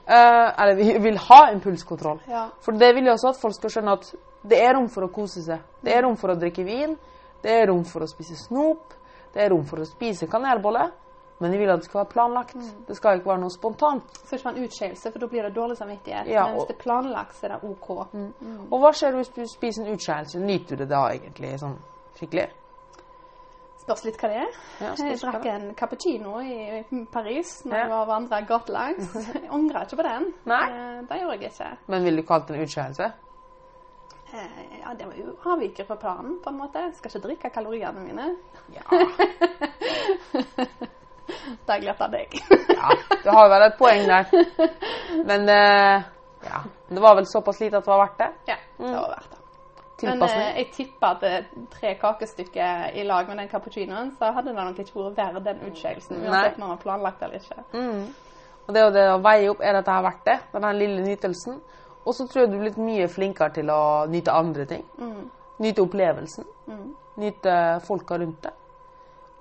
Uh, 0.09 0.49
eller 0.63 0.75
vi 0.79 0.99
vil 0.99 1.19
ha 1.19 1.51
impulskontroll. 1.53 2.21
Ja. 2.29 2.47
For 2.65 2.73
det 2.73 2.95
vil 2.95 3.05
jo 3.07 3.13
også 3.13 3.29
at 3.35 3.41
folk 3.43 3.55
skal 3.55 3.71
skjønne 3.75 3.93
at 3.99 4.13
det 4.49 4.61
er 4.65 4.73
rom 4.79 4.87
for 4.89 5.05
å 5.05 5.11
kose 5.13 5.43
seg. 5.45 5.61
Det 5.85 5.93
er 5.93 6.03
rom 6.07 6.17
for 6.17 6.33
å 6.33 6.39
drikke 6.39 6.65
vin. 6.65 6.95
Det 7.43 7.51
er 7.53 7.67
rom 7.69 7.85
for 7.85 8.01
å 8.07 8.09
spise 8.09 8.37
snop. 8.37 8.95
Det 9.35 9.43
er 9.45 9.51
rom 9.53 9.67
for 9.69 9.83
å 9.83 9.85
spise 9.85 10.27
kanelbolle. 10.31 10.87
Men 11.41 11.53
jeg 11.53 11.61
vil 11.61 11.71
at 11.71 11.79
det 11.79 11.85
skal 11.87 11.99
være 12.01 12.11
planlagt. 12.13 12.57
Det 12.89 12.97
skal 12.97 13.17
ikke 13.21 13.29
være 13.31 13.39
noe 13.45 13.51
spontant. 13.55 14.05
Så 14.27 14.35
ikke 14.37 14.45
være 14.49 14.57
en 14.59 14.65
utskeielse, 14.67 15.13
for 15.13 15.19
da 15.23 15.27
blir 15.31 15.43
det 15.47 15.53
dårlig 15.55 15.77
samvittighet. 15.79 16.27
Ja, 16.33 16.45
Men 16.49 16.55
hvis 16.57 16.67
det 16.67 16.75
er 16.77 16.83
planlagt, 16.83 17.35
så 17.37 17.47
er 17.47 17.51
det 17.55 17.61
OK. 17.71 17.91
Og 18.71 18.79
hva 18.83 18.91
skjer 18.93 19.13
hvis 19.21 19.29
du 19.37 19.45
spiser 19.47 19.83
en 19.87 19.93
utskeielse? 19.95 20.39
Nyter 20.43 20.77
du 20.77 20.83
det 20.83 20.89
da 20.91 21.05
egentlig 21.15 21.53
sånn 21.63 21.77
skikkelig? 22.19 22.49
Spørs 23.85 24.03
litt 24.05 24.19
hva 24.21 24.29
det 24.29 24.37
er. 24.43 24.51
Ja, 24.83 24.91
Jeg 24.99 25.19
drakk 25.23 25.45
en 25.49 25.71
cappuccino 25.79 26.41
i 26.43 26.83
Paris 27.13 27.63
når 27.65 27.77
Ja. 27.77 27.81
jeg 27.85 27.91
var 27.95 28.07
vandra 28.11 28.41
gatelangs. 28.45 29.15
Angrer 29.55 29.83
ikke 29.87 29.97
på 30.03 30.09
den. 30.11 30.25
Nei. 30.45 30.65
Eh, 30.75 31.01
Det 31.09 31.21
gjorde 31.23 31.39
jeg 31.39 31.43
ikke. 31.55 31.71
Men 31.87 32.05
vil 32.05 32.17
du 32.17 32.23
kalle 32.23 32.45
det 32.49 32.57
en 32.57 32.63
utskeielse? 32.67 33.13
Eh, 34.35 34.81
Ja, 34.83 34.95
det 34.99 35.07
var 35.07 35.15
jo 35.17 35.37
avviker 35.55 35.85
fra 35.87 35.97
planen, 35.97 36.39
på 36.45 36.51
en 36.51 36.59
måte. 36.59 36.79
Jeg 36.85 36.95
skal 36.99 37.11
ikke 37.15 37.27
drikke 37.29 37.51
kaloriene 37.55 38.01
mine. 38.01 38.37
Ja. 38.75 38.83
Da 41.67 41.75
har 41.75 41.83
jeg 41.85 42.13
deg. 42.13 42.39
ja. 42.75 42.93
Du 43.25 43.31
har 43.31 43.51
vel 43.53 43.67
et 43.67 43.77
poeng 43.79 44.07
der. 44.09 44.31
Men 45.29 45.49
eh, 45.49 46.07
ja. 46.49 46.63
Det 46.89 47.01
var 47.01 47.19
vel 47.19 47.27
såpass 47.27 47.61
lite 47.61 47.77
at 47.77 47.85
det 47.85 47.93
var 47.93 48.05
verdt 48.07 48.19
det? 48.19 48.31
ja, 48.53 48.57
det 48.79 48.93
var 48.95 49.09
verdt 49.17 49.31
det. 49.31 49.39
Men 50.03 50.23
eh, 50.23 50.59
jeg 50.61 50.69
tipper 50.73 51.07
at 51.17 51.25
eh, 51.27 51.49
tre 51.73 51.95
kakestykker 51.99 52.95
i 52.95 53.05
lag 53.05 53.29
med 53.29 53.41
den 53.43 53.49
cappuccinoen, 53.51 54.13
så 54.19 54.31
hadde 54.33 54.55
det 54.55 54.65
nok 54.69 54.79
ikke 54.79 55.01
vært 55.01 55.19
verdt 55.19 55.49
den 55.49 55.65
utskeielsen. 55.71 56.23
Uansett 56.23 56.61
om 56.61 56.67
man 56.67 56.77
har 56.77 56.83
planlagt 56.83 57.23
eller 57.23 57.43
ikke. 57.43 57.65
Mm. 57.73 58.07
Og 58.67 58.75
det 58.75 58.81
er 58.81 58.87
jo 58.87 58.95
det 58.95 59.05
å 59.11 59.19
veie 59.25 59.51
opp 59.51 59.65
er 59.65 59.79
dette 59.79 59.97
her 59.97 60.07
verdt 60.07 60.25
det, 60.29 60.39
den 60.55 60.79
lille 60.79 61.03
nytelsen. 61.03 61.59
Og 62.05 62.15
så 62.15 62.29
tror 62.29 62.45
jeg 62.45 62.53
du 62.53 62.59
er 62.61 62.69
litt 62.69 62.81
mye 62.81 63.09
flinkere 63.11 63.53
til 63.59 63.71
å 63.73 63.81
nyte 64.09 64.33
andre 64.33 64.65
ting. 64.71 64.85
Mm. 65.01 65.27
Nyte 65.65 65.85
opplevelsen. 65.85 66.47
Mm. 66.71 66.89
Nyte 67.19 67.55
folka 67.85 68.21
rundt 68.21 68.47
deg. 68.47 68.55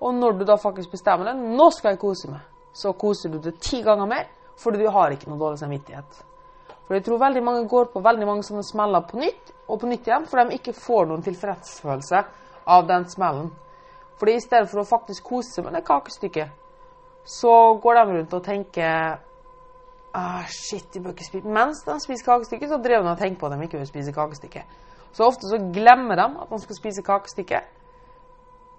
Og 0.01 0.13
når 0.15 0.37
du 0.37 0.45
da 0.45 0.57
faktisk 0.61 0.93
bestemmer 0.93 1.31
deg, 1.31 1.43
nå 1.57 1.69
skal 1.73 1.95
jeg 1.95 2.01
kose 2.01 2.29
meg, 2.29 2.41
så 2.73 2.93
koser 2.93 3.33
du 3.33 3.39
det 3.41 3.57
ti 3.63 3.81
ganger 3.85 4.09
mer, 4.09 4.27
fordi 4.57 4.83
du 4.83 4.91
har 4.93 5.13
ikke 5.13 5.29
noe 5.31 5.41
dårlig 5.41 5.61
samvittighet. 5.61 6.23
For 6.87 6.95
jeg 6.95 7.03
tror 7.03 7.19
veldig 7.19 7.43
mange 7.43 7.67
går 7.67 7.89
på 7.91 8.01
veldig 8.03 8.27
mange 8.29 8.45
sånne 8.47 8.63
smeller 8.63 9.03
på 9.09 9.19
nytt 9.19 9.51
og 9.67 9.81
på 9.81 9.89
nytt 9.89 10.07
igjen, 10.07 10.27
for 10.29 10.39
de 10.39 10.55
ikke 10.55 10.75
får 10.77 11.09
noen 11.09 11.25
tilfredsfølelse 11.25 12.21
av 12.73 12.87
den 12.87 13.07
smellen. 13.11 13.49
Fordi 14.17 14.37
i 14.37 14.43
stedet 14.43 14.69
for 14.71 14.81
å 14.81 14.87
faktisk 14.87 15.27
kose 15.27 15.63
med 15.65 15.75
det 15.75 15.83
kakestykket, 15.87 16.53
så 17.27 17.53
går 17.83 17.97
de 17.99 18.03
rundt 18.13 18.35
og 18.37 18.45
tenker 18.45 19.17
ah, 20.15 20.45
shit, 20.47 20.87
de 20.93 21.01
bør 21.03 21.11
ikke 21.11 21.27
spise 21.27 21.55
Mens 21.57 21.83
de 21.85 21.97
spiser 22.01 22.25
kakestykket, 22.25 22.71
så 22.71 22.79
drev 22.81 23.03
de 23.03 23.11
og 23.11 23.19
tenkte 23.19 23.41
på 23.41 23.49
at 23.49 23.57
de 23.57 23.67
ikke 23.67 23.81
vil 23.81 23.89
spise 23.89 24.15
kakestykket. 24.15 24.77
Så 25.11 25.27
ofte 25.27 25.49
så 25.49 25.59
glemmer 25.73 26.15
de 26.15 26.27
at 26.27 26.53
de 26.53 26.59
skal 26.63 26.79
spise 26.79 27.03
kakestykke. 27.05 27.61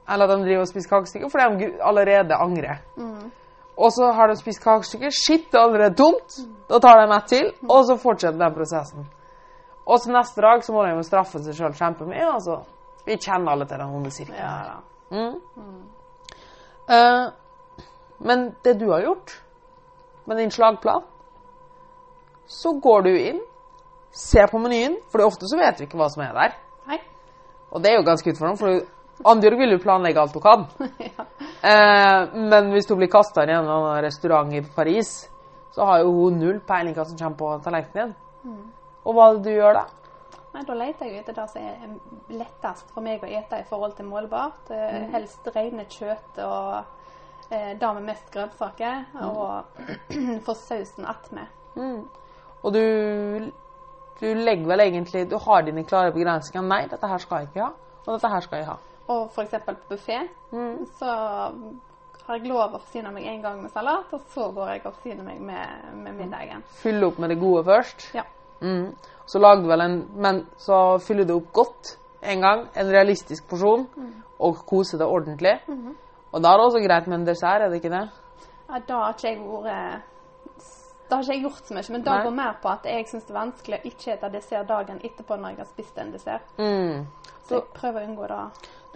Eller 0.09 0.25
at 0.25 0.39
de 0.39 0.45
driver 0.45 0.65
og 0.65 0.71
spiser 0.71 0.91
kakestykker 0.91 1.29
fordi 1.33 1.65
de 1.65 1.83
allerede 1.85 2.35
angrer. 2.35 2.81
Og 3.79 3.93
så 3.95 4.11
har 4.13 4.29
de 4.29 4.37
spist 4.37 4.63
kakestykker. 4.65 5.11
Shit, 5.11 5.53
det 5.53 5.59
er 5.59 5.67
allerede 5.67 5.95
tomt. 5.95 6.39
Da 6.69 6.81
tar 6.83 6.99
de 6.99 7.15
ett 7.17 7.29
til, 7.31 7.53
og 7.69 7.85
så 7.87 7.97
fortsetter 7.97 8.39
den 8.39 8.55
prosessen. 8.55 9.07
Og 9.87 10.01
så 10.01 10.13
neste 10.13 10.43
dag 10.43 10.65
så 10.65 10.73
må 10.73 10.83
de 10.85 10.97
jo 10.97 11.05
straffe 11.07 11.41
seg 11.45 11.55
sjøl 11.57 11.77
kjempemye. 11.77 12.25
Altså. 12.27 12.59
Vi 13.07 13.17
kjenner 13.17 13.53
alle 13.53 13.69
til 13.69 13.79
den 13.79 13.95
onde 13.99 14.11
sirkelen. 14.11 14.41
Ja, 14.41 14.57
da. 14.67 14.81
Mm. 15.11 15.37
uh, 16.93 17.29
men 18.19 18.51
det 18.65 18.75
du 18.81 18.91
har 18.91 19.07
gjort 19.07 19.43
med 20.27 20.37
din 20.37 20.51
slagplan, 20.51 21.07
så 22.47 22.73
går 22.83 23.03
du 23.07 23.11
inn, 23.15 23.41
ser 24.13 24.51
på 24.51 24.59
menyen, 24.61 24.99
for 25.13 25.25
ofte 25.25 25.49
så 25.49 25.57
vet 25.57 25.81
vi 25.81 25.87
ikke 25.87 26.01
hva 26.01 26.11
som 26.13 26.25
er 26.27 26.35
der. 26.37 26.57
Nei. 26.89 26.99
Og 27.71 27.85
det 27.85 27.93
er 27.93 27.97
jo 28.01 28.05
ganske 28.05 28.33
utfordrende, 28.33 28.61
for 28.61 28.98
Annbjørg 29.27 29.59
vil 29.59 29.75
jo 29.75 29.81
planlegge 29.83 30.21
alt 30.23 30.37
hun 30.37 30.45
kan. 30.45 30.67
ja. 31.11 31.27
Eh, 31.67 32.35
men 32.39 32.71
hvis 32.75 32.89
hun 32.91 33.01
blir 33.01 33.11
kasta 33.11 33.43
i 33.43 33.55
en 33.55 33.71
restaurant 34.05 34.53
i 34.55 34.63
Paris, 34.63 35.31
så 35.75 35.87
har 35.89 36.03
jo 36.05 36.13
hun 36.15 36.39
null 36.39 36.61
peiling 36.67 36.95
hva 36.95 37.07
som 37.07 37.19
kommer 37.19 37.39
på 37.39 37.53
tallerkenen 37.65 38.13
din. 38.13 38.59
Og 39.05 39.15
hva 39.17 39.29
er 39.29 39.39
det 39.39 39.47
du 39.49 39.57
gjør 39.57 39.79
da? 39.79 39.85
Nei, 40.55 40.63
da 40.65 40.75
leter 40.75 41.07
jeg 41.07 41.21
etter 41.21 41.37
det 41.37 41.45
som 41.53 41.63
er 41.63 42.35
lettest 42.35 42.89
for 42.95 43.05
meg 43.05 43.23
å 43.23 43.29
ete 43.31 43.61
i 43.61 43.67
forhold 43.69 43.95
til 43.99 44.09
målbart. 44.09 44.71
Mm. 44.73 45.11
Helst 45.13 45.49
rene 45.55 45.85
kjøtt 45.93 46.41
og 46.45 47.51
eh, 47.51 47.75
det 47.79 47.93
med 47.99 48.07
mest 48.09 48.31
grønnsaker. 48.35 49.05
Og 49.29 49.83
få 50.47 50.57
sausen 50.59 51.09
attmed. 51.09 51.53
Mm. 51.77 52.03
Og 52.59 52.75
du, 52.75 52.83
du 54.19 54.27
legger 54.35 54.67
vel 54.67 54.83
egentlig 54.83 55.29
Du 55.31 55.37
har 55.39 55.63
dine 55.63 55.85
klare 55.87 56.13
begrensninger. 56.17 56.67
Nei, 56.67 56.87
dette 56.91 57.13
her 57.13 57.23
skal 57.23 57.45
jeg 57.45 57.53
ikke 57.53 57.67
ha. 57.69 57.73
Og 58.07 58.15
dette 58.17 58.33
her 58.33 58.47
skal 58.49 58.63
jeg 58.63 58.71
ha. 58.73 58.79
Og 59.09 59.29
f.eks. 59.33 59.55
på 59.65 59.75
buffé 59.89 60.19
så 60.99 61.13
har 62.29 62.37
jeg 62.37 62.51
lov 62.51 62.75
å 62.77 62.81
forsyne 62.83 63.13
meg 63.15 63.25
én 63.31 63.41
gang 63.41 63.63
med 63.63 63.73
salat, 63.73 64.11
og 64.13 64.21
så 64.35 64.51
går 64.53 64.75
jeg 64.75 64.83
og 64.85 64.99
forsyner 64.99 65.25
meg 65.25 65.39
med, 65.41 65.87
med 66.03 66.19
middagen. 66.19 66.65
Fylle 66.83 67.09
opp 67.09 67.23
med 67.23 67.33
det 67.33 67.39
gode 67.41 67.65
først. 67.65 68.11
Ja. 68.17 68.27
Mm. 68.61 68.91
Så 69.29 69.41
lager 69.41 69.63
du 69.63 69.69
vel 69.71 69.81
en 69.85 69.99
Men 70.17 70.41
så 70.59 70.99
fyller 70.99 71.25
du 71.25 71.37
opp 71.37 71.53
godt 71.53 71.95
en 72.23 72.41
gang. 72.43 72.67
En 72.75 72.91
realistisk 72.91 73.49
porsjon. 73.49 73.87
Og 74.39 74.61
koser 74.67 74.99
det 74.99 75.07
ordentlig. 75.07 75.57
Og 76.33 76.43
da 76.43 76.53
er 76.53 76.61
det 76.61 76.67
også 76.69 76.85
greit 76.85 77.09
med 77.09 77.21
en 77.21 77.27
dessert, 77.27 77.63
er 77.63 77.69
det 77.69 77.81
ikke 77.81 77.95
det? 77.95 78.05
Ja, 78.69 78.79
da 78.89 79.03
har 79.03 79.17
ikke 79.17 79.29
jeg 79.29 79.39
vært 79.65 80.15
Da 81.09 81.17
har 81.17 81.23
ikke 81.23 81.35
jeg 81.35 81.43
gjort 81.43 81.65
så 81.65 81.75
mye, 81.75 81.93
men 81.95 82.03
da 82.05 82.19
går 82.23 82.35
mer 82.37 82.59
på 82.63 82.69
at 82.69 82.85
jeg 82.85 83.07
syns 83.09 83.25
det 83.25 83.33
er 83.33 83.39
vanskelig 83.39 83.79
å 83.79 83.87
ikke 83.89 84.03
spise 84.03 84.29
dessert 84.33 84.69
dagen 84.69 84.99
etterpå 85.01 85.39
når 85.41 85.55
jeg 85.55 85.59
har 85.63 85.71
spist 85.71 85.99
en 86.03 86.13
dessert. 86.13 86.51
Mm. 86.59 87.07
Så 87.49 87.55
jeg 87.55 87.71
prøver 87.79 88.03
å 88.03 88.11
unngå 88.11 88.29
det. 88.29 88.43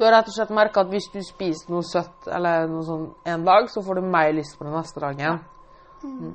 Du 0.03 0.07
har 0.09 0.17
rett 0.17 0.27
og 0.27 0.35
slett 0.35 0.49
merka 0.51 0.83
at 0.83 0.89
hvis 0.91 1.05
du 1.13 1.21
spiser 1.23 1.71
noe 1.71 1.85
søtt 1.87 2.27
eller 2.27 2.65
noe 2.67 2.83
sånn 2.83 3.05
en 3.31 3.45
dag, 3.47 3.69
så 3.71 3.85
får 3.87 4.01
du 4.01 4.09
mer 4.11 4.33
lyst 4.35 4.57
på 4.59 4.65
det 4.67 4.73
neste 4.75 4.99
dagen. 4.99 5.37
Mm. 6.03 6.33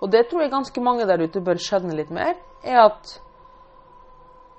Og 0.00 0.06
det 0.08 0.22
tror 0.30 0.40
jeg 0.40 0.52
ganske 0.54 0.80
mange 0.80 1.04
der 1.04 1.20
ute 1.20 1.42
bør 1.44 1.60
skjønne 1.60 1.98
litt 1.98 2.08
mer, 2.16 2.38
er 2.64 2.78
at 2.80 3.10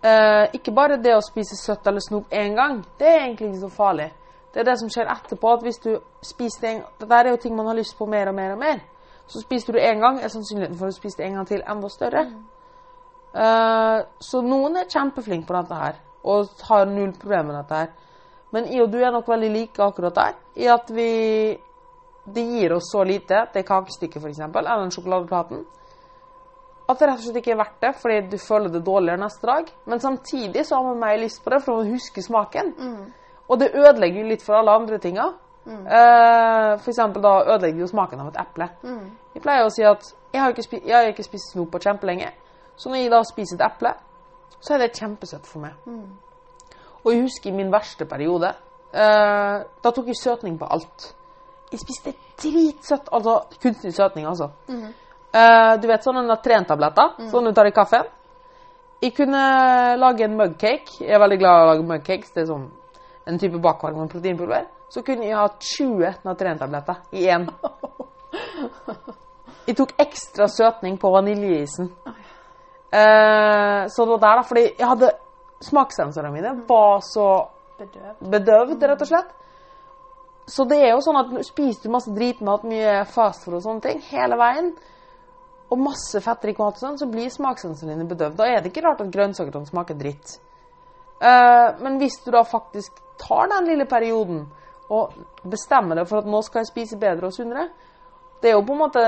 eh, 0.05 0.53
ikke 0.59 0.75
bare 0.77 0.99
det 1.01 1.15
å 1.17 1.23
spise 1.25 1.57
søtt 1.57 1.89
eller 1.89 2.05
snop 2.05 2.29
én 2.29 2.53
gang, 2.59 2.83
det 3.01 3.07
er 3.09 3.23
egentlig 3.23 3.49
ikke 3.49 3.63
så 3.63 3.71
farlig. 3.79 4.07
Det 4.53 4.61
er 4.61 4.69
det 4.69 4.77
som 4.83 4.93
skjer 4.93 5.09
etterpå, 5.09 5.55
at 5.55 5.65
hvis 5.65 5.81
du 5.81 5.89
spiser 6.29 6.61
det 6.61 6.75
en 6.75 6.85
Dette 7.01 7.17
er 7.17 7.31
jo 7.31 7.41
ting 7.41 7.57
man 7.57 7.71
har 7.71 7.79
lyst 7.81 7.97
på 7.97 8.05
mer 8.13 8.29
og 8.29 8.37
mer 8.37 8.53
og 8.53 8.61
mer. 8.61 8.85
Så 9.25 9.41
spiser 9.41 9.73
du 9.73 9.81
én 9.81 10.05
gang, 10.05 10.21
er 10.21 10.29
sannsynligheten 10.29 10.77
for 10.77 10.93
å 10.93 10.99
spise 10.99 11.23
det 11.23 11.31
en 11.31 11.41
gang 11.41 11.49
til 11.49 11.65
enda 11.65 11.89
større. 11.89 12.27
Eh, 13.33 13.97
så 14.29 14.45
noen 14.45 14.77
er 14.77 14.93
kjempeflinke 14.93 15.49
på 15.49 15.57
dette 15.57 15.81
her, 15.81 15.99
og 16.29 16.65
har 16.69 16.85
null 16.93 17.17
problemer 17.17 17.55
med 17.55 17.61
dette 17.63 17.83
her. 17.83 17.91
Men 18.51 18.67
jeg 18.67 18.83
og 18.83 18.91
du 18.91 18.99
er 18.99 19.11
nok 19.11 19.27
veldig 19.27 19.51
like 19.51 19.83
akkurat 19.83 20.15
der, 20.15 20.39
i 20.55 20.67
at 20.67 20.89
vi 20.91 21.11
Det 22.21 22.41
gir 22.45 22.73
oss 22.75 22.91
så 22.91 23.01
lite, 23.03 23.47
det 23.53 23.63
kakestykket 23.65 24.21
f.eks., 24.21 24.39
eller 24.39 24.81
den 24.83 24.91
sjokoladeplaten, 24.93 25.63
at 26.91 26.99
det 26.99 27.07
rett 27.07 27.17
og 27.17 27.23
slett 27.25 27.39
ikke 27.41 27.51
er 27.55 27.57
verdt 27.57 27.81
det, 27.81 27.91
fordi 27.97 28.19
du 28.29 28.37
føler 28.37 28.69
det 28.69 28.85
dårligere 28.85 29.17
neste 29.17 29.47
dag. 29.47 29.71
Men 29.85 29.99
samtidig 29.99 30.65
så 30.67 30.75
har 30.75 30.83
man 30.83 30.99
mer 30.99 31.17
lyst 31.17 31.43
på 31.43 31.49
det, 31.49 31.63
for 31.65 31.81
man 31.81 31.89
husker 31.89 32.21
smaken. 32.21 32.73
Og 33.47 33.59
det 33.59 33.71
ødelegger 33.73 34.21
jo 34.21 34.27
litt 34.27 34.45
for 34.45 34.53
alle 34.59 34.71
andre 34.71 34.97
tinga. 35.01 35.25
Eh, 35.65 36.77
for 36.77 36.89
eksempel 36.89 37.23
da 37.23 37.33
ødelegger 37.55 37.77
det 37.79 37.81
jo 37.81 37.87
smaken 37.87 38.19
av 38.19 38.27
et 38.27 38.39
eple. 38.41 38.69
Jeg 39.33 39.41
pleier 39.41 39.65
å 39.65 39.73
si 39.73 39.83
at 39.83 40.13
jeg 40.33 40.41
har 40.41 40.49
ikke, 40.53 40.63
spi 40.63 40.81
jeg 40.85 40.95
har 40.95 41.09
ikke 41.11 41.23
spist 41.23 41.51
snop 41.53 41.71
på 41.71 41.79
kjempelenge, 41.79 42.31
så 42.75 42.89
når 42.89 42.97
jeg 42.97 43.11
da 43.11 43.23
spiser 43.23 43.55
et 43.57 43.65
eple, 43.65 43.93
så 44.59 44.73
er 44.73 44.77
det 44.79 44.93
kjempesøtt 44.97 45.47
for 45.47 45.59
meg. 45.61 45.73
Og 47.03 47.13
jeg 47.13 47.25
husker 47.25 47.49
i 47.49 47.55
min 47.55 47.71
verste 47.73 48.05
periode, 48.05 48.53
eh, 48.93 49.57
da 49.83 49.91
tok 49.91 50.07
jeg 50.07 50.19
søtning 50.19 50.57
på 50.59 50.67
alt. 50.69 51.15
Jeg 51.71 51.79
spiste 51.79 52.13
dritsøtt, 52.41 53.09
altså 53.11 53.37
kunstig 53.61 53.93
søtning, 53.93 54.27
altså. 54.27 54.49
Eh, 55.33 55.81
du 55.81 55.87
vet 55.87 56.03
sånne 56.03 56.25
natrentabletter, 56.27 57.29
sånn 57.31 57.47
du 57.47 57.53
tar 57.55 57.69
i 57.69 57.71
kaffen. 57.75 58.09
Jeg 59.01 59.15
kunne 59.17 59.41
lage 59.97 60.27
en 60.27 60.37
mugcake. 60.37 60.99
Jeg 60.99 61.15
er 61.15 61.19
veldig 61.23 61.39
glad 61.39 61.57
i 61.57 61.63
å 61.63 61.69
lage 61.71 61.87
mugcakes. 61.89 62.33
Det 62.35 62.43
er 62.43 62.51
sånn 62.51 62.67
en 63.25 63.39
type 63.39 63.57
bakverk 63.61 63.95
med 63.97 64.11
proteinpulver. 64.11 64.67
Så 64.91 65.01
kunne 65.07 65.25
jeg 65.25 65.37
ha 65.39 65.47
20 65.47 66.21
natrentabletter 66.27 66.95
i 67.17 67.25
én. 67.31 67.47
Jeg 69.67 69.77
tok 69.77 69.91
ekstra 70.01 70.47
søtning 70.49 70.97
på 70.99 71.09
vaniljeisen. 71.13 71.91
Eh, 72.91 73.81
så 73.87 74.05
det 74.05 74.11
var 74.11 74.21
der, 74.23 74.39
da. 74.39 74.41
Fordi 74.41 74.63
jeg 74.79 74.87
hadde 74.87 75.11
smakssensorene 75.61 76.33
mine 76.33 76.53
var 76.67 77.01
så 77.05 77.27
Bedøv. 77.77 78.29
bedøvd, 78.31 78.83
rett 78.83 79.01
og 79.01 79.09
slett. 79.09 79.33
Så 80.51 80.65
det 80.67 80.79
er 80.81 80.93
jo 80.93 81.01
sånn 81.05 81.19
at 81.19 81.33
spiser 81.45 81.87
du 81.87 81.93
masse 81.93 82.11
dritmat, 82.13 82.65
mye 82.67 83.01
fastfood 83.09 83.59
og 83.59 83.65
sånne 83.65 83.85
ting 83.85 84.01
hele 84.09 84.37
veien, 84.39 84.71
og 85.71 85.79
masse 85.79 86.19
fettrik 86.23 86.59
mat 86.59 86.79
sånn, 86.81 86.97
så 86.99 87.07
blir 87.07 87.31
smakssensorene 87.31 87.95
dine 87.95 88.09
bedøvd. 88.09 88.35
Da 88.41 88.49
er 88.49 88.59
det 88.59 88.73
ikke 88.73 88.83
rart 88.83 89.03
at 89.05 89.13
grønnsaker 89.13 89.63
smaker 89.69 89.95
dritt. 89.95 90.35
Eh, 91.21 91.67
men 91.79 91.99
hvis 92.01 92.17
du 92.25 92.31
da 92.33 92.41
faktisk 92.43 92.97
tar 93.21 93.47
den 93.53 93.69
lille 93.69 93.85
perioden 93.85 94.43
og 94.91 95.13
bestemmer 95.47 96.01
deg 96.01 96.09
for 96.09 96.19
at 96.19 96.27
nå 96.27 96.41
skal 96.43 96.63
jeg 96.63 96.71
spise 96.71 96.99
bedre 96.99 97.29
og 97.29 97.35
sunnere, 97.35 97.69
det 98.41 98.51
er 98.51 98.57
jo 98.57 98.65
på 98.65 98.75
en 98.75 98.81
måte 98.81 99.03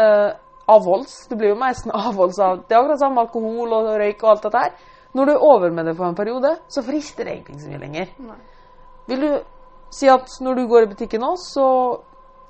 avholds. 0.70 1.26
Det 1.28 1.38
blir 1.38 1.52
jo 1.52 1.60
nesten 1.60 1.92
avholds 1.92 2.39
av 2.39 2.62
Det 2.68 2.76
er 2.76 2.80
akkurat 2.80 3.02
samme 3.02 3.26
alkohol 3.26 3.74
og 3.76 3.89
røyk 4.00 4.24
og 4.24 4.30
alt 4.30 4.46
dette 4.48 4.62
her. 4.63 4.76
Når 5.13 5.26
du 5.26 5.32
er 5.32 5.43
over 5.45 5.71
med 5.71 5.86
det 5.86 5.95
for 5.97 6.10
en 6.10 6.15
periode, 6.17 6.56
så 6.67 6.82
frister 6.86 7.23
det 7.28 7.34
egentlig 7.34 7.56
ikke 7.56 7.63
så 7.65 7.69
mye 7.73 7.82
lenger. 7.84 8.13
Nei. 8.19 8.38
Vil 9.08 9.21
du 9.21 9.32
si 9.93 10.08
at 10.10 10.30
når 10.41 10.56
du 10.58 10.63
går 10.71 10.88
i 10.88 10.89
butikken 10.93 11.21
nå, 11.21 11.36
så 11.38 11.65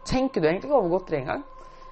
tenker 0.08 0.42
du 0.42 0.48
egentlig 0.48 0.70
ikke 0.70 0.78
over 0.78 0.94
godteri 0.98 1.20
engang? 1.24 1.44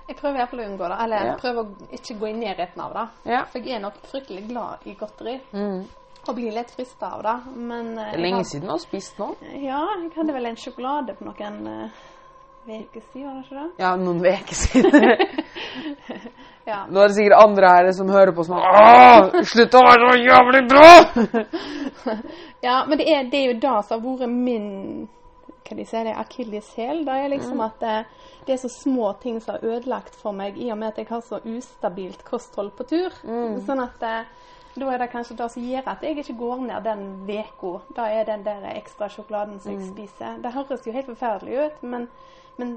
Jeg 0.07 0.15
prøver 0.19 0.36
i 0.36 0.39
hvert 0.41 0.49
fall 0.51 0.60
å 0.60 0.67
unngå 0.67 0.88
det. 0.91 0.97
Eller 1.03 1.17
Ja. 1.17 1.25
jeg 1.31 1.39
prøver 1.39 1.63
å 1.63 1.89
ikke 1.97 2.19
gå 2.19 2.27
i 2.27 2.34
nærheten 2.39 2.81
av 2.84 2.93
det. 2.93 3.31
Ja. 3.31 3.43
For 3.51 3.60
jeg 3.60 3.75
er 3.75 3.84
nok 3.84 3.99
fryktelig 4.12 4.47
glad 4.49 4.86
i 4.86 4.95
godteri. 4.99 5.36
Mm. 5.53 5.84
Og 6.27 6.36
blir 6.36 6.51
litt 6.53 6.71
frista 6.71 7.13
av 7.15 7.23
det. 7.23 7.36
Men 7.55 7.97
eh, 7.97 8.12
Det 8.12 8.19
er 8.19 8.23
lenge 8.25 8.43
siden 8.45 8.67
du 8.67 8.73
har 8.73 8.81
spist 8.84 9.19
nå. 9.19 9.29
Ja, 9.41 9.81
jeg 10.01 10.12
hadde 10.15 10.34
vel 10.36 10.45
en 10.51 10.55
sjokolade 10.60 11.15
på 11.17 11.25
noen 11.25 11.91
uker 12.67 13.02
siden, 13.12 13.28
var 13.28 13.36
det 13.36 13.45
ikke 13.45 13.62
det? 13.62 13.84
Ja, 13.84 13.95
noen 13.95 14.26
uker 14.26 14.56
siden. 14.56 15.02
Ja. 16.62 16.84
Nå 16.86 17.00
er 17.02 17.10
det 17.10 17.15
sikkert 17.15 17.41
andre 17.41 17.69
her 17.74 17.88
som 17.97 18.10
hører 18.13 18.32
på 18.38 18.43
som 18.45 18.60
er 18.62 19.32
slutt 19.50 19.74
å 19.74 19.80
være 19.82 20.12
så 20.12 20.19
jævlig 20.21 20.60
bra! 20.69 20.91
Ja, 22.62 22.84
men 22.86 23.00
det 23.00 23.08
er, 23.10 23.24
det 23.32 23.39
er 23.39 23.47
jo 23.50 23.56
det 23.63 23.71
som 23.88 23.95
har 23.95 24.19
vært 24.19 24.30
min 24.30 24.67
hva 25.65 25.78
de 25.78 25.86
sier, 25.88 26.06
det, 26.06 26.13
akilleshæl. 26.19 27.02
Det 27.08 27.15
er 27.24 27.32
liksom 27.32 27.62
at 27.63 27.82
det, 27.82 27.95
det 28.45 28.54
er 28.54 28.60
så 28.62 28.69
små 28.74 29.13
ting 29.21 29.39
som 29.41 29.56
har 29.56 29.65
ødelagt 29.65 30.17
for 30.19 30.36
meg 30.36 30.58
i 30.60 30.69
og 30.74 30.78
med 30.78 30.91
at 30.91 31.02
jeg 31.02 31.10
har 31.10 31.24
så 31.26 31.39
ustabilt 31.47 32.21
kosthold 32.28 32.74
på 32.78 32.86
tur. 32.91 33.15
Sånn 33.65 33.82
at 33.82 34.06
eh, 34.06 34.30
da 34.76 34.91
er 34.91 35.02
det 35.02 35.10
kanskje 35.12 35.38
det 35.39 35.47
som 35.52 35.63
gjør 35.67 35.88
at 35.93 36.04
jeg 36.04 36.17
ikke 36.21 36.38
går 36.39 36.62
ned 36.67 36.86
den 36.86 37.02
uka. 37.28 37.74
Da 37.95 38.08
er 38.12 38.28
den 38.30 38.45
der 38.45 38.67
ekstra 38.76 39.10
sjokoladen 39.12 39.60
som 39.60 39.74
jeg 39.74 39.89
spiser. 39.89 40.38
Det 40.43 40.54
høres 40.54 40.86
jo 40.88 40.95
helt 40.95 41.10
forferdelig 41.12 41.65
ut, 41.65 41.84
men, 41.84 42.08
men 42.59 42.73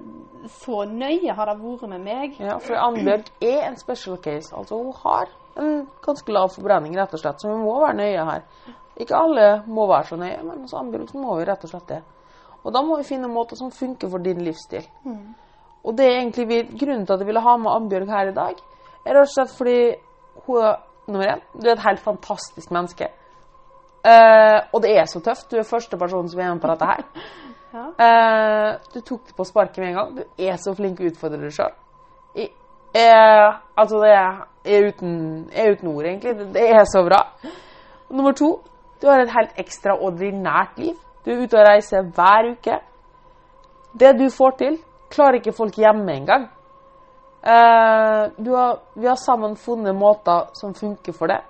så 0.48 0.84
nøye 0.88 1.34
har 1.34 1.50
det 1.50 1.56
vært 1.60 1.88
med 1.90 2.04
meg. 2.04 2.38
Ja, 2.40 2.58
for 2.62 2.78
Annbjørg 2.78 3.30
er 3.44 3.66
en 3.68 3.76
special 3.80 4.16
case. 4.22 4.54
Altså, 4.56 4.78
hun 4.78 4.94
har 5.02 5.32
en 5.60 5.84
ganske 6.04 6.32
lav 6.32 6.50
forbrenning, 6.54 6.96
rett 6.98 7.14
og 7.14 7.22
slett, 7.22 7.42
så 7.42 7.50
vi 7.50 7.60
må 7.60 7.76
være 7.82 7.98
nøye 8.00 8.26
her. 8.30 8.44
Ikke 9.00 9.18
alle 9.18 9.48
må 9.66 9.86
være 9.90 10.08
så 10.12 10.18
nøye, 10.20 10.42
men 10.46 10.62
hos 10.64 10.76
Annbjørg 10.78 11.10
så 11.10 11.20
må 11.20 11.38
vi 11.38 11.48
rett 11.48 11.66
og 11.66 11.72
slett 11.72 11.90
det. 11.90 12.00
Og 12.64 12.72
da 12.72 12.82
må 12.82 12.96
vi 13.00 13.08
finne 13.08 13.28
måter 13.28 13.58
som 13.60 13.72
funker 13.74 14.08
for 14.10 14.24
din 14.24 14.40
livsstil. 14.46 14.86
Og 15.84 15.96
det 15.98 16.06
er 16.06 16.20
egentlig 16.22 16.46
vi, 16.48 16.62
grunnen 16.80 17.04
til 17.04 17.16
at 17.16 17.20
jeg 17.20 17.28
ville 17.28 17.44
ha 17.44 17.56
med 17.60 17.74
Annbjørg 17.74 18.14
her 18.14 18.30
i 18.30 18.36
dag, 18.36 18.62
er 19.04 19.18
rett 19.18 19.28
og 19.28 19.34
slett 19.34 19.52
fordi 19.58 19.78
hun 20.46 20.62
er 20.64 20.78
nummer 21.06 21.34
én. 21.34 21.44
Du 21.52 21.68
er 21.68 21.74
et 21.74 21.84
helt 21.84 22.00
fantastisk 22.00 22.72
menneske. 22.72 23.10
Uh, 24.04 24.60
og 24.72 24.82
det 24.84 24.92
er 24.98 25.06
så 25.08 25.20
tøft. 25.24 25.50
Du 25.50 25.56
er 25.56 25.68
første 25.68 25.96
person 25.96 26.28
som 26.28 26.40
er 26.40 26.52
med 26.52 26.60
på 26.60 26.68
dette 26.72 26.88
her. 26.88 27.04
Ja. 27.74 27.86
Uh, 27.98 28.92
du 28.94 29.00
tok 29.00 29.26
det 29.26 29.34
på 29.36 29.46
sparket 29.48 29.82
med 29.82 29.88
en 29.90 29.98
gang. 29.98 30.12
Du 30.16 30.44
er 30.46 30.56
så 30.62 30.74
flink 30.78 30.98
til 30.98 31.08
å 31.08 31.12
utfordre 31.12 31.42
deg 31.42 31.54
sjøl. 31.54 31.74
Altså, 32.94 33.98
det 33.98 34.10
er, 34.14 34.42
er, 34.64 34.88
uten, 34.88 35.14
er 35.50 35.74
uten 35.74 35.90
ord, 35.90 36.04
egentlig. 36.06 36.36
Det, 36.38 36.48
det 36.54 36.68
er 36.70 36.84
så 36.86 37.02
bra. 37.06 37.24
Nummer 38.14 38.36
to, 38.38 38.52
du 39.02 39.08
har 39.10 39.24
et 39.24 39.34
helt 39.34 39.58
ekstraordinært 39.58 40.78
liv. 40.78 40.94
Du 41.24 41.32
er 41.32 41.42
ute 41.42 41.58
og 41.58 41.66
reiser 41.66 42.06
hver 42.14 42.52
uke. 42.52 42.78
Det 43.98 44.12
du 44.18 44.28
får 44.30 44.54
til, 44.60 44.78
klarer 45.10 45.40
ikke 45.40 45.56
folk 45.56 45.76
hjemme 45.78 46.14
engang. 46.14 46.46
Uh, 47.44 48.30
har, 48.54 48.78
vi 48.94 49.06
har 49.10 49.18
sammen 49.20 49.56
funnet 49.56 49.96
måter 49.98 50.46
som 50.56 50.74
funker 50.74 51.12
for 51.12 51.32
det. 51.32 51.42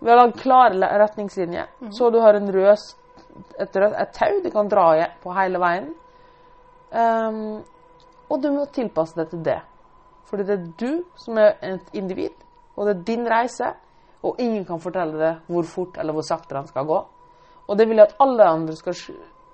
Vi 0.00 0.10
har 0.10 0.18
lagd 0.18 0.36
klare 0.42 0.90
retningslinjer, 1.00 1.70
så 1.90 2.10
du 2.10 2.18
har 2.20 2.36
en 2.36 2.50
rød, 2.52 2.82
et, 3.58 3.76
et 3.76 4.12
tau 4.14 4.42
du 4.42 4.50
kan 4.50 4.68
dra 4.68 4.86
i 4.98 5.06
på 5.22 5.34
hele 5.36 5.60
veien. 5.62 5.88
Um, 6.90 7.62
og 8.30 8.42
du 8.42 8.50
må 8.54 8.66
tilpasse 8.74 9.18
deg 9.18 9.30
til 9.30 9.42
det. 9.46 9.58
Fordi 10.26 10.46
det 10.46 10.54
er 10.56 10.68
du 10.80 11.04
som 11.20 11.38
er 11.38 11.54
et 11.62 11.94
individ, 11.94 12.34
og 12.74 12.88
det 12.88 12.96
er 12.96 13.04
din 13.06 13.26
reise, 13.30 13.70
og 14.26 14.40
ingen 14.42 14.64
kan 14.66 14.82
fortelle 14.82 15.18
deg 15.20 15.52
hvor 15.52 15.68
fort 15.70 15.98
eller 16.02 16.16
hvor 16.16 16.26
sakte 16.26 16.56
den 16.56 16.66
skal 16.66 16.86
gå. 16.88 16.98
Og 17.66 17.78
det 17.78 17.86
vil 17.88 18.00
jeg 18.00 18.08
at 18.08 18.16
alle 18.22 18.44
andre 18.44 18.74
skal, 18.76 18.94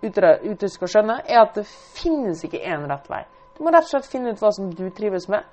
ute 0.03 0.69
skal 0.69 0.89
skjønne, 0.89 1.19
er 1.29 1.43
at 1.43 1.57
det 1.57 1.67
finnes 1.67 2.45
ikke 2.45 2.63
én 2.65 2.87
rett 2.89 3.09
vei. 3.11 3.23
Du 3.57 3.65
må 3.65 3.73
rett 3.73 3.85
og 3.89 3.93
slett 3.93 4.09
finne 4.09 4.33
ut 4.33 4.41
hva 4.41 4.53
som 4.55 4.71
du 4.73 4.87
trives 4.97 5.29
med. 5.33 5.45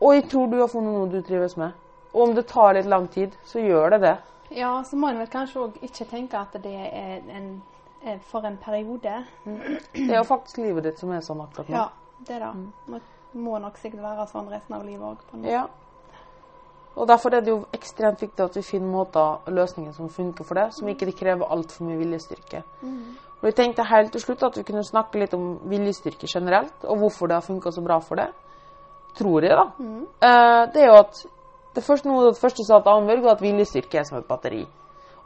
Og 0.00 0.14
jeg 0.16 0.28
tror 0.30 0.48
du 0.48 0.58
har 0.60 0.72
funnet 0.72 0.96
noe 0.96 1.10
du 1.12 1.20
trives 1.24 1.56
med. 1.60 1.76
Og 2.14 2.28
om 2.28 2.34
det 2.36 2.46
tar 2.48 2.74
litt 2.76 2.88
lang 2.88 3.08
tid, 3.12 3.34
så 3.44 3.60
gjør 3.60 3.94
det 3.94 4.00
det. 4.04 4.14
Ja, 4.54 4.84
så 4.86 4.96
må 4.96 5.10
en 5.10 5.18
vel 5.18 5.30
kanskje 5.30 5.62
òg 5.64 5.78
ikke 5.82 6.06
tenke 6.10 6.38
at 6.38 6.54
det 6.62 6.74
er 6.74 7.24
en, 7.34 7.62
er 8.04 8.20
for 8.30 8.46
en 8.46 8.56
periode. 8.62 9.16
Det 9.44 10.10
er 10.10 10.20
jo 10.20 10.26
faktisk 10.28 10.60
livet 10.62 10.84
ditt 10.86 11.00
som 11.02 11.10
er 11.10 11.24
sånn 11.26 11.42
akkurat 11.42 11.72
nå. 11.72 11.80
Ja, 11.80 11.88
det 12.28 12.40
da. 12.42 12.52
Det 12.86 13.40
må 13.42 13.58
nok 13.58 13.80
sikkert 13.82 14.04
være 14.04 14.28
sånn 14.30 14.52
resten 14.52 14.76
av 14.76 14.84
livet 14.86 15.08
òg. 15.10 15.48
Ja. 15.48 15.66
Og 16.94 17.08
Derfor 17.10 17.34
er 17.34 17.42
det 17.42 17.50
jo 17.50 17.64
ekstremt 17.74 18.22
viktig 18.22 18.44
at 18.44 18.56
vi 18.56 18.62
finner 18.62 18.92
måter 18.92 19.50
løsninger 19.50 19.92
som 19.92 20.08
funker 20.08 20.46
for 20.46 20.54
det, 20.54 20.68
som 20.76 20.88
ikke 20.88 21.10
krever 21.18 21.50
altfor 21.50 21.88
mye 21.88 21.98
viljestyrke. 21.98 22.62
Og 23.40 23.48
Vi 23.48 23.52
tenkte 23.52 23.84
helt 23.84 24.12
til 24.12 24.22
slutt 24.22 24.42
at 24.46 24.56
vi 24.56 24.62
kunne 24.62 24.84
snakke 24.86 25.18
litt 25.18 25.34
om 25.34 25.58
viljestyrke 25.68 26.30
generelt, 26.30 26.84
og 26.84 26.98
hvorfor 26.98 27.26
det 27.26 27.34
har 27.34 27.42
funka 27.42 27.72
så 27.72 27.82
bra 27.82 27.98
for 27.98 28.14
det. 28.22 28.28
Tror 29.18 29.42
jeg, 29.42 29.56
da. 29.58 29.66
Eh, 30.28 30.72
det 30.74 30.82
er 30.82 30.86
jo 30.86 31.00
at 31.00 31.26
det 31.74 31.82
første, 31.84 32.08
noe 32.08 32.22
av 32.22 32.32
det 32.32 32.40
første 32.40 32.64
sa 32.66 32.80
til 32.80 32.92
Annbjørg, 32.92 33.22
var 33.24 33.36
at 33.36 33.44
viljestyrke 33.44 34.00
er 34.00 34.08
som 34.08 34.18
et 34.20 34.28
batteri. 34.28 34.62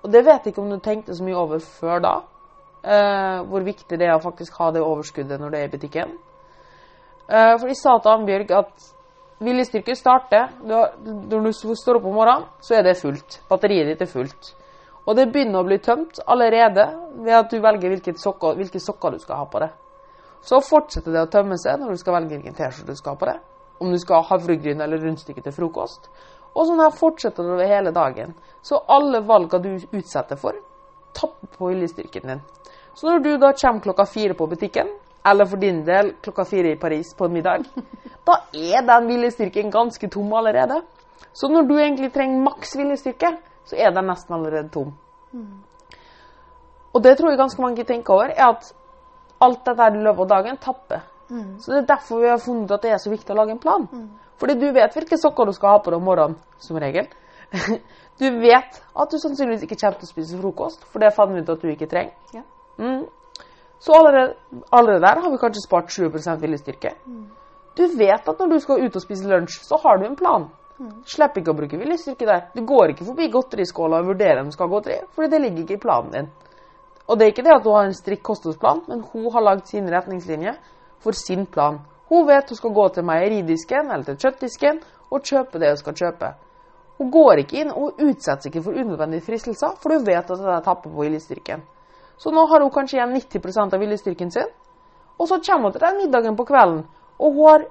Og 0.02 0.12
det 0.12 0.24
vet 0.26 0.44
jeg 0.44 0.54
ikke 0.54 0.62
om 0.62 0.70
du 0.72 0.78
tenkte 0.82 1.16
så 1.16 1.24
mye 1.26 1.38
over 1.38 1.62
før 1.62 2.04
da. 2.04 2.14
Uh, 2.78 3.42
hvor 3.50 3.64
viktig 3.66 3.98
det 3.98 4.06
er 4.06 4.14
å 4.14 4.22
faktisk 4.22 4.54
ha 4.60 4.70
det 4.72 4.84
overskuddet 4.84 5.40
når 5.40 5.50
det 5.50 5.60
er 5.60 5.66
i 5.66 5.72
butikken. 5.72 6.14
Uh, 7.28 7.56
for 7.58 7.66
de 7.68 7.74
sa 7.76 7.96
til 7.98 8.12
Ambjørg 8.12 8.54
at 8.54 8.86
viljestyrke 9.44 9.96
starter 9.98 10.54
du 10.62 10.72
har, 10.74 10.94
Når 11.02 11.50
du 11.50 11.74
står 11.74 11.98
opp 11.98 12.06
om 12.06 12.14
morgenen, 12.14 12.46
så 12.60 12.78
er 12.78 12.86
det 12.86 12.96
fullt. 13.00 13.40
Batteriet 13.50 13.90
ditt 13.90 14.06
er 14.06 14.10
fullt. 14.10 14.54
Og 15.08 15.16
det 15.16 15.30
begynner 15.32 15.62
å 15.62 15.66
bli 15.66 15.78
tømt 15.80 16.20
allerede 16.26 16.84
ved 17.24 17.34
at 17.34 17.50
du 17.50 17.60
velger 17.64 17.94
hvilke 17.94 18.14
sokker, 18.20 18.56
hvilke 18.58 18.80
sokker 18.80 19.16
du 19.16 19.22
skal 19.22 19.40
ha 19.40 19.46
på 19.48 19.62
det. 19.62 19.70
Så 20.44 20.60
fortsetter 20.62 21.14
det 21.14 21.22
å 21.24 21.30
tømme 21.32 21.56
seg 21.58 21.80
når 21.80 21.94
du 21.94 22.00
skal 22.00 22.18
velge 22.18 22.36
hvilken 22.36 22.56
T-skjorte 22.56 22.94
du 22.94 22.98
skal 22.98 23.16
ha 23.16 23.20
på 23.20 23.30
det. 23.30 23.38
Om 23.80 23.92
du 23.94 23.98
skal 23.98 24.20
ha 24.20 24.28
havregryn 24.34 24.82
eller 24.84 25.00
rundstykke 25.02 25.42
til 25.42 25.54
frokost. 25.54 26.10
Og 26.58 26.66
sånn 26.66 26.80
her 26.82 26.94
fortsetter 26.94 27.46
det 27.46 27.54
over 27.54 27.70
hele 27.70 27.92
dagen. 27.94 28.34
Så 28.62 28.80
alle 28.90 29.20
valgene 29.22 29.62
du 29.62 29.98
utsetter 29.98 30.38
for, 30.40 30.56
tapper 31.14 31.52
på 31.54 31.70
viljestyrken 31.70 32.32
din. 32.32 32.40
Så 32.98 33.06
når 33.06 33.22
du 33.22 33.30
da 33.38 33.52
kommer 33.54 33.84
klokka 33.84 34.06
fire 34.10 34.34
på 34.34 34.48
butikken, 34.50 34.90
eller 35.24 35.46
for 35.46 35.60
din 35.62 35.84
del 35.86 36.12
klokka 36.22 36.44
fire 36.44 36.72
i 36.72 36.80
Paris 36.80 37.12
på 37.14 37.28
en 37.28 37.36
middag, 37.36 37.68
da 38.26 38.40
er 38.52 38.82
den 38.86 39.06
viljestyrken 39.08 39.70
ganske 39.70 40.10
tom 40.10 40.32
allerede. 40.34 40.80
Så 41.32 41.48
når 41.48 41.68
du 41.68 41.76
egentlig 41.78 42.10
trenger 42.12 42.42
maks 42.42 42.74
viljestyrke, 42.76 43.36
så 43.68 43.76
er 43.78 43.94
den 43.94 44.08
nesten 44.10 44.34
allerede 44.34 44.68
tom. 44.74 44.96
Og 46.92 47.04
det 47.04 47.18
tror 47.18 47.30
jeg 47.30 47.38
ganske 47.38 47.62
mange 47.62 47.84
tenker 47.84 48.14
over, 48.14 48.32
er 48.34 48.48
at 48.48 48.72
alt 49.40 49.66
dette 49.66 49.90
i 49.94 50.02
løpet 50.02 50.24
av 50.24 50.28
dagen 50.32 50.56
tapper. 50.56 51.04
Så 51.60 51.72
det 51.72 51.82
er 51.82 51.90
derfor 51.94 52.22
vi 52.22 52.30
har 52.32 52.40
funnet 52.40 52.72
at 52.72 52.82
det 52.82 52.90
er 52.90 52.98
så 53.02 53.10
viktig 53.12 53.34
å 53.34 53.36
lage 53.36 53.52
en 53.54 53.60
plan. 53.62 53.84
Fordi 54.38 54.54
du 54.58 54.68
vet 54.72 54.94
hvilke 54.94 55.18
sokker 55.20 55.48
du 55.48 55.54
skal 55.56 55.76
ha 55.76 55.80
på 55.82 55.92
deg 55.92 56.00
om 56.00 56.06
morgenen, 56.08 56.38
som 56.62 56.78
regel. 56.80 57.08
Du 58.18 58.24
vet 58.42 58.80
at 58.98 59.12
du 59.12 59.18
sannsynligvis 59.22 59.62
ikke 59.62 59.76
kommer 59.78 60.00
til 60.00 60.08
å 60.08 60.10
spise 60.10 60.38
frokost, 60.40 60.80
for 60.90 60.98
det 60.98 61.12
fant 61.14 61.30
vi 61.30 61.38
ut 61.38 61.52
at 61.52 61.62
du 61.62 61.68
ikke 61.70 61.86
trenger. 61.86 62.16
Ja. 62.34 62.40
Mm. 62.82 63.04
Så 63.78 63.94
allerede, 63.94 64.32
allerede 64.74 65.04
der 65.04 65.20
har 65.22 65.30
vi 65.30 65.38
kanskje 65.38 65.62
spart 65.62 65.92
20% 65.94 66.42
Mm. 67.06 67.28
Du 67.78 67.84
vet 67.86 68.28
at 68.28 68.40
når 68.40 68.48
du 68.50 68.58
skal 68.60 68.82
ut 68.82 68.96
og 68.96 69.02
spise 69.02 69.28
lunsj, 69.28 69.60
så 69.62 69.78
har 69.84 69.98
du 69.98 70.06
en 70.06 70.16
plan. 70.18 70.48
Slipp 71.06 71.38
ikke 71.38 71.50
å 71.50 71.58
bruke 71.58 71.78
viljestyrke 71.78 72.26
der. 72.26 72.42
Du 72.54 72.64
går 72.66 72.90
ikke 72.90 73.06
forbi 73.06 73.30
godteriskåla 73.30 74.00
og 74.02 74.10
vurderer 74.12 74.42
om 74.42 74.50
du 74.50 74.54
skal 74.54 74.66
ha 74.66 74.74
godteri, 74.74 74.98
fordi 75.14 75.30
det 75.30 75.40
ligger 75.42 75.62
ikke 75.62 75.78
i 75.78 75.84
planen 75.86 76.10
din. 76.14 76.28
Og 77.06 77.18
det 77.18 77.24
er 77.24 77.32
ikke 77.32 77.46
det 77.46 77.54
at 77.54 77.66
hun 77.66 77.76
har 77.78 77.86
en 77.88 77.94
strikk 77.96 78.22
kostholdsplan, 78.26 78.82
men 78.88 79.04
hun 79.12 79.30
har 79.32 79.46
lagd 79.46 79.70
sine 79.70 79.94
retningslinjer 79.94 80.58
for 81.02 81.14
sin 81.18 81.46
plan. 81.46 81.80
Hun 82.08 82.26
vet 82.28 82.50
hun 82.50 82.56
skal 82.56 82.74
gå 82.74 82.88
til 82.88 83.04
meieridisken 83.04 83.90
eller 83.90 84.04
til 84.04 84.20
kjøttdisken 84.22 84.80
og 85.10 85.24
kjøpe 85.24 85.60
det 85.60 85.72
hun 85.74 85.80
skal 85.80 85.96
kjøpe. 86.02 86.30
Hun 86.98 87.10
går 87.14 87.42
ikke 87.44 87.60
inn 87.62 87.70
og 87.70 88.00
utsetter 88.02 88.48
seg 88.48 88.54
ikke 88.54 88.64
for 88.64 88.78
unødvendige 88.78 89.26
fristelser, 89.26 89.76
for 89.78 89.94
hun 89.94 90.06
vet 90.06 90.30
at 90.30 90.40
det 90.44 90.62
tapper 90.66 90.90
på 90.90 91.04
viljestyrken. 91.04 91.62
Så 92.18 92.32
nå 92.34 92.46
har 92.50 92.64
hun 92.64 92.72
kanskje 92.74 92.98
igjen 92.98 93.14
90% 93.14 93.76
av 93.76 93.82
viljestyrken 93.82 94.32
sin, 94.34 94.48
og 95.18 95.28
så 95.30 95.38
kommer 95.46 95.68
hun 95.68 95.76
til 95.76 95.84
den 95.84 96.00
middagen 96.02 96.36
på 96.38 96.46
kvelden, 96.48 96.86
og 97.18 97.42
har 97.42 97.66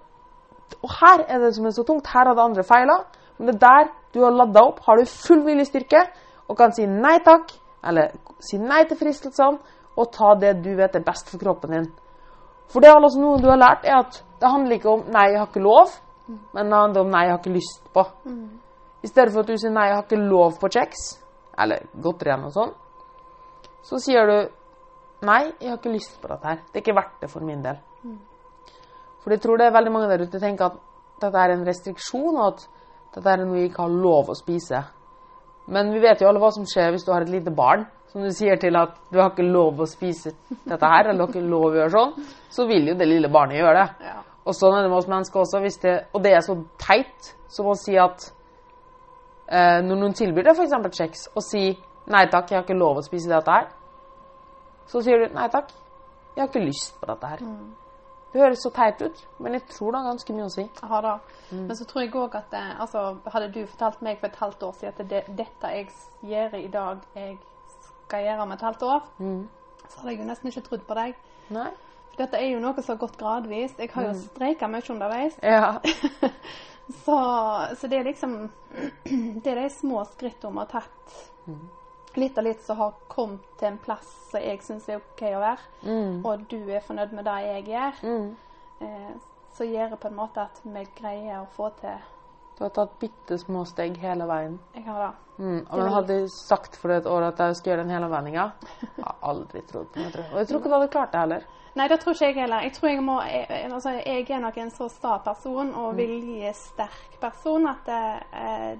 Og 0.83 0.89
her 0.99 1.21
er 1.27 1.39
det 1.39 1.55
som 1.55 1.65
er 1.65 1.71
så 1.71 1.83
tungt, 1.83 2.07
her 2.07 2.27
har 2.27 2.35
det 2.35 2.43
andre 2.43 2.63
feila, 2.63 2.97
men 3.37 3.47
det 3.47 3.55
er 3.55 3.59
der 3.59 3.91
du 4.13 4.23
har 4.23 4.33
ladda 4.35 4.63
opp, 4.67 4.79
har 4.83 4.97
du 4.97 5.05
full 5.05 5.45
viljestyrke 5.45 6.01
og 6.47 6.57
kan 6.57 6.73
si 6.75 6.85
nei 6.85 7.17
takk, 7.23 7.53
eller 7.87 8.11
si 8.43 8.57
nei 8.57 8.83
til 8.87 8.99
fristelsene, 8.99 9.59
og 9.97 10.11
ta 10.11 10.33
det 10.35 10.57
du 10.63 10.75
vet 10.75 10.95
er 10.95 11.05
best 11.05 11.31
for 11.31 11.39
kroppen 11.39 11.71
din. 11.71 11.87
For 12.67 12.83
det 12.83 12.89
er 12.89 12.99
altså 12.99 13.21
noe 13.21 13.39
du 13.41 13.47
har 13.49 13.57
lært, 13.57 13.85
er 13.85 14.03
at 14.03 14.19
det 14.39 14.49
handler 14.49 14.75
ikke 14.77 14.89
om 14.89 15.03
'nei, 15.07 15.31
jeg 15.31 15.39
har 15.39 15.47
ikke 15.47 15.63
lov', 15.63 15.99
men 16.53 16.65
det 16.65 16.77
handler 16.77 17.01
om 17.01 17.09
'nei, 17.11 17.23
jeg 17.23 17.31
har 17.31 17.37
ikke 17.37 17.53
lyst 17.53 17.83
på'. 17.93 18.05
I 19.03 19.07
stedet 19.07 19.33
for 19.33 19.39
at 19.39 19.47
du 19.47 19.57
sier 19.57 19.71
'nei, 19.71 19.87
jeg 19.87 19.95
har 19.95 20.03
ikke 20.03 20.29
lov 20.29 20.51
på 20.59 20.67
kjeks', 20.67 21.19
eller 21.59 21.77
godteri 22.01 22.37
noe 22.41 22.51
sånt, 22.51 22.73
så 23.83 23.99
sier 23.99 24.25
du 24.25 24.49
'nei, 25.25 25.51
jeg 25.61 25.69
har 25.69 25.77
ikke 25.77 25.93
lyst 25.93 26.21
på 26.21 26.27
dette 26.27 26.47
her'. 26.47 26.61
Det 26.71 26.75
er 26.75 26.85
ikke 26.85 26.95
verdt 26.95 27.21
det 27.21 27.29
for 27.29 27.39
min 27.39 27.63
del. 27.63 27.77
For 29.23 29.31
jeg 29.31 29.41
tror 29.41 29.57
det 29.57 29.65
er 29.67 29.71
veldig 29.71 29.91
mange 29.91 30.09
der 30.09 30.23
ute 30.23 30.39
tenker 30.39 30.65
at 30.65 30.77
dette 31.21 31.37
er 31.37 31.51
en 31.51 31.65
restriksjon, 31.65 32.37
og 32.37 32.47
at 32.47 32.67
dette 33.15 33.29
er 33.29 33.45
noe 33.45 33.57
jeg 33.57 33.71
ikke 33.71 33.81
har 33.81 33.89
lov 33.89 34.29
å 34.29 34.35
spise. 34.35 34.83
Men 35.67 35.91
vi 35.91 35.99
vet 35.99 36.21
jo 36.21 36.27
alle 36.29 36.39
hva 36.39 36.51
som 36.51 36.65
skjer 36.65 36.91
hvis 36.91 37.03
du 37.03 37.11
har 37.11 37.21
et 37.21 37.29
lite 37.29 37.51
barn 37.51 37.85
som 38.07 38.23
du 38.23 38.31
sier 38.31 38.55
til 38.55 38.75
at 38.79 38.95
du 39.11 39.19
har 39.19 39.33
ikke 39.33 39.43
lov 39.43 39.81
å 39.83 39.85
spise 39.89 40.31
dette 40.47 40.85
her, 40.87 41.09
eller 41.09 41.19
du 41.19 41.25
har 41.25 41.33
ikke 41.33 41.49
lov 41.49 41.65
å 41.67 41.75
gjøre 41.75 41.91
sånn, 41.91 42.13
så 42.49 42.65
vil 42.69 42.87
jo 42.87 42.95
det 42.95 43.07
lille 43.09 43.29
barnet 43.29 43.59
gjøre 43.59 43.81
det. 43.81 44.07
Ja. 44.07 44.21
Og 44.47 44.55
sånn 44.55 44.77
er 44.77 44.85
det 44.85 44.91
med 44.91 45.01
oss 45.01 45.09
mennesker 45.11 45.41
også. 45.41 45.61
Det, 45.83 45.95
og 46.15 46.23
det 46.23 46.33
er 46.37 46.43
så 46.45 46.55
teit 46.79 47.33
som 47.51 47.67
å 47.67 47.75
si 47.79 47.97
at 47.99 48.29
eh, 49.51 49.79
når 49.83 49.99
noen 49.99 50.15
tilbyr 50.15 50.47
deg 50.47 50.59
f.eks. 50.59 50.99
kjeks, 50.99 51.25
og 51.35 51.43
si 51.43 51.65
'nei 52.07 52.23
takk, 52.31 52.51
jeg 52.51 52.57
har 52.57 52.63
ikke 52.63 52.77
lov 52.79 53.01
å 53.01 53.03
spise 53.03 53.29
dette 53.29 53.51
her', 53.51 53.67
så 54.87 55.01
sier 55.03 55.19
du 55.19 55.33
'nei 55.35 55.49
takk, 55.51 55.73
jeg 56.35 56.43
har 56.43 56.47
ikke 56.47 56.63
lyst 56.63 56.95
på 57.01 57.09
dette 57.09 57.33
her'. 57.33 57.43
Det 58.31 58.41
høres 58.43 58.59
så 58.63 58.69
teit 58.75 59.01
ut, 59.01 59.27
men 59.39 59.53
jeg 59.53 59.63
tror 59.71 59.91
det 59.91 59.99
har 59.99 60.09
ganske 60.11 60.33
mye 60.33 60.45
å 60.45 60.53
si. 60.53 60.63
Aha, 60.83 61.01
da. 61.01 61.13
Mm. 61.51 61.65
Men 61.67 61.75
så 61.75 61.85
tror 61.87 62.01
jeg 62.03 62.15
òg 62.15 62.35
at 62.35 62.53
eh, 62.53 62.79
altså, 62.81 63.17
Hadde 63.33 63.51
du 63.55 63.65
fortalt 63.65 64.01
meg 64.01 64.19
for 64.19 64.27
et 64.27 64.35
halvt 64.35 64.63
år 64.63 64.73
siden 64.79 64.93
at 64.93 65.09
det, 65.09 65.21
dette 65.37 65.71
jeg 65.73 65.87
gjør 66.21 66.57
i 66.59 66.67
dag, 66.67 67.03
jeg 67.15 67.37
skal 68.07 68.23
gjøre 68.23 68.41
om 68.43 68.51
et 68.51 68.61
halvt 68.61 68.83
år, 68.83 69.01
så 69.87 69.99
hadde 69.99 70.11
jeg 70.11 70.19
jo 70.19 70.27
nesten 70.27 70.47
ikke 70.47 70.61
trodd 70.61 70.83
på 70.87 70.93
deg. 70.99 71.15
Nei? 71.49 71.69
Dette 72.17 72.37
er 72.39 72.47
jo 72.51 72.59
noe 72.59 72.73
som 72.81 72.95
har 72.95 73.01
gått 73.07 73.17
gradvis. 73.19 73.75
Jeg 73.77 73.91
har 73.93 74.03
jo 74.09 74.13
streika 74.17 74.67
mye 74.67 74.81
underveis. 74.89 75.37
Ja. 75.43 75.79
Så, 77.03 77.15
så 77.75 77.87
det 77.91 77.97
er 77.99 78.03
liksom 78.07 78.49
Det 79.43 79.51
er 79.51 79.57
de 79.59 79.69
små 79.75 80.05
skrittene 80.07 80.53
vi 80.53 80.61
har 80.61 80.69
tatt. 80.71 81.15
Litt 82.17 82.37
og 82.39 82.45
litt 82.47 82.61
som 82.63 82.77
har 82.79 82.93
kommet 83.11 83.43
til 83.59 83.67
en 83.73 83.79
plass 83.83 84.07
som 84.31 84.39
jeg 84.41 84.61
syns 84.63 84.87
er 84.89 85.01
OK 85.01 85.21
å 85.35 85.41
være, 85.43 85.65
Mm. 85.83 86.21
og 86.25 86.45
du 86.49 86.55
er 86.73 86.79
fornøyd 86.87 87.11
med 87.13 87.27
det 87.27 87.35
jeg 87.43 87.65
gjør, 87.73 87.99
Mm. 88.07 88.29
eh, 88.81 89.11
så 89.57 89.67
gjør 89.67 89.89
det 89.91 89.99
på 89.99 90.07
en 90.07 90.15
måte 90.15 90.41
at 90.47 90.61
vi 90.63 90.85
greier 90.97 91.41
å 91.43 91.47
få 91.57 91.69
til 91.81 91.99
Du 92.57 92.63
har 92.63 92.69
tatt 92.73 92.95
bitte 92.99 93.37
små 93.37 93.65
steg 93.69 93.97
hele 94.01 94.25
veien. 94.25 94.57
Jeg 94.73 94.85
har 94.87 95.03
det. 95.03 95.43
Mm. 95.43 95.59
Og 95.69 95.77
var- 95.79 95.89
hadde 95.99 96.29
sagt 96.29 96.75
for 96.75 96.89
et 96.95 97.05
år 97.05 97.27
at 97.27 97.37
jeg 97.37 97.55
skulle 97.59 97.75
gjøre 97.75 97.83
den 97.85 97.91
hele 97.93 98.09
vendinga. 98.09 98.51
Jeg 98.81 99.03
har 99.03 99.15
aldri 99.21 99.61
trodd 99.61 99.91
på 99.93 99.99
det. 100.11 100.25
Og 100.31 100.37
jeg 100.39 100.47
tror 100.47 100.59
ikke 100.59 100.69
du 100.69 100.73
hadde 100.79 100.87
klart 100.95 101.11
det 101.11 101.19
heller. 101.19 101.43
Nei, 101.77 101.87
det 101.91 101.99
tror 102.01 102.15
ikke 102.15 102.25
jeg 102.25 102.39
heller. 102.41 102.63
Jeg 102.65 102.73
tror 102.73 102.89
jeg 102.89 103.03
må 103.05 103.17
jeg, 103.21 103.47
altså, 103.73 103.89
jeg 104.05 104.29
er 104.29 104.39
nok 104.41 104.57
en 104.57 104.71
så 104.73 104.87
sta 104.89 105.17
person 105.25 105.73
og 105.75 105.97
viljesterk 105.97 107.19
person 107.21 107.67
at 107.69 107.91
eh, 107.93 108.77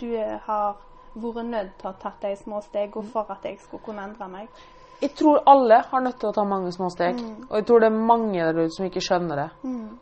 du 0.00 0.10
har 0.46 0.76
vært 1.14 1.46
nødt 1.46 1.76
til 1.78 1.88
å 1.88 1.92
ha 1.92 1.98
tatt 2.02 2.22
de 2.22 2.34
små 2.36 2.60
stegene 2.64 3.12
for 3.12 3.30
at 3.32 3.46
jeg 3.46 3.60
skulle 3.62 3.84
kunne 3.86 4.04
endre 4.04 4.28
meg. 4.28 4.64
Jeg 5.02 5.14
tror 5.18 5.42
alle 5.50 5.80
har 5.90 6.00
nødt 6.00 6.20
til 6.20 6.30
å 6.30 6.34
ta 6.36 6.44
mange 6.48 6.72
små 6.72 6.88
steg. 6.92 7.18
Og 7.50 7.56
jeg 7.58 7.66
tror 7.68 7.82
det 7.82 7.88
er 7.90 8.04
mange 8.12 8.44
der 8.44 8.60
ute 8.60 8.74
som 8.76 8.86
ikke 8.86 9.02
skjønner 9.04 9.40
det. 9.40 9.48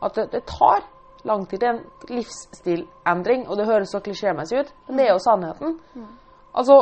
At 0.05 0.15
det, 0.15 0.27
det 0.31 0.43
tar 0.47 0.83
lang 1.27 1.45
tid. 1.49 1.59
Det 1.59 1.67
er 1.67 1.77
en 1.77 2.17
livsstilendring, 2.17 3.47
og 3.47 3.57
det 3.57 3.67
høres 3.67 3.91
så 3.91 4.01
klisjémessig 4.03 4.61
ut, 4.61 4.73
men 4.87 4.99
det 4.99 5.07
er 5.07 5.13
jo 5.13 5.23
sannheten. 5.23 5.77
Altså 6.53 6.77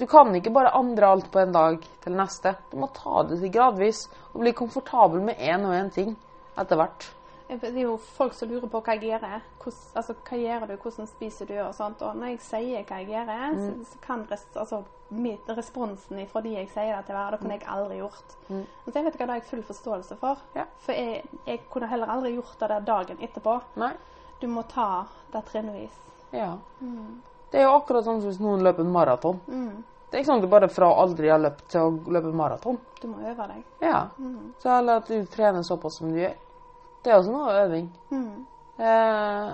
Du 0.00 0.06
kan 0.10 0.34
ikke 0.34 0.50
bare 0.50 0.72
andre 0.74 1.12
alt 1.14 1.30
på 1.30 1.38
en 1.38 1.52
dag 1.54 1.86
til 2.02 2.16
neste. 2.18 2.54
Du 2.72 2.78
må 2.80 2.88
ta 2.96 3.22
det 3.28 3.38
til 3.42 3.52
gradvis 3.54 4.06
og 4.32 4.40
bli 4.42 4.52
komfortabel 4.56 5.22
med 5.22 5.38
én 5.38 5.66
og 5.68 5.76
én 5.76 5.90
ting 5.94 6.14
etter 6.58 6.80
hvert. 6.80 7.10
Det 7.50 7.66
er 7.66 7.82
jo 7.82 7.96
folk 7.98 8.34
som 8.34 8.50
lurer 8.50 8.70
på 8.70 8.78
hva 8.78 8.94
jeg 8.94 9.08
gjør. 9.08 9.24
Hvordan, 9.58 9.78
altså, 9.98 10.14
hva 10.28 10.36
gjør 10.38 10.66
du, 10.70 10.74
hvordan 10.84 11.08
spiser 11.10 11.48
du 11.50 11.56
og 11.58 11.74
sånt. 11.74 12.02
Og 12.06 12.16
når 12.16 12.32
jeg 12.32 12.42
sier 12.46 12.84
hva 12.86 13.00
jeg 13.00 13.10
gjør, 13.10 13.32
så, 13.58 13.70
så 13.90 14.02
kan 14.04 14.22
res, 14.30 14.44
altså, 14.54 14.82
mitt, 15.10 15.50
responsen 15.58 16.20
fra 16.30 16.42
de 16.44 16.54
jeg 16.54 16.68
sier 16.70 16.94
det 16.94 17.08
til 17.08 17.18
være, 17.18 17.32
det 17.34 17.40
kunne 17.42 17.56
jeg 17.56 17.66
aldri 17.74 17.98
gjort. 17.98 18.36
Men 18.50 18.68
så 18.86 18.94
jeg 18.94 19.08
vet 19.08 19.16
ikke 19.16 19.24
hva 19.24 19.26
det 19.26 19.34
har 19.34 19.42
jeg 19.42 19.48
full 19.50 19.64
forståelse 19.72 20.18
for. 20.20 20.44
Ja. 20.54 20.66
For 20.84 20.94
jeg, 20.94 21.24
jeg 21.48 21.64
kunne 21.72 21.90
heller 21.90 22.14
aldri 22.14 22.36
gjort 22.36 22.54
det 22.62 22.70
der 22.74 22.86
dagen 22.92 23.26
etterpå. 23.26 23.56
Nei? 23.82 23.90
Du 24.40 24.46
må 24.48 24.62
ta 24.70 24.90
det 25.34 25.42
trinnvis. 25.50 25.98
Ja. 26.32 26.54
Det 27.50 27.58
er 27.58 27.66
jo 27.66 27.76
akkurat 27.76 28.06
sånn 28.06 28.20
som 28.22 28.30
hvis 28.30 28.42
noen 28.42 28.62
løper 28.64 28.86
en 28.86 28.92
maraton. 28.94 29.40
Mm. 29.50 29.82
Det 30.10 30.16
er 30.16 30.22
ikke 30.22 30.30
sånn 30.32 30.40
at 30.40 30.44
du 30.46 30.50
bare 30.50 30.68
fra 30.70 30.90
aldri 31.02 31.30
har 31.30 31.38
løpt 31.38 31.66
til 31.70 31.86
å 31.86 32.12
løpe 32.14 32.30
maraton. 32.34 32.78
Du 33.00 33.08
må 33.10 33.20
øve 33.30 33.46
deg. 33.46 33.60
Ja. 33.82 34.00
Så 34.58 34.70
eller 34.74 35.02
at 35.02 35.10
du 35.10 35.26
trener 35.30 35.62
såpass 35.66 35.98
som 36.00 36.10
du 36.10 36.18
gjør. 36.18 36.34
Det 37.02 37.12
er 37.12 37.18
også 37.18 37.34
noe 37.34 37.52
øving. 37.64 37.86
Mm. 38.10 38.46
Eh, 38.80 39.52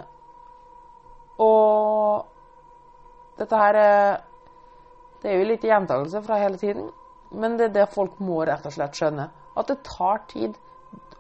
og 1.45 2.27
dette 3.37 3.61
her 3.61 3.75
er 3.83 4.23
Det 5.21 5.33
er 5.33 5.41
jo 5.41 5.47
litt 5.49 5.65
gjentakelse 5.65 6.21
fra 6.23 6.37
hele 6.39 6.59
tiden, 6.61 6.91
men 7.35 7.57
det 7.59 7.65
er 7.65 7.73
det 7.75 7.87
folk 7.91 8.19
må 8.23 8.45
rett 8.47 8.67
og 8.69 8.73
slett 8.73 8.95
skjønne. 8.95 9.25
At 9.57 9.71
det 9.73 9.81
tar 9.85 10.21
tid. 10.31 10.55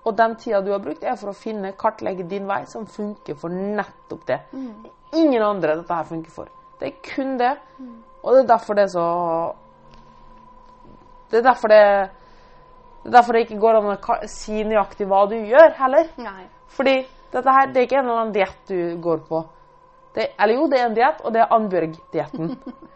Og 0.06 0.14
den 0.16 0.36
tida 0.38 0.60
du 0.62 0.70
har 0.70 0.82
brukt, 0.84 1.02
er 1.02 1.16
for 1.18 1.32
å 1.32 1.34
finne, 1.34 1.72
kartlegge 1.74 2.28
din 2.28 2.46
vei 2.46 2.60
som 2.70 2.86
funker 2.86 3.34
for 3.40 3.50
nettopp 3.50 4.26
det. 4.28 4.38
Ingen 5.16 5.42
andre 5.42 5.74
dette 5.80 5.96
her 5.98 6.06
funker 6.06 6.30
for. 6.30 6.52
Det 6.80 6.90
er 6.90 6.96
kun 7.14 7.36
det. 7.40 7.54
Og 8.22 8.34
det 8.34 8.44
er 8.44 8.52
derfor 8.52 8.74
det 8.74 8.86
er 8.86 8.92
så 8.92 9.08
Det 11.30 11.38
er 11.40 11.48
derfor 11.50 11.68
det 11.68 11.82
det 13.06 13.12
er 13.12 13.18
derfor 13.20 13.32
det 13.32 13.40
ikke 13.44 13.60
går 13.62 13.76
an 13.78 13.92
å 13.92 14.14
si 14.26 14.64
nøyaktig 14.66 15.06
hva 15.06 15.20
du 15.30 15.36
gjør, 15.36 15.76
heller. 15.78 16.08
Nei. 16.18 16.48
Fordi 16.74 16.94
dette 17.30 17.52
her, 17.54 17.68
det 17.70 17.78
er 17.78 17.86
ikke 17.86 18.00
en 18.00 18.08
eller 18.08 18.18
annen 18.18 18.32
diett 18.34 18.56
du 18.66 18.96
går 19.04 19.20
på. 19.28 19.42
Det, 20.16 20.24
eller 20.34 20.58
jo, 20.58 20.64
det 20.72 20.80
er 20.80 20.88
en 20.88 20.96
diett, 20.96 21.20
og 21.22 21.36
det 21.36 21.44
er 21.44 21.54
Annbjørg-dietten. 21.54 22.50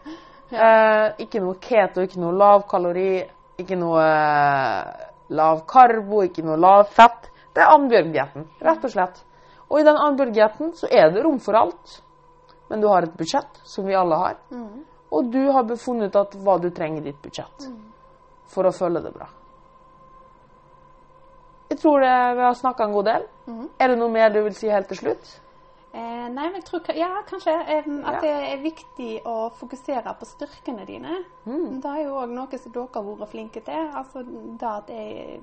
eh, 0.65 1.05
ikke 1.23 1.39
noe 1.45 1.55
keto, 1.63 2.03
ikke 2.03 2.19
noe 2.19 2.35
lavkalori, 2.41 3.21
ikke 3.63 3.79
noe 3.79 4.03
eh, 4.03 5.07
lav 5.39 5.63
karbo, 5.71 6.25
ikke 6.27 6.43
noe 6.43 6.59
lav 6.59 6.91
fett. 6.91 7.31
Det 7.55 7.63
er 7.63 7.71
Annbjørg-dietten, 7.77 8.49
rett 8.67 8.87
og 8.89 8.95
slett. 8.97 9.23
Og 9.69 9.79
i 9.79 9.87
den 9.87 10.01
Annbjørg-dietten 10.09 10.75
så 10.75 10.91
er 10.91 11.15
det 11.15 11.23
rom 11.23 11.39
for 11.39 11.55
alt. 11.55 12.01
Men 12.71 12.81
du 12.81 12.87
har 12.87 13.03
et 13.03 13.19
budsjett, 13.19 13.61
som 13.67 13.85
vi 13.85 13.95
alle 13.99 14.15
har. 14.15 14.39
Mm. 14.55 14.85
Og 15.11 15.31
du 15.31 15.41
har 15.51 15.67
befunnet 15.67 16.15
at 16.15 16.35
hva 16.39 16.55
du 16.63 16.69
trenger 16.71 17.03
i 17.03 17.11
ditt 17.11 17.19
budsjett 17.21 17.67
for 18.51 18.67
å 18.67 18.71
føle 18.75 19.01
det 19.03 19.11
bra. 19.11 19.27
Jeg 21.71 21.79
tror 21.79 22.03
det, 22.03 22.15
vi 22.35 22.43
har 22.43 22.55
snakka 22.59 22.87
en 22.87 22.95
god 22.95 23.07
del. 23.07 23.27
Mm. 23.47 23.65
Er 23.79 23.91
det 23.91 23.99
noe 23.99 24.11
mer 24.11 24.31
du 24.31 24.41
vil 24.43 24.55
si 24.55 24.71
helt 24.71 24.87
til 24.91 25.01
slutt? 25.03 25.35
Eh, 25.93 26.27
nei, 26.31 26.45
men 26.47 26.55
jeg 26.61 26.63
tror 26.69 26.93
ja, 26.95 27.09
kanskje 27.27 27.51
eh, 27.51 27.83
at 28.07 28.13
Ja. 28.13 28.19
det 28.23 28.31
er 28.53 28.61
viktig 28.63 29.09
å 29.27 29.49
fokusere 29.59 30.13
på 30.19 30.25
styrkene 30.29 30.85
dine. 30.87 31.17
Mm. 31.45 31.81
Det 31.83 31.89
er 31.91 32.03
jo 32.05 32.13
òg 32.21 32.31
noe 32.31 32.57
som 32.57 32.71
dere 32.71 32.87
har 32.93 33.03
vært 33.09 33.31
flinke 33.33 33.59
til. 33.65 33.89
Altså 33.99 34.23
det 34.23 34.69
at 34.69 34.89
jeg 34.89 35.41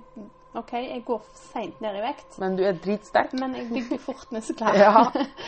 OK, 0.57 0.73
jeg 0.73 1.03
går 1.05 1.21
seint 1.37 1.81
ned 1.85 1.99
i 1.99 2.01
vekt, 2.01 2.39
Men 2.41 2.57
du 2.57 2.63
er 2.65 2.73
dritsterk. 2.73 3.33
men 3.37 3.55
jeg 3.55 3.69
bygger 3.69 3.99
fort 3.99 4.33
muskler. 4.33 4.79
Ja. 4.85 5.05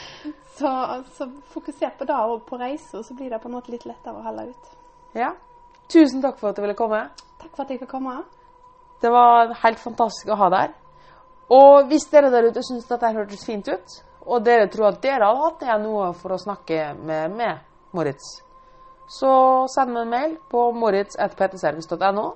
så, 0.60 1.02
så 1.16 1.30
fokuser 1.54 1.96
på 1.98 2.04
det 2.04 2.14
òg 2.20 2.44
på 2.46 2.58
reisa, 2.60 3.00
så 3.02 3.14
blir 3.16 3.30
det 3.30 3.40
på 3.40 3.48
en 3.48 3.54
måte 3.56 3.72
litt 3.72 3.86
lettere 3.88 4.20
å 4.20 4.22
holde 4.26 4.50
ut. 4.50 4.68
Ja. 5.16 5.32
Tusen 5.88 6.20
takk 6.22 6.36
for 6.38 6.50
at 6.52 6.56
du 6.56 6.62
ville 6.62 6.76
komme. 6.76 7.06
Takk 7.40 7.56
for 7.56 7.64
at 7.64 7.70
jeg 7.72 7.80
fikk 7.80 7.90
komme. 7.96 8.18
Det 9.00 9.08
var 9.10 9.54
helt 9.64 9.80
fantastisk 9.80 10.28
å 10.28 10.36
ha 10.36 10.50
deg 10.52 10.60
her. 10.60 10.76
Og 11.50 11.88
hvis 11.88 12.04
dere 12.12 12.28
der 12.30 12.50
ute 12.52 12.62
syns 12.62 12.84
dette 12.86 13.08
hørtes 13.16 13.42
fint 13.48 13.66
ut, 13.72 13.96
og 14.26 14.44
dere 14.44 14.68
tror 14.72 14.90
at 14.90 15.00
dere 15.02 15.28
har 15.28 15.40
hatt 15.44 15.64
jeg 15.64 15.82
noe 15.82 16.10
for 16.18 16.34
å 16.34 16.40
snakke 16.40 16.92
med 16.98 17.36
meg, 17.38 17.62
Moritz, 17.96 18.26
så 19.10 19.30
send 19.72 19.94
meg 19.94 20.04
en 20.04 20.12
mail 20.12 20.36
på 20.50 20.68
moritz.ptservice.no. 20.76 22.26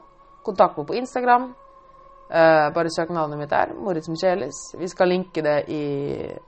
Kontakt 0.44 0.78
meg 0.78 0.88
på 0.88 0.96
Instagram. 0.98 1.52
Eh, 2.28 2.66
bare 2.74 2.90
søk 2.90 3.12
navnet 3.14 3.38
mitt 3.38 3.52
der. 3.52 3.74
Moritz 3.78 4.08
Michelis. 4.10 4.58
Vi 4.74 4.88
skal 4.90 5.12
linke 5.12 5.44
det 5.44 5.58
i 5.70 5.84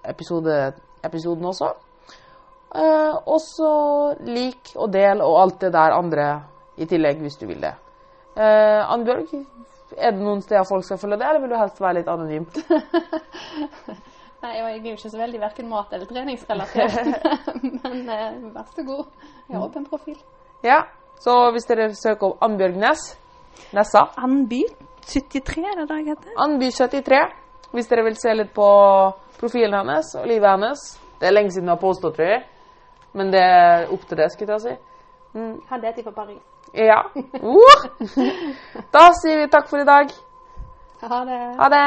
episode, 0.05 0.73
episoden 1.07 1.47
også. 1.47 1.71
Eh, 2.75 3.15
og 3.15 3.39
så 3.45 3.71
lik 4.27 4.75
og 4.75 4.91
del 4.93 5.23
og 5.23 5.41
alt 5.45 5.61
det 5.61 5.73
der 5.77 5.95
andre 5.95 6.27
i 6.77 6.91
tillegg, 6.91 7.23
hvis 7.23 7.39
du 7.41 7.47
vil 7.47 7.63
det. 7.63 7.73
Uh, 8.37 8.83
Annbjørg, 8.93 9.31
er 9.97 10.13
det 10.13 10.21
noen 10.21 10.43
steder 10.45 10.67
folk 10.69 10.85
skal 10.85 10.99
følge 11.01 11.17
det, 11.17 11.29
eller 11.29 11.41
vil 11.41 11.55
du 11.55 11.57
helst 11.57 11.81
være 11.81 12.03
litt 12.03 12.11
anonym? 12.13 12.45
Nei, 14.47 14.61
jeg 14.61 14.65
er 14.79 14.85
jo 14.93 14.95
ikke 14.95 15.11
så 15.11 15.19
veldig 15.19 15.39
verken 15.43 15.69
mat- 15.69 15.93
eller 15.97 16.07
treningsrelatert. 16.07 17.07
men 17.83 18.03
eh, 18.15 18.35
vær 18.55 18.67
så 18.77 18.83
god. 18.87 19.07
Jeg 19.49 19.57
har 19.57 19.65
åpen 19.65 19.87
profil. 19.91 20.19
Ja, 20.63 20.77
så 21.19 21.33
hvis 21.55 21.67
dere 21.67 21.89
søker 21.99 22.29
opp 22.29 22.45
Annbjørg 22.47 22.77
Næss, 22.79 23.07
Nessa, 23.75 24.05
Andby 24.23 24.61
73 25.07 25.65
er 25.65 25.81
det 25.81 25.89
dag 25.91 26.05
heter. 26.13 26.31
Andby 26.45 26.69
73. 26.71 27.19
hvis 27.73 27.91
dere 27.91 28.05
vil 28.07 28.19
se 28.21 28.35
litt 28.39 28.53
på 28.55 28.67
profilen 29.41 29.75
hennes 29.81 30.13
og 30.21 30.29
livet 30.31 30.51
hennes. 30.53 30.85
Det 31.19 31.27
er 31.29 31.35
lenge 31.35 31.51
siden 31.55 31.67
hun 31.67 31.75
har 31.75 31.81
påstått, 31.83 32.15
tror 32.21 32.31
jeg, 32.31 32.45
men 33.19 33.33
det 33.35 33.43
er 33.43 33.91
opp 33.95 34.07
til 34.07 34.21
det, 34.21 34.31
skulle 34.33 34.53
jeg 34.53 34.61
si. 34.69 34.77
Mm, 35.35 35.57
Han 35.73 35.85
heter 35.89 36.07
fra 36.07 36.15
Paris. 36.23 36.43
ja. 36.75 37.01
Uh. 37.43 37.83
Da 38.95 39.09
sier 39.23 39.43
vi 39.43 39.51
takk 39.51 39.67
for 39.73 39.83
i 39.83 39.89
dag. 39.89 40.15
Ha 41.03 41.25
det. 41.33 41.41
Ha 41.59 41.69
det! 41.75 41.87